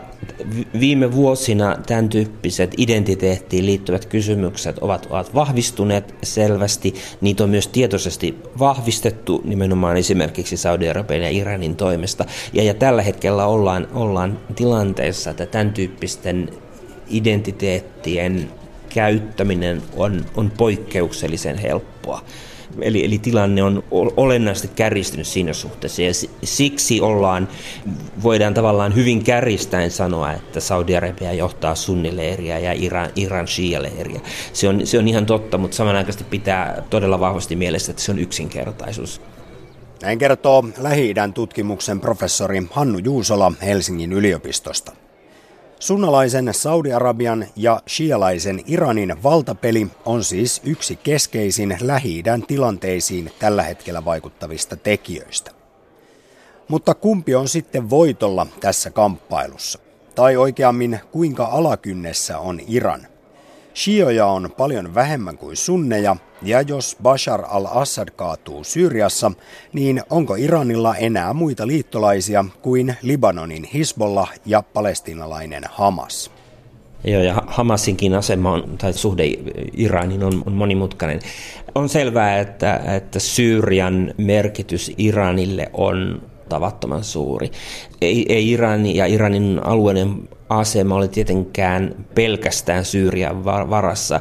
viime 0.79 1.11
vuosina 1.11 1.77
tämän 1.87 2.09
tyyppiset 2.09 2.73
identiteettiin 2.77 3.65
liittyvät 3.65 4.05
kysymykset 4.05 4.79
ovat, 4.79 5.07
ovat 5.09 5.35
vahvistuneet 5.35 6.15
selvästi. 6.23 6.95
Niitä 7.21 7.43
on 7.43 7.49
myös 7.49 7.67
tietoisesti 7.67 8.37
vahvistettu 8.59 9.41
nimenomaan 9.45 9.97
esimerkiksi 9.97 10.57
Saudi-Arabian 10.57 11.21
ja 11.21 11.29
Iranin 11.29 11.75
toimesta. 11.75 12.25
Ja, 12.53 12.63
ja 12.63 12.73
tällä 12.73 13.01
hetkellä 13.01 13.45
ollaan, 13.45 13.87
ollaan 13.93 14.39
tilanteessa, 14.55 15.29
että 15.29 15.45
tämän 15.45 15.73
tyyppisten 15.73 16.49
identiteettien 17.09 18.49
käyttäminen 18.89 19.81
on, 19.95 20.25
on 20.35 20.51
poikkeuksellisen 20.57 21.57
helppoa. 21.57 22.21
Eli, 22.81 23.05
eli 23.05 23.17
tilanne 23.17 23.63
on 23.63 23.83
olennaisesti 24.17 24.67
kärjistynyt 24.75 25.27
siinä 25.27 25.53
suhteessa 25.53 26.01
ja 26.01 26.11
siksi 26.43 27.01
ollaan, 27.01 27.47
voidaan 28.23 28.53
tavallaan 28.53 28.95
hyvin 28.95 29.23
kärjistäen 29.23 29.91
sanoa, 29.91 30.33
että 30.33 30.59
Saudi-Arabia 30.59 31.33
johtaa 31.33 31.75
sunnileiriä 31.75 32.59
ja 32.59 32.73
Iran, 32.73 33.09
Iran 33.15 33.47
shia-leiriä. 33.47 34.21
Se 34.53 34.67
on, 34.67 34.87
se 34.87 34.99
on 34.99 35.07
ihan 35.07 35.25
totta, 35.25 35.57
mutta 35.57 35.77
samanaikaisesti 35.77 36.23
pitää 36.23 36.83
todella 36.89 37.19
vahvasti 37.19 37.55
mielessä, 37.55 37.91
että 37.91 38.03
se 38.03 38.11
on 38.11 38.19
yksinkertaisuus. 38.19 39.21
Näin 40.01 40.19
kertoo 40.19 40.65
lähi 40.77 41.13
tutkimuksen 41.33 41.99
professori 41.99 42.63
Hannu 42.71 42.97
Juusola 42.97 43.51
Helsingin 43.61 44.13
yliopistosta. 44.13 44.91
Sunnalaisen 45.79 46.53
Saudi-Arabian 46.53 47.45
ja 47.55 47.81
shialaisen 47.87 48.61
Iranin 48.67 49.23
valtapeli 49.23 49.87
on 50.05 50.23
siis 50.23 50.61
yksi 50.65 50.95
keskeisin 50.95 51.77
lähi 51.81 52.23
tilanteisiin 52.47 53.31
tällä 53.39 53.63
hetkellä 53.63 54.05
vaikuttavista 54.05 54.75
tekijöistä. 54.75 55.51
Mutta 56.67 56.93
kumpi 56.93 57.35
on 57.35 57.47
sitten 57.47 57.89
voitolla 57.89 58.47
tässä 58.59 58.91
kamppailussa? 58.91 59.79
Tai 60.15 60.37
oikeammin, 60.37 60.99
kuinka 61.11 61.45
alakynnessä 61.45 62.39
on 62.39 62.59
Iran– 62.67 63.07
Shioja 63.77 64.25
on 64.25 64.49
paljon 64.57 64.95
vähemmän 64.95 65.37
kuin 65.37 65.57
sunneja, 65.57 66.15
ja 66.41 66.61
jos 66.61 66.97
Bashar 67.03 67.43
al-Assad 67.47 68.07
kaatuu 68.15 68.63
Syyriassa, 68.63 69.31
niin 69.73 70.01
onko 70.09 70.35
Iranilla 70.35 70.95
enää 70.95 71.33
muita 71.33 71.67
liittolaisia 71.67 72.45
kuin 72.61 72.95
Libanonin 73.01 73.63
Hisbollah 73.63 74.33
ja 74.45 74.63
palestinalainen 74.73 75.63
Hamas? 75.71 76.31
Joo, 77.03 77.21
ja 77.21 77.43
Hamasinkin 77.47 78.13
asema 78.13 78.51
on, 78.51 78.77
tai 78.77 78.93
suhde 78.93 79.23
Iranin 79.73 80.23
on, 80.23 80.43
on 80.45 80.53
monimutkainen. 80.53 81.19
On 81.75 81.89
selvää, 81.89 82.39
että, 82.39 82.75
että 82.95 83.19
Syyrian 83.19 84.13
merkitys 84.17 84.91
Iranille 84.97 85.69
on 85.73 86.21
tavattoman 86.49 87.03
suuri. 87.03 87.51
Ei, 88.01 88.25
ei 88.29 88.49
Iran 88.49 88.85
ja 88.85 89.05
Iranin 89.05 89.61
alueiden 89.63 90.29
asema 90.49 90.95
ole 90.95 91.07
tietenkään 91.07 92.05
pelkästään 92.15 92.85
Syyrian 92.85 93.45
varassa. 93.45 94.19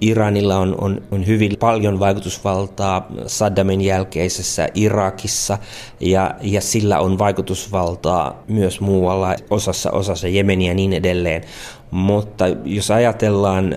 Iranilla 0.00 0.56
on, 0.56 0.74
on, 0.80 1.02
on 1.10 1.26
hyvin 1.26 1.56
paljon 1.60 2.00
vaikutusvaltaa 2.00 3.08
Saddamin 3.26 3.80
jälkeisessä 3.80 4.68
Irakissa 4.74 5.58
ja, 6.00 6.34
ja 6.40 6.60
sillä 6.60 7.00
on 7.00 7.18
vaikutusvaltaa 7.18 8.42
myös 8.48 8.80
muualla 8.80 9.34
osassa, 9.50 9.90
osassa 9.90 10.28
Jemeniä 10.28 10.70
ja 10.70 10.74
niin 10.74 10.92
edelleen. 10.92 11.42
Mutta 11.90 12.44
jos 12.64 12.90
ajatellaan 12.90 13.76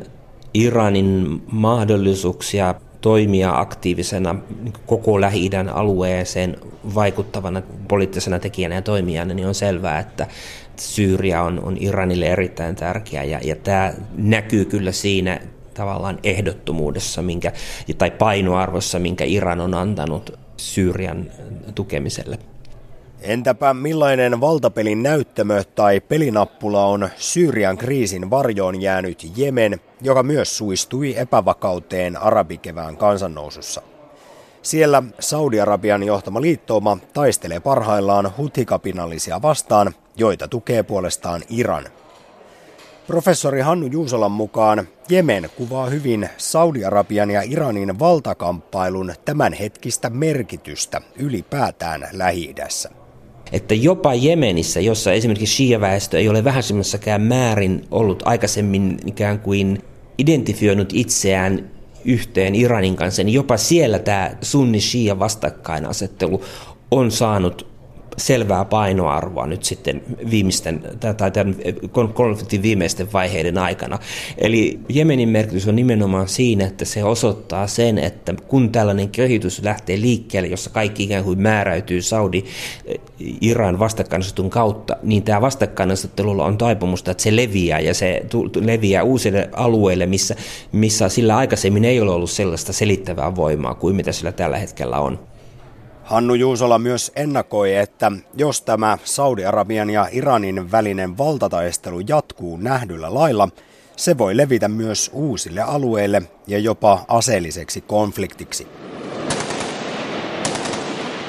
Iranin 0.54 1.44
mahdollisuuksia 1.52 2.76
toimia 3.02 3.60
aktiivisena 3.60 4.36
koko 4.86 5.22
lähi 5.22 5.50
alueeseen 5.74 6.58
vaikuttavana 6.96 7.62
poliittisena 7.88 8.40
tekijänä 8.40 8.76
ja 8.76 8.82
toimijana, 8.82 9.34
niin 9.34 9.48
on 9.48 9.56
selvää, 9.56 10.00
että 10.00 10.28
Syyria 10.78 11.42
on, 11.42 11.64
on 11.64 11.78
Iranille 11.80 12.26
erittäin 12.26 12.76
tärkeä 12.76 13.24
ja, 13.24 13.40
ja 13.44 13.56
tämä 13.56 13.94
näkyy 14.18 14.66
kyllä 14.66 14.92
siinä 14.92 15.40
tavallaan 15.74 16.20
ehdottomuudessa 16.24 17.22
minkä, 17.22 17.52
tai 17.98 18.12
painoarvossa, 18.12 19.00
minkä 19.00 19.24
Iran 19.26 19.62
on 19.62 19.74
antanut 19.74 20.40
Syyrian 20.58 21.32
tukemiselle. 21.76 22.40
Entäpä 23.22 23.74
millainen 23.74 24.42
valtapelin 24.42 25.04
näyttämö 25.04 25.64
tai 25.76 26.00
pelinappula 26.00 26.86
on 26.86 27.10
Syyrian 27.16 27.78
kriisin 27.78 28.30
varjoon 28.30 28.82
jäänyt 28.82 29.32
Jemen, 29.38 29.80
joka 30.02 30.24
myös 30.24 30.58
suistui 30.58 31.18
epävakauteen 31.18 32.18
arabikevään 32.18 32.98
kansannousussa? 32.98 33.82
Siellä 34.62 35.04
Saudi-Arabian 35.20 36.04
johtama 36.04 36.42
liittouma 36.42 36.98
taistelee 37.14 37.60
parhaillaan 37.60 38.32
hutikapinallisia 38.38 39.42
vastaan, 39.42 39.94
joita 40.18 40.48
tukee 40.48 40.84
puolestaan 40.84 41.42
Iran. 41.50 41.86
Professori 43.08 43.62
Hannu 43.62 43.88
Juusolan 43.88 44.32
mukaan 44.32 44.88
Jemen 45.10 45.50
kuvaa 45.58 45.86
hyvin 45.86 46.30
Saudi-Arabian 46.38 47.32
ja 47.32 47.42
Iranin 47.42 48.00
valtakamppailun 48.00 49.14
tämänhetkistä 49.26 50.10
merkitystä 50.10 51.02
ylipäätään 51.16 52.08
lähi. 52.12 52.56
Että 53.52 53.74
jopa 53.74 54.14
Jemenissä, 54.14 54.80
jossa 54.80 55.14
esimerkiksi 55.14 55.56
shia-väestö 55.56 56.18
ei 56.18 56.30
ole 56.30 56.44
vähäisemmässäkään 56.44 57.22
määrin 57.22 57.88
ollut 57.92 58.24
aikaisemmin 58.26 58.98
ikään 59.06 59.40
kuin 59.40 59.84
identifioinut 60.22 60.90
itseään 60.94 61.70
yhteen 62.06 62.56
Iranin 62.56 62.96
kanssa, 62.96 63.24
niin 63.24 63.34
jopa 63.34 63.58
siellä 63.58 64.00
tämä 64.00 64.32
sunni-shia 64.42 65.20
vastakkainasettelu 65.20 66.42
on 66.92 67.12
saanut 67.12 67.71
selvää 68.18 68.66
painoarvoa 68.66 69.48
nyt 69.48 69.64
sitten 69.64 70.02
viimeisten, 70.32 70.84
tai 71.18 71.32
tämän 71.32 71.56
konfliktin 72.14 72.62
viimeisten 72.62 73.14
vaiheiden 73.14 73.58
aikana. 73.58 74.00
Eli 74.38 74.80
Jemenin 74.90 75.30
merkitys 75.30 75.68
on 75.68 75.76
nimenomaan 75.76 76.28
siinä, 76.28 76.66
että 76.66 76.86
se 76.86 77.04
osoittaa 77.04 77.68
sen, 77.68 77.98
että 77.98 78.34
kun 78.48 78.72
tällainen 78.72 79.10
kehitys 79.10 79.64
lähtee 79.64 80.02
liikkeelle, 80.02 80.50
jossa 80.50 80.70
kaikki 80.70 81.04
ikään 81.04 81.24
kuin 81.24 81.42
määräytyy 81.42 82.02
Saudi-Iran 82.02 83.80
vastakkainasettelun 83.80 84.50
kautta, 84.50 84.98
niin 85.04 85.24
tämä 85.24 85.42
vastakkainasettelulla 85.42 86.46
on 86.46 86.58
taipumusta, 86.58 87.12
että 87.12 87.24
se 87.24 87.36
leviää 87.36 87.80
ja 87.80 87.94
se 87.94 88.22
leviää 88.62 89.04
uusille 89.04 89.50
alueille, 89.54 90.06
missä, 90.06 90.36
missä 90.72 91.10
sillä 91.10 91.38
aikaisemmin 91.38 91.86
ei 91.86 92.02
ole 92.02 92.12
ollut 92.12 92.32
sellaista 92.32 92.74
selittävää 92.74 93.36
voimaa 93.36 93.76
kuin 93.76 93.96
mitä 93.96 94.12
sillä 94.12 94.32
tällä 94.32 94.58
hetkellä 94.58 95.00
on. 95.00 95.31
Hannu 96.12 96.34
Juusola 96.34 96.80
myös 96.80 97.12
ennakoi, 97.16 97.76
että 97.76 98.12
jos 98.38 98.62
tämä 98.62 98.98
Saudi-Arabian 99.04 99.90
ja 99.90 100.08
Iranin 100.12 100.72
välinen 100.72 101.18
valtataistelu 101.18 102.00
jatkuu 102.00 102.58
nähdyllä 102.58 103.14
lailla, 103.14 103.50
se 103.96 104.18
voi 104.18 104.38
levitä 104.38 104.68
myös 104.68 105.12
uusille 105.14 105.62
alueille 105.62 106.22
ja 106.48 106.60
jopa 106.60 107.06
aseelliseksi 107.08 107.82
konfliktiksi. 107.82 108.68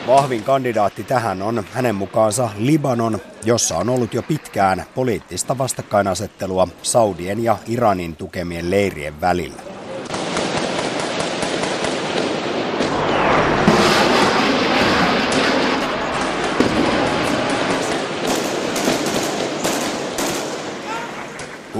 Vahvin 0.07 0.43
kandidaatti 0.43 1.05
tähän 1.05 1.43
on 1.43 1.65
hänen 1.73 1.95
mukaansa 1.95 2.51
Libanon, 2.59 3.19
jossa 3.45 3.77
on 3.77 3.89
ollut 3.89 4.15
jo 4.15 4.23
pitkään 4.23 4.85
poliittista 4.95 5.59
vastakkainasettelua 5.59 6.69
Saudien 6.83 7.45
ja 7.45 7.59
Iranin 7.67 8.17
tukemien 8.17 8.71
leirien 8.71 9.21
välillä. 9.21 9.72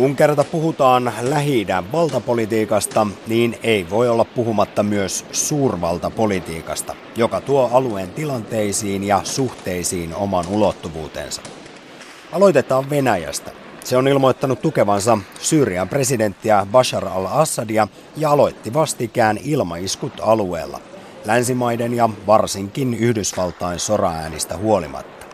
Kun 0.03 0.17
kerta 0.17 0.45
puhutaan 0.45 1.13
lähi 1.21 1.67
valtapolitiikasta, 1.93 3.07
niin 3.27 3.59
ei 3.63 3.91
voi 3.91 4.09
olla 4.09 4.25
puhumatta 4.25 4.83
myös 4.83 5.25
suurvaltapolitiikasta, 5.33 6.95
joka 7.17 7.41
tuo 7.41 7.71
alueen 7.73 8.11
tilanteisiin 8.11 9.05
ja 9.05 9.21
suhteisiin 9.25 10.15
oman 10.15 10.45
ulottuvuutensa. 10.49 11.43
Aloitetaan 12.33 12.91
Venäjästä. 12.91 13.51
Se 13.85 13.97
on 13.97 14.09
ilmoittanut 14.09 14.63
tukevansa 14.63 15.19
Syyrian 15.41 15.89
presidenttiä 15.89 16.67
Bashar 16.73 17.09
al-Assadia 17.09 17.89
ja 18.17 18.31
aloitti 18.31 18.75
vastikään 18.75 19.39
ilmaiskut 19.45 20.13
alueella, 20.23 20.81
länsimaiden 21.25 21.95
ja 21.95 22.09
varsinkin 22.27 22.95
Yhdysvaltain 22.95 23.79
soraäänistä 23.79 24.57
huolimatta. 24.57 25.27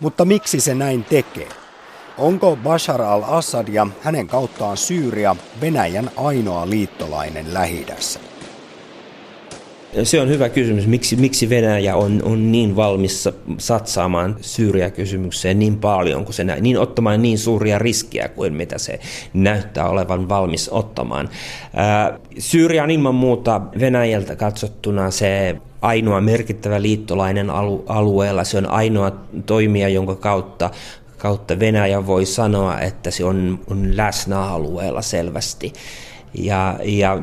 Mutta 0.00 0.24
miksi 0.24 0.60
se 0.60 0.74
näin 0.74 1.04
tekee? 1.04 1.61
Onko 2.18 2.56
Bashar 2.56 3.02
al-Assad 3.02 3.68
ja 3.68 3.86
hänen 4.00 4.26
kauttaan 4.26 4.76
Syyria 4.76 5.36
Venäjän 5.60 6.10
ainoa 6.16 6.70
liittolainen 6.70 7.54
lähi 7.54 7.86
se 10.02 10.20
on 10.20 10.28
hyvä 10.28 10.48
kysymys. 10.48 10.86
Miksi, 10.86 11.16
miksi 11.16 11.48
Venäjä 11.48 11.96
on, 11.96 12.22
on 12.24 12.52
niin 12.52 12.76
valmis 12.76 13.28
satsaamaan 13.58 14.36
Syyriä-kysymykseen 14.40 15.58
niin 15.58 15.78
paljon, 15.78 16.24
kun 16.24 16.34
se 16.34 16.44
nä- 16.44 16.56
niin 16.60 16.78
ottamaan 16.78 17.22
niin 17.22 17.38
suuria 17.38 17.78
riskiä 17.78 18.28
kuin 18.28 18.54
mitä 18.54 18.78
se 18.78 19.00
näyttää 19.34 19.88
olevan 19.88 20.28
valmis 20.28 20.68
ottamaan. 20.68 21.28
Syyria 22.38 22.82
on 22.82 22.90
ilman 22.90 23.14
muuta 23.14 23.60
Venäjältä 23.80 24.36
katsottuna 24.36 25.10
se 25.10 25.56
ainoa 25.82 26.20
merkittävä 26.20 26.82
liittolainen 26.82 27.50
alu- 27.50 27.84
alueella. 27.86 28.44
Se 28.44 28.58
on 28.58 28.66
ainoa 28.66 29.12
toimija, 29.46 29.88
jonka 29.88 30.14
kautta 30.14 30.70
kautta 31.22 31.58
Venäjä 31.58 32.06
voi 32.06 32.26
sanoa, 32.26 32.80
että 32.80 33.10
se 33.10 33.24
on, 33.24 33.60
on 33.70 33.96
läsnä 33.96 34.40
alueella 34.40 35.02
selvästi. 35.02 35.72
Ja, 36.34 36.78
ja 36.84 37.18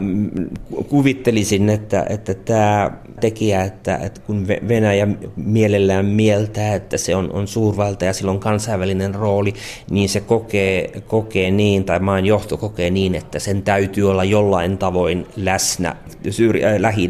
kuvittelisin, 0.90 1.70
että, 1.70 2.06
että 2.10 2.34
tämä 2.34 2.92
tekijä, 3.20 3.64
että, 3.64 3.98
että 3.98 4.22
kun 4.22 4.48
Venäjä 4.48 5.08
mielellään 5.36 6.06
mieltää, 6.06 6.76
että 6.76 6.98
se 6.98 7.16
on, 7.16 7.32
on 7.32 7.48
suurvalta 7.48 8.06
ja 8.06 8.14
sillä 8.14 8.32
on 8.32 8.40
kansainvälinen 8.40 9.16
rooli, 9.16 9.54
niin 9.90 10.10
se 10.10 10.20
kokee, 10.20 11.02
kokee 11.08 11.52
niin, 11.52 11.84
tai 11.84 12.00
maan 12.00 12.26
johto 12.26 12.58
kokee 12.58 12.90
niin, 12.90 13.16
että 13.16 13.40
sen 13.40 13.62
täytyy 13.62 14.10
olla 14.10 14.24
jollain 14.24 14.78
tavoin 14.78 15.28
läsnä 15.36 15.96
Syyri, 16.30 16.66
äh, 16.66 16.80
lähi 16.80 17.10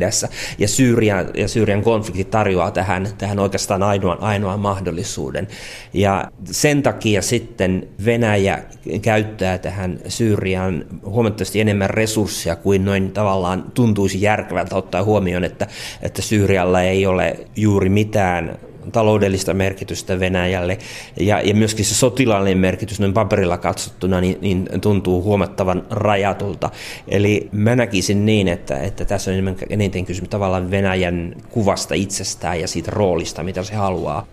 Ja 0.57 0.67
Syyrian, 0.67 1.29
ja 1.33 1.47
Syyrian 1.47 1.83
konflikti 1.83 2.23
tarjoaa 2.23 2.71
tähän, 2.71 3.07
tähän 3.17 3.39
oikeastaan 3.39 3.83
ainoan, 3.83 4.21
ainoan 4.21 4.59
mahdollisuuden. 4.59 5.47
Ja 5.93 6.31
sen 6.45 6.83
takia 6.83 7.21
sitten 7.21 7.87
Venäjä 8.05 8.63
käyttää 9.01 9.57
tähän 9.57 9.99
Syyriaan 10.07 10.85
huomattavasti 11.05 11.59
enemmän 11.61 11.89
resursseja 11.89 12.55
kuin 12.55 12.85
noin 12.85 13.11
tavallaan 13.11 13.63
tuntuisi 13.73 14.21
järkevältä 14.21 14.75
ottaa 14.75 15.03
huomioon, 15.03 15.43
että, 15.43 15.67
että 16.01 16.21
Syyrialla 16.21 16.81
ei 16.81 17.05
ole 17.05 17.39
juuri 17.55 17.89
mitään 17.89 18.59
taloudellista 18.91 19.53
merkitystä 19.53 20.19
Venäjälle 20.19 20.77
ja, 21.19 21.41
ja 21.41 21.53
myöskin 21.55 21.85
se 21.85 21.95
sotilaallinen 21.95 22.57
merkitys 22.57 22.99
noin 22.99 23.13
paperilla 23.13 23.57
katsottuna 23.57 24.21
niin, 24.21 24.37
niin 24.41 24.69
tuntuu 24.81 25.23
huomattavan 25.23 25.85
rajatulta. 25.89 26.69
Eli 27.07 27.49
mä 27.51 27.75
näkisin 27.75 28.25
niin, 28.25 28.47
että, 28.47 28.79
että 28.79 29.05
tässä 29.05 29.31
on 29.31 29.55
eniten 29.69 30.05
kysymys 30.05 30.29
tavallaan 30.29 30.71
Venäjän 30.71 31.35
kuvasta 31.49 31.95
itsestään 31.95 32.61
ja 32.61 32.67
siitä 32.67 32.91
roolista, 32.91 33.43
mitä 33.43 33.63
se 33.63 33.75
haluaa. 33.75 34.27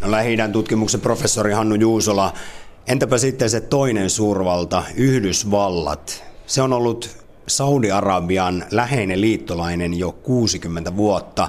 No, 0.00 0.10
lähi 0.10 0.36
tutkimuksen 0.52 1.00
professori 1.00 1.52
Hannu 1.52 1.74
Juusola, 1.74 2.32
entäpä 2.86 3.18
sitten 3.18 3.50
se 3.50 3.60
toinen 3.60 4.10
suurvalta, 4.10 4.82
Yhdysvallat? 4.96 6.24
Se 6.46 6.62
on 6.62 6.72
ollut 6.72 7.25
Saudi-Arabian 7.46 8.64
läheinen 8.70 9.20
liittolainen 9.20 9.94
jo 9.94 10.12
60 10.12 10.96
vuotta. 10.96 11.48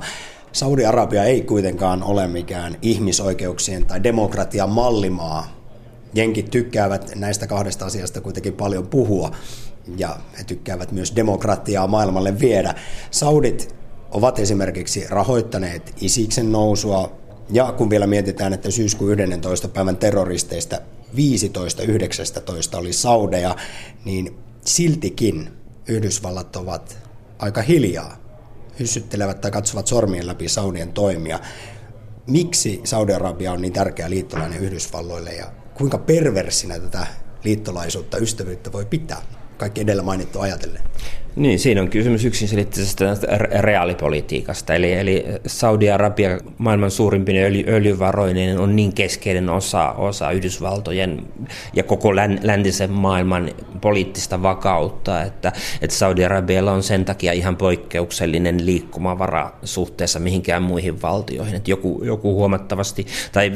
Saudi-Arabia 0.52 1.24
ei 1.24 1.41
kuitenkaan 1.41 2.04
ole 2.04 2.28
mikään 2.28 2.78
ihmisoikeuksien 2.82 3.86
tai 3.86 4.04
demokratian 4.04 4.70
mallimaa. 4.70 5.48
Jenkit 6.14 6.52
tykkäävät 6.52 7.12
näistä 7.16 7.48
kahdesta 7.48 7.86
asiasta 7.86 8.22
kuitenkin 8.22 8.54
paljon 8.54 8.88
puhua 8.88 9.32
ja 9.98 10.18
he 10.39 10.43
tykkäävät 10.43 10.91
myös 10.91 11.16
demokratiaa 11.16 11.88
maailmalle 11.88 12.39
viedä. 12.39 12.76
Saudit 13.12 13.76
ovat 14.12 14.39
esimerkiksi 14.39 15.06
rahoittaneet 15.10 15.93
Isiksen 16.02 16.52
nousua 16.52 17.12
ja 17.50 17.72
kun 17.72 17.89
vielä 17.89 18.08
mietitään, 18.08 18.54
että 18.54 18.72
syyskuun 18.72 19.12
11. 19.12 19.68
päivän 19.68 19.98
terroristeista 19.98 20.82
15-19 21.16 22.78
oli 22.78 22.93
Saudeja, 22.93 23.56
niin 24.06 24.38
siltikin 24.66 25.50
Yhdysvallat 25.88 26.56
ovat 26.56 26.98
aika 27.40 27.62
hiljaa 27.62 28.18
hyssyttelevät 28.80 29.42
tai 29.42 29.52
katsovat 29.52 29.88
sormien 29.88 30.28
läpi 30.28 30.50
Saudien 30.50 30.94
toimia. 30.94 31.40
Miksi 32.28 32.82
Saudi-Arabia 32.84 33.52
on 33.52 33.62
niin 33.62 33.74
tärkeä 33.74 34.10
liittolainen 34.10 34.60
Yhdysvalloille 34.60 35.34
ja 35.34 35.52
kuinka 35.74 35.98
perversinä 35.98 36.80
tätä 36.80 37.08
liittolaisuutta, 37.44 38.18
ystävyyttä 38.18 38.72
voi 38.72 38.86
pitää? 38.86 39.22
Kaikki 39.58 39.82
edellä 39.82 40.04
mainittu 40.04 40.40
ajatellen. 40.40 40.84
Niin, 41.38 41.60
siinä 41.60 41.82
on 41.82 41.90
kysymys 41.90 42.26
yksiselitteisestä 42.26 43.18
reaalipolitiikasta. 43.62 44.74
Eli, 44.74 44.94
eli 44.94 45.26
Saudi-Arabia 45.46 46.40
maailman 46.58 46.92
suurimpien 46.92 47.46
öljy, 47.46 47.64
öljyvaroinen 47.68 48.60
on 48.60 48.76
niin 48.76 48.94
keskeinen 48.94 49.50
osa, 49.50 49.92
osa 49.92 50.32
Yhdysvaltojen 50.32 51.28
ja 51.74 51.84
koko 51.84 52.16
läntisen 52.44 52.92
maailman 52.92 53.50
poliittista 53.82 54.44
vakautta, 54.44 55.22
että, 55.22 55.52
että 55.82 55.96
Saudi-Arabialla 55.96 56.72
on 56.72 56.84
sen 56.84 57.06
takia 57.06 57.34
ihan 57.34 57.56
poikkeuksellinen 57.56 58.66
liikkumavara 58.66 59.52
suhteessa 59.64 60.20
mihinkään 60.20 60.64
muihin 60.64 61.02
valtioihin. 61.02 61.56
Että 61.56 61.72
joku, 61.72 62.02
joku 62.04 62.34
huomattavasti, 62.34 63.06
tai 63.32 63.52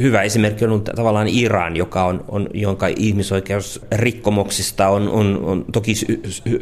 hyvä 0.00 0.22
esimerkki 0.22 0.64
on 0.64 0.84
tavallaan 0.84 1.28
Iran, 1.28 1.76
joka 1.76 2.04
on, 2.04 2.24
on 2.28 2.48
jonka 2.54 2.86
ihmisoikeusrikkomuksista 2.86 4.88
on, 4.88 5.08
on, 5.08 5.40
on 5.44 5.64
toki 5.72 5.94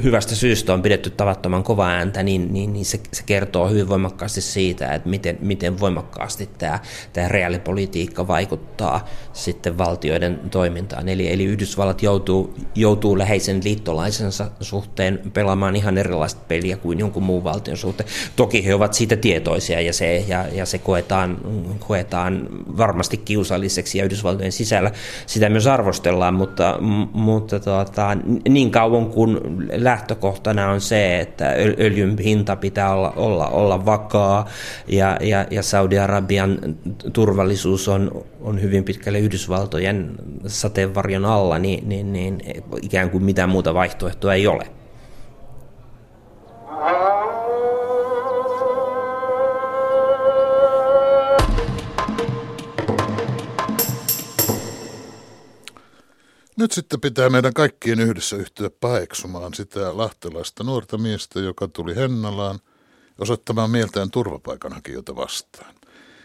hyvästä 0.02 0.31
tästä 0.32 0.40
syystä 0.40 0.74
on 0.74 0.82
pidetty 0.82 1.10
tavattoman 1.10 1.62
kova 1.62 1.88
ääntä, 1.88 2.22
niin, 2.22 2.52
niin, 2.52 2.72
niin 2.72 2.84
se, 2.84 3.00
se 3.12 3.22
kertoo 3.26 3.68
hyvin 3.68 3.88
voimakkaasti 3.88 4.40
siitä, 4.40 4.94
että 4.94 5.08
miten, 5.08 5.38
miten 5.40 5.80
voimakkaasti 5.80 6.48
tämä, 6.58 6.78
tämä 7.12 7.28
reaalipolitiikka 7.28 8.28
vaikuttaa 8.28 9.08
sitten 9.32 9.78
valtioiden 9.78 10.40
toimintaan. 10.50 11.08
Eli, 11.08 11.32
eli 11.32 11.44
Yhdysvallat 11.44 12.02
joutuu, 12.02 12.54
joutuu 12.74 13.18
läheisen 13.18 13.60
liittolaisensa 13.64 14.50
suhteen 14.60 15.20
pelaamaan 15.32 15.76
ihan 15.76 15.98
erilaista 15.98 16.40
peliä 16.48 16.76
kuin 16.76 16.98
jonkun 16.98 17.22
muun 17.22 17.44
valtion 17.44 17.76
suhteen. 17.76 18.10
Toki 18.36 18.66
he 18.66 18.74
ovat 18.74 18.94
siitä 18.94 19.16
tietoisia 19.16 19.80
ja 19.80 19.92
se, 19.92 20.24
ja, 20.28 20.44
ja 20.52 20.66
se 20.66 20.78
koetaan, 20.78 21.38
koetaan 21.78 22.48
varmasti 22.76 23.16
kiusalliseksi 23.16 23.98
ja 23.98 24.04
Yhdysvaltojen 24.04 24.52
sisällä 24.52 24.90
sitä 25.26 25.48
myös 25.48 25.66
arvostellaan, 25.66 26.34
mutta, 26.34 26.78
mutta 27.12 27.60
tuota, 27.60 28.16
niin 28.48 28.70
kauan 28.70 29.06
kuin 29.06 29.38
lähtö 29.72 30.14
lähtökohtana 30.22 30.70
on 30.70 30.80
se, 30.80 31.20
että 31.20 31.54
öljyn 31.78 32.18
hinta 32.18 32.56
pitää 32.56 32.94
olla, 32.94 33.12
olla, 33.16 33.46
olla 33.46 33.86
vakaa 33.86 34.48
ja, 34.88 35.16
ja, 35.20 35.46
ja 35.50 35.62
Saudi-Arabian 35.62 36.58
turvallisuus 37.12 37.88
on, 37.88 38.24
on 38.40 38.62
hyvin 38.62 38.84
pitkälle 38.84 39.18
Yhdysvaltojen 39.18 40.14
sateenvarjon 40.46 41.24
alla, 41.24 41.58
niin, 41.58 41.88
niin, 41.88 42.12
niin 42.12 42.40
ikään 42.82 43.10
kuin 43.10 43.24
mitään 43.24 43.48
muuta 43.48 43.74
vaihtoehtoa 43.74 44.34
ei 44.34 44.46
ole. 44.46 44.81
Nyt 56.62 56.72
sitten 56.72 57.00
pitää 57.00 57.30
meidän 57.30 57.54
kaikkien 57.54 58.00
yhdessä 58.00 58.36
yhtyä 58.36 58.70
paheksumaan 58.80 59.54
sitä 59.54 59.96
lahtelaista 59.96 60.64
nuorta 60.64 60.98
miestä, 60.98 61.40
joka 61.40 61.68
tuli 61.68 61.96
Hennalaan 61.96 62.58
osoittamaan 63.18 63.70
mieltään 63.70 64.10
turvapaikanhakijoita 64.10 65.16
vastaan. 65.16 65.74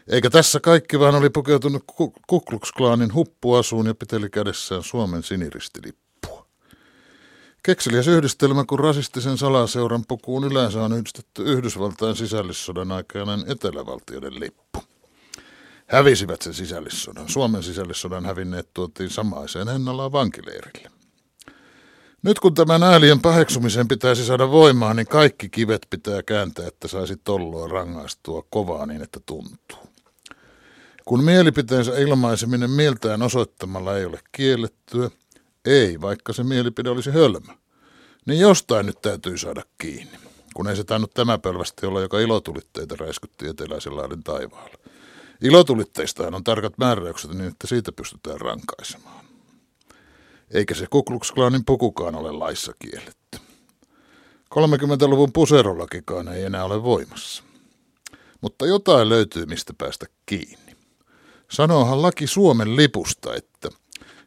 Eikä 0.07 0.29
tässä 0.29 0.59
kaikki, 0.59 0.99
vaan 0.99 1.15
oli 1.15 1.29
pukeutunut 1.29 1.83
Kuklux 2.27 2.71
huppuasuun 3.13 3.85
ja 3.85 3.95
piteli 3.95 4.29
kädessään 4.29 4.83
Suomen 4.83 5.23
siniristilippua. 5.23 6.47
Kekseliäs 7.63 8.07
yhdistelmä, 8.07 8.63
kun 8.65 8.79
rasistisen 8.79 9.37
salaseuran 9.37 10.03
pukuun 10.07 10.43
yleensä 10.43 10.83
on 10.83 10.93
yhdistetty 10.93 11.43
Yhdysvaltain 11.43 12.15
sisällissodan 12.15 12.91
aikainen 12.91 13.43
etelävaltioiden 13.47 14.39
lippu. 14.39 14.96
Hävisivät 15.87 16.41
sen 16.41 16.53
sisällissodan. 16.53 17.29
Suomen 17.29 17.63
sisällissodan 17.63 18.25
hävinneet 18.25 18.69
tuotiin 18.73 19.09
samaiseen 19.09 19.67
Hennalaan 19.67 20.11
vankileirille. 20.11 20.91
Nyt 22.23 22.39
kun 22.39 22.53
tämän 22.53 22.83
äälien 22.83 23.21
paheksumiseen 23.21 23.87
pitäisi 23.87 24.25
saada 24.25 24.51
voimaa, 24.51 24.93
niin 24.93 25.07
kaikki 25.07 25.49
kivet 25.49 25.87
pitää 25.89 26.23
kääntää, 26.23 26.67
että 26.67 26.87
saisi 26.87 27.17
tolloa 27.23 27.67
rangaistua 27.67 28.43
kovaa 28.49 28.85
niin, 28.85 29.01
että 29.01 29.19
tuntuu. 29.25 29.89
Kun 31.05 31.23
mielipiteensä 31.23 31.97
ilmaiseminen 31.97 32.69
mieltään 32.69 33.21
osoittamalla 33.21 33.97
ei 33.97 34.05
ole 34.05 34.19
kiellettyä, 34.31 35.09
ei, 35.65 36.01
vaikka 36.01 36.33
se 36.33 36.43
mielipide 36.43 36.89
olisi 36.89 37.11
hölmö, 37.11 37.53
niin 38.25 38.39
jostain 38.39 38.85
nyt 38.85 39.01
täytyy 39.01 39.37
saada 39.37 39.63
kiinni, 39.77 40.17
kun 40.53 40.67
ei 40.67 40.75
se 40.75 40.83
tainnut 40.83 41.13
tämä 41.13 41.37
pölvästi 41.37 41.85
olla, 41.85 42.01
joka 42.01 42.19
ilotulitteita 42.19 42.95
räiskytti 42.95 43.47
eteläisen 43.47 43.97
laaden 43.97 44.23
taivaalla. 44.23 44.77
Ilotulitteistahan 45.41 46.35
on 46.35 46.43
tarkat 46.43 46.77
määräykset 46.77 47.31
niin, 47.31 47.47
että 47.47 47.67
siitä 47.67 47.91
pystytään 47.91 48.41
rankaisemaan. 48.41 49.25
Eikä 50.51 50.75
se 50.75 50.87
Kukluksklaanin 50.89 51.65
pukukaan 51.65 52.15
ole 52.15 52.31
laissa 52.31 52.73
kielletty. 52.79 53.37
30-luvun 54.55 55.33
puserolakikaan 55.33 56.27
ei 56.27 56.43
enää 56.43 56.63
ole 56.65 56.83
voimassa. 56.83 57.43
Mutta 58.41 58.65
jotain 58.65 59.09
löytyy, 59.09 59.45
mistä 59.45 59.73
päästä 59.77 60.05
kiinni. 60.25 60.75
Sanoohan 61.51 62.01
laki 62.01 62.27
Suomen 62.27 62.75
lipusta, 62.75 63.35
että 63.35 63.69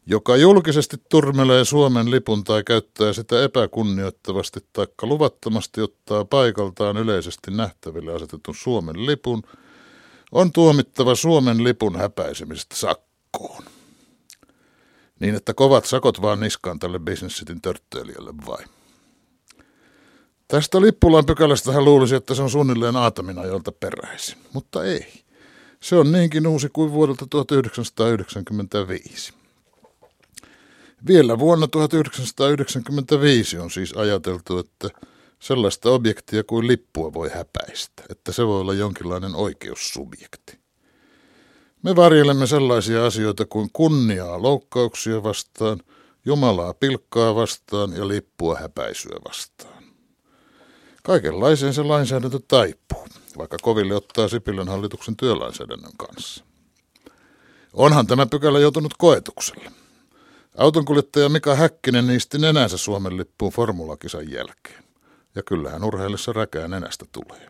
joka 0.07 0.37
julkisesti 0.37 0.97
turmelee 1.09 1.65
Suomen 1.65 2.11
lipun 2.11 2.45
tai 2.45 2.65
käyttää 2.65 3.13
sitä 3.13 3.43
epäkunnioittavasti 3.43 4.61
tai 4.73 4.87
luvattomasti 5.03 5.81
ottaa 5.81 6.25
paikaltaan 6.25 6.97
yleisesti 6.97 7.51
nähtäville 7.51 8.15
asetetun 8.15 8.55
Suomen 8.55 9.07
lipun, 9.07 9.43
on 10.33 10.53
tuomittava 10.53 11.15
Suomen 11.15 11.65
lipun 11.65 11.97
häpäisemisestä 11.97 12.77
sakkoon. 12.77 13.65
Niin, 15.21 15.35
että 15.35 15.55
kovat 15.55 15.85
sakot 15.85 16.23
vaan 16.23 16.41
niskaan 16.41 16.79
tälle 16.79 16.99
bisnessitin 16.99 17.61
törttöilijälle 17.61 18.35
vai? 18.47 18.65
Tästä 20.49 20.81
lippulan 20.81 21.27
pykälästä 21.27 21.73
hän 21.73 21.85
luulisi, 21.85 22.15
että 22.15 22.35
se 22.35 22.43
on 22.43 22.51
suunnilleen 22.51 22.97
Aatamina 22.97 23.45
jolta 23.45 23.73
peräisin, 23.73 24.39
mutta 24.53 24.85
ei. 24.85 25.07
Se 25.81 25.97
on 25.97 26.13
niinkin 26.13 26.47
uusi 26.47 26.69
kuin 26.73 26.93
vuodelta 26.93 27.27
1995. 27.31 29.33
Vielä 31.07 31.39
vuonna 31.39 31.69
1995 31.69 33.59
on 33.59 33.71
siis 33.71 33.93
ajateltu, 33.93 34.59
että 34.59 34.89
sellaista 35.41 35.91
objektia 35.91 36.45
kuin 36.45 36.67
lippua 36.67 37.13
voi 37.13 37.31
häpäistä, 37.35 38.03
että 38.11 38.33
se 38.33 38.47
voi 38.47 38.61
olla 38.61 38.75
jonkinlainen 38.75 39.35
oikeussubjekti. 39.35 40.59
Me 41.83 41.97
varjelemme 41.97 42.47
sellaisia 42.47 43.07
asioita 43.07 43.47
kuin 43.47 43.71
kunniaa 43.73 44.43
loukkauksia 44.43 45.23
vastaan, 45.23 45.81
Jumalaa 46.25 46.75
pilkkaa 46.75 47.35
vastaan 47.35 47.93
ja 47.93 48.09
lippua 48.09 48.57
häpäisyä 48.59 49.17
vastaan. 49.29 49.85
Kaikenlaiseen 51.03 51.75
se 51.75 51.83
lainsäädäntö 51.83 52.41
taipuu, 52.49 53.07
vaikka 53.39 53.57
koville 53.63 53.95
ottaa 53.95 54.29
Sipilän 54.29 54.69
hallituksen 54.69 55.17
työlainsäädännön 55.17 55.93
kanssa. 55.97 56.45
Onhan 57.73 58.07
tämä 58.07 58.27
pykälä 58.27 58.59
joutunut 58.59 58.95
koetukselle. 58.99 59.71
Autonkuljettaja 60.57 61.29
Mika 61.29 61.55
Häkkinen 61.55 62.07
niisti 62.07 62.39
nenänsä 62.39 62.77
Suomen 62.77 63.17
lippuun 63.17 63.53
formulakisan 63.53 64.31
jälkeen. 64.31 64.90
Ja 65.35 65.43
kyllähän 65.43 65.85
urheilissa 65.85 66.33
räkää 66.33 66.69
nenästä 66.69 67.05
tulee. 67.13 67.49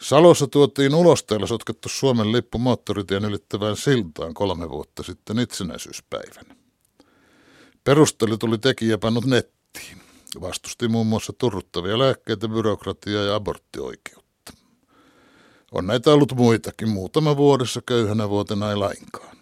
Salossa 0.00 0.46
tuotiin 0.46 0.94
ulosteella 0.94 1.46
sotkettu 1.46 1.88
Suomen 1.88 2.32
lippu 2.32 2.58
moottoritien 2.58 3.24
ylittävään 3.24 3.76
siltaan 3.76 4.34
kolme 4.34 4.70
vuotta 4.70 5.02
sitten 5.02 5.38
itsenäisyyspäivänä. 5.38 6.56
Perustelu 7.84 8.38
tuli 8.38 8.58
tekijä 8.58 8.98
pannut 8.98 9.24
nettiin. 9.24 9.98
Vastusti 10.40 10.88
muun 10.88 11.06
muassa 11.06 11.32
turruttavia 11.32 11.98
lääkkeitä, 11.98 12.48
byrokratiaa 12.48 13.24
ja 13.24 13.34
aborttioikeutta. 13.34 14.52
On 15.72 15.86
näitä 15.86 16.12
ollut 16.12 16.34
muitakin, 16.34 16.88
muutama 16.88 17.36
vuodessa 17.36 17.80
köyhänä 17.86 18.28
vuotena 18.28 18.70
ei 18.70 18.76
lainkaan. 18.76 19.36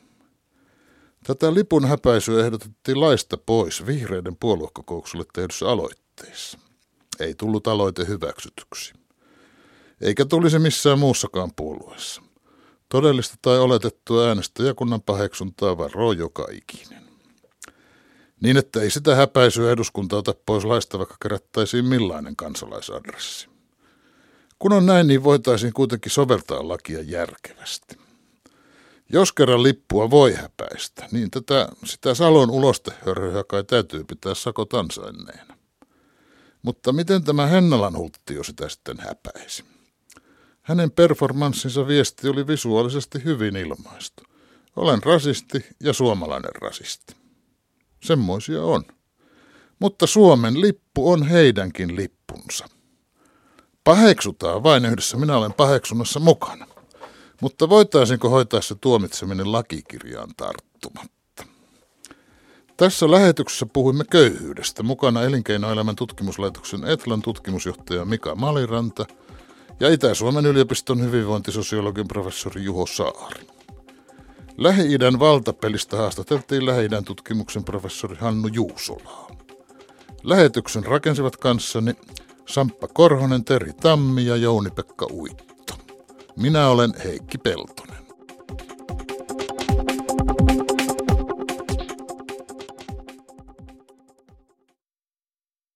Tätä 1.26 1.54
lipun 1.54 1.88
häpäisyä 1.88 2.44
ehdotettiin 2.44 3.00
laista 3.00 3.36
pois 3.36 3.86
vihreiden 3.86 4.36
puoluekokoukselle 4.36 5.24
tehdyssä 5.32 5.68
aloitteessa. 5.68 6.58
Ei 7.20 7.34
tullut 7.34 7.66
aloite 7.66 8.06
hyväksytyksi. 8.06 8.92
Eikä 10.00 10.24
tulisi 10.24 10.58
missään 10.58 10.98
muussakaan 10.98 11.50
puolueessa. 11.56 12.22
Todellista 12.88 13.36
tai 13.42 13.58
oletettua 13.58 14.28
äänestäjäkunnan 14.28 15.02
paheksuntaa 15.02 15.78
varoo 15.78 16.12
joka 16.12 16.46
ikinen. 16.52 17.02
Niin, 18.40 18.56
että 18.56 18.80
ei 18.80 18.90
sitä 18.90 19.14
häpäisyä 19.14 19.70
eduskunta 19.72 20.16
ota 20.16 20.34
pois 20.46 20.64
laista, 20.64 20.98
vaikka 20.98 21.16
kerättäisiin 21.22 21.84
millainen 21.84 22.36
kansalaisadressi. 22.36 23.48
Kun 24.58 24.72
on 24.72 24.86
näin, 24.86 25.06
niin 25.06 25.24
voitaisiin 25.24 25.72
kuitenkin 25.72 26.12
soveltaa 26.12 26.68
lakia 26.68 27.02
järkevästi. 27.02 27.98
Jos 29.08 29.32
kerran 29.32 29.62
lippua 29.62 30.10
voi 30.10 30.34
häpäistä, 30.34 31.08
niin 31.12 31.30
tätä, 31.30 31.68
sitä 31.84 32.14
Salon 32.14 32.50
ulostehörhyä 32.50 33.44
kai 33.44 33.64
täytyy 33.64 34.04
pitää 34.04 34.34
sakot 34.34 34.74
ansainneena. 34.74 35.55
Mutta 36.66 36.92
miten 36.92 37.24
tämä 37.24 37.46
Hennalan 37.46 37.96
hulttio 37.96 38.44
sitä 38.44 38.68
sitten 38.68 38.96
häpäisi? 39.00 39.64
Hänen 40.62 40.90
performanssinsa 40.90 41.86
viesti 41.86 42.28
oli 42.28 42.46
visuaalisesti 42.46 43.24
hyvin 43.24 43.56
ilmaistu. 43.56 44.22
Olen 44.76 45.02
rasisti 45.02 45.66
ja 45.80 45.92
suomalainen 45.92 46.54
rasisti. 46.62 47.16
Semmoisia 48.02 48.62
on. 48.62 48.84
Mutta 49.78 50.06
Suomen 50.06 50.60
lippu 50.60 51.12
on 51.12 51.26
heidänkin 51.26 51.96
lippunsa. 51.96 52.68
Paheksutaan 53.84 54.62
vain 54.62 54.84
yhdessä, 54.84 55.16
minä 55.16 55.36
olen 55.36 55.52
paheksunnassa 55.52 56.20
mukana. 56.20 56.66
Mutta 57.40 57.68
voitaisiinko 57.68 58.28
hoitaa 58.28 58.60
se 58.60 58.74
tuomitseminen 58.74 59.52
lakikirjaan 59.52 60.30
tarttumatta? 60.36 61.15
Tässä 62.76 63.10
lähetyksessä 63.10 63.66
puhuimme 63.66 64.04
köyhyydestä. 64.10 64.82
Mukana 64.82 65.22
Elinkeinoelämän 65.22 65.96
tutkimuslaitoksen 65.96 66.84
Etlan 66.84 67.22
tutkimusjohtaja 67.22 68.04
Mika 68.04 68.34
Maliranta 68.34 69.06
ja 69.80 69.88
Itä-Suomen 69.88 70.46
yliopiston 70.46 71.02
hyvinvointisosiologin 71.02 72.08
professori 72.08 72.64
Juho 72.64 72.86
Saari. 72.86 73.46
Lähi-idän 74.56 75.18
valtapelistä 75.18 75.96
haastateltiin 75.96 76.66
Lähi-idän 76.66 77.04
tutkimuksen 77.04 77.64
professori 77.64 78.16
Hannu 78.16 78.48
Juusolaa. 78.48 79.30
Lähetyksen 80.22 80.84
rakensivat 80.84 81.36
kanssani 81.36 81.94
Samppa 82.48 82.88
Korhonen, 82.88 83.44
Teri 83.44 83.72
Tammi 83.72 84.26
ja 84.26 84.36
Jouni-Pekka 84.36 85.06
Uitto. 85.12 85.74
Minä 86.36 86.68
olen 86.68 86.94
Heikki 87.04 87.38
Pelto. 87.38 87.95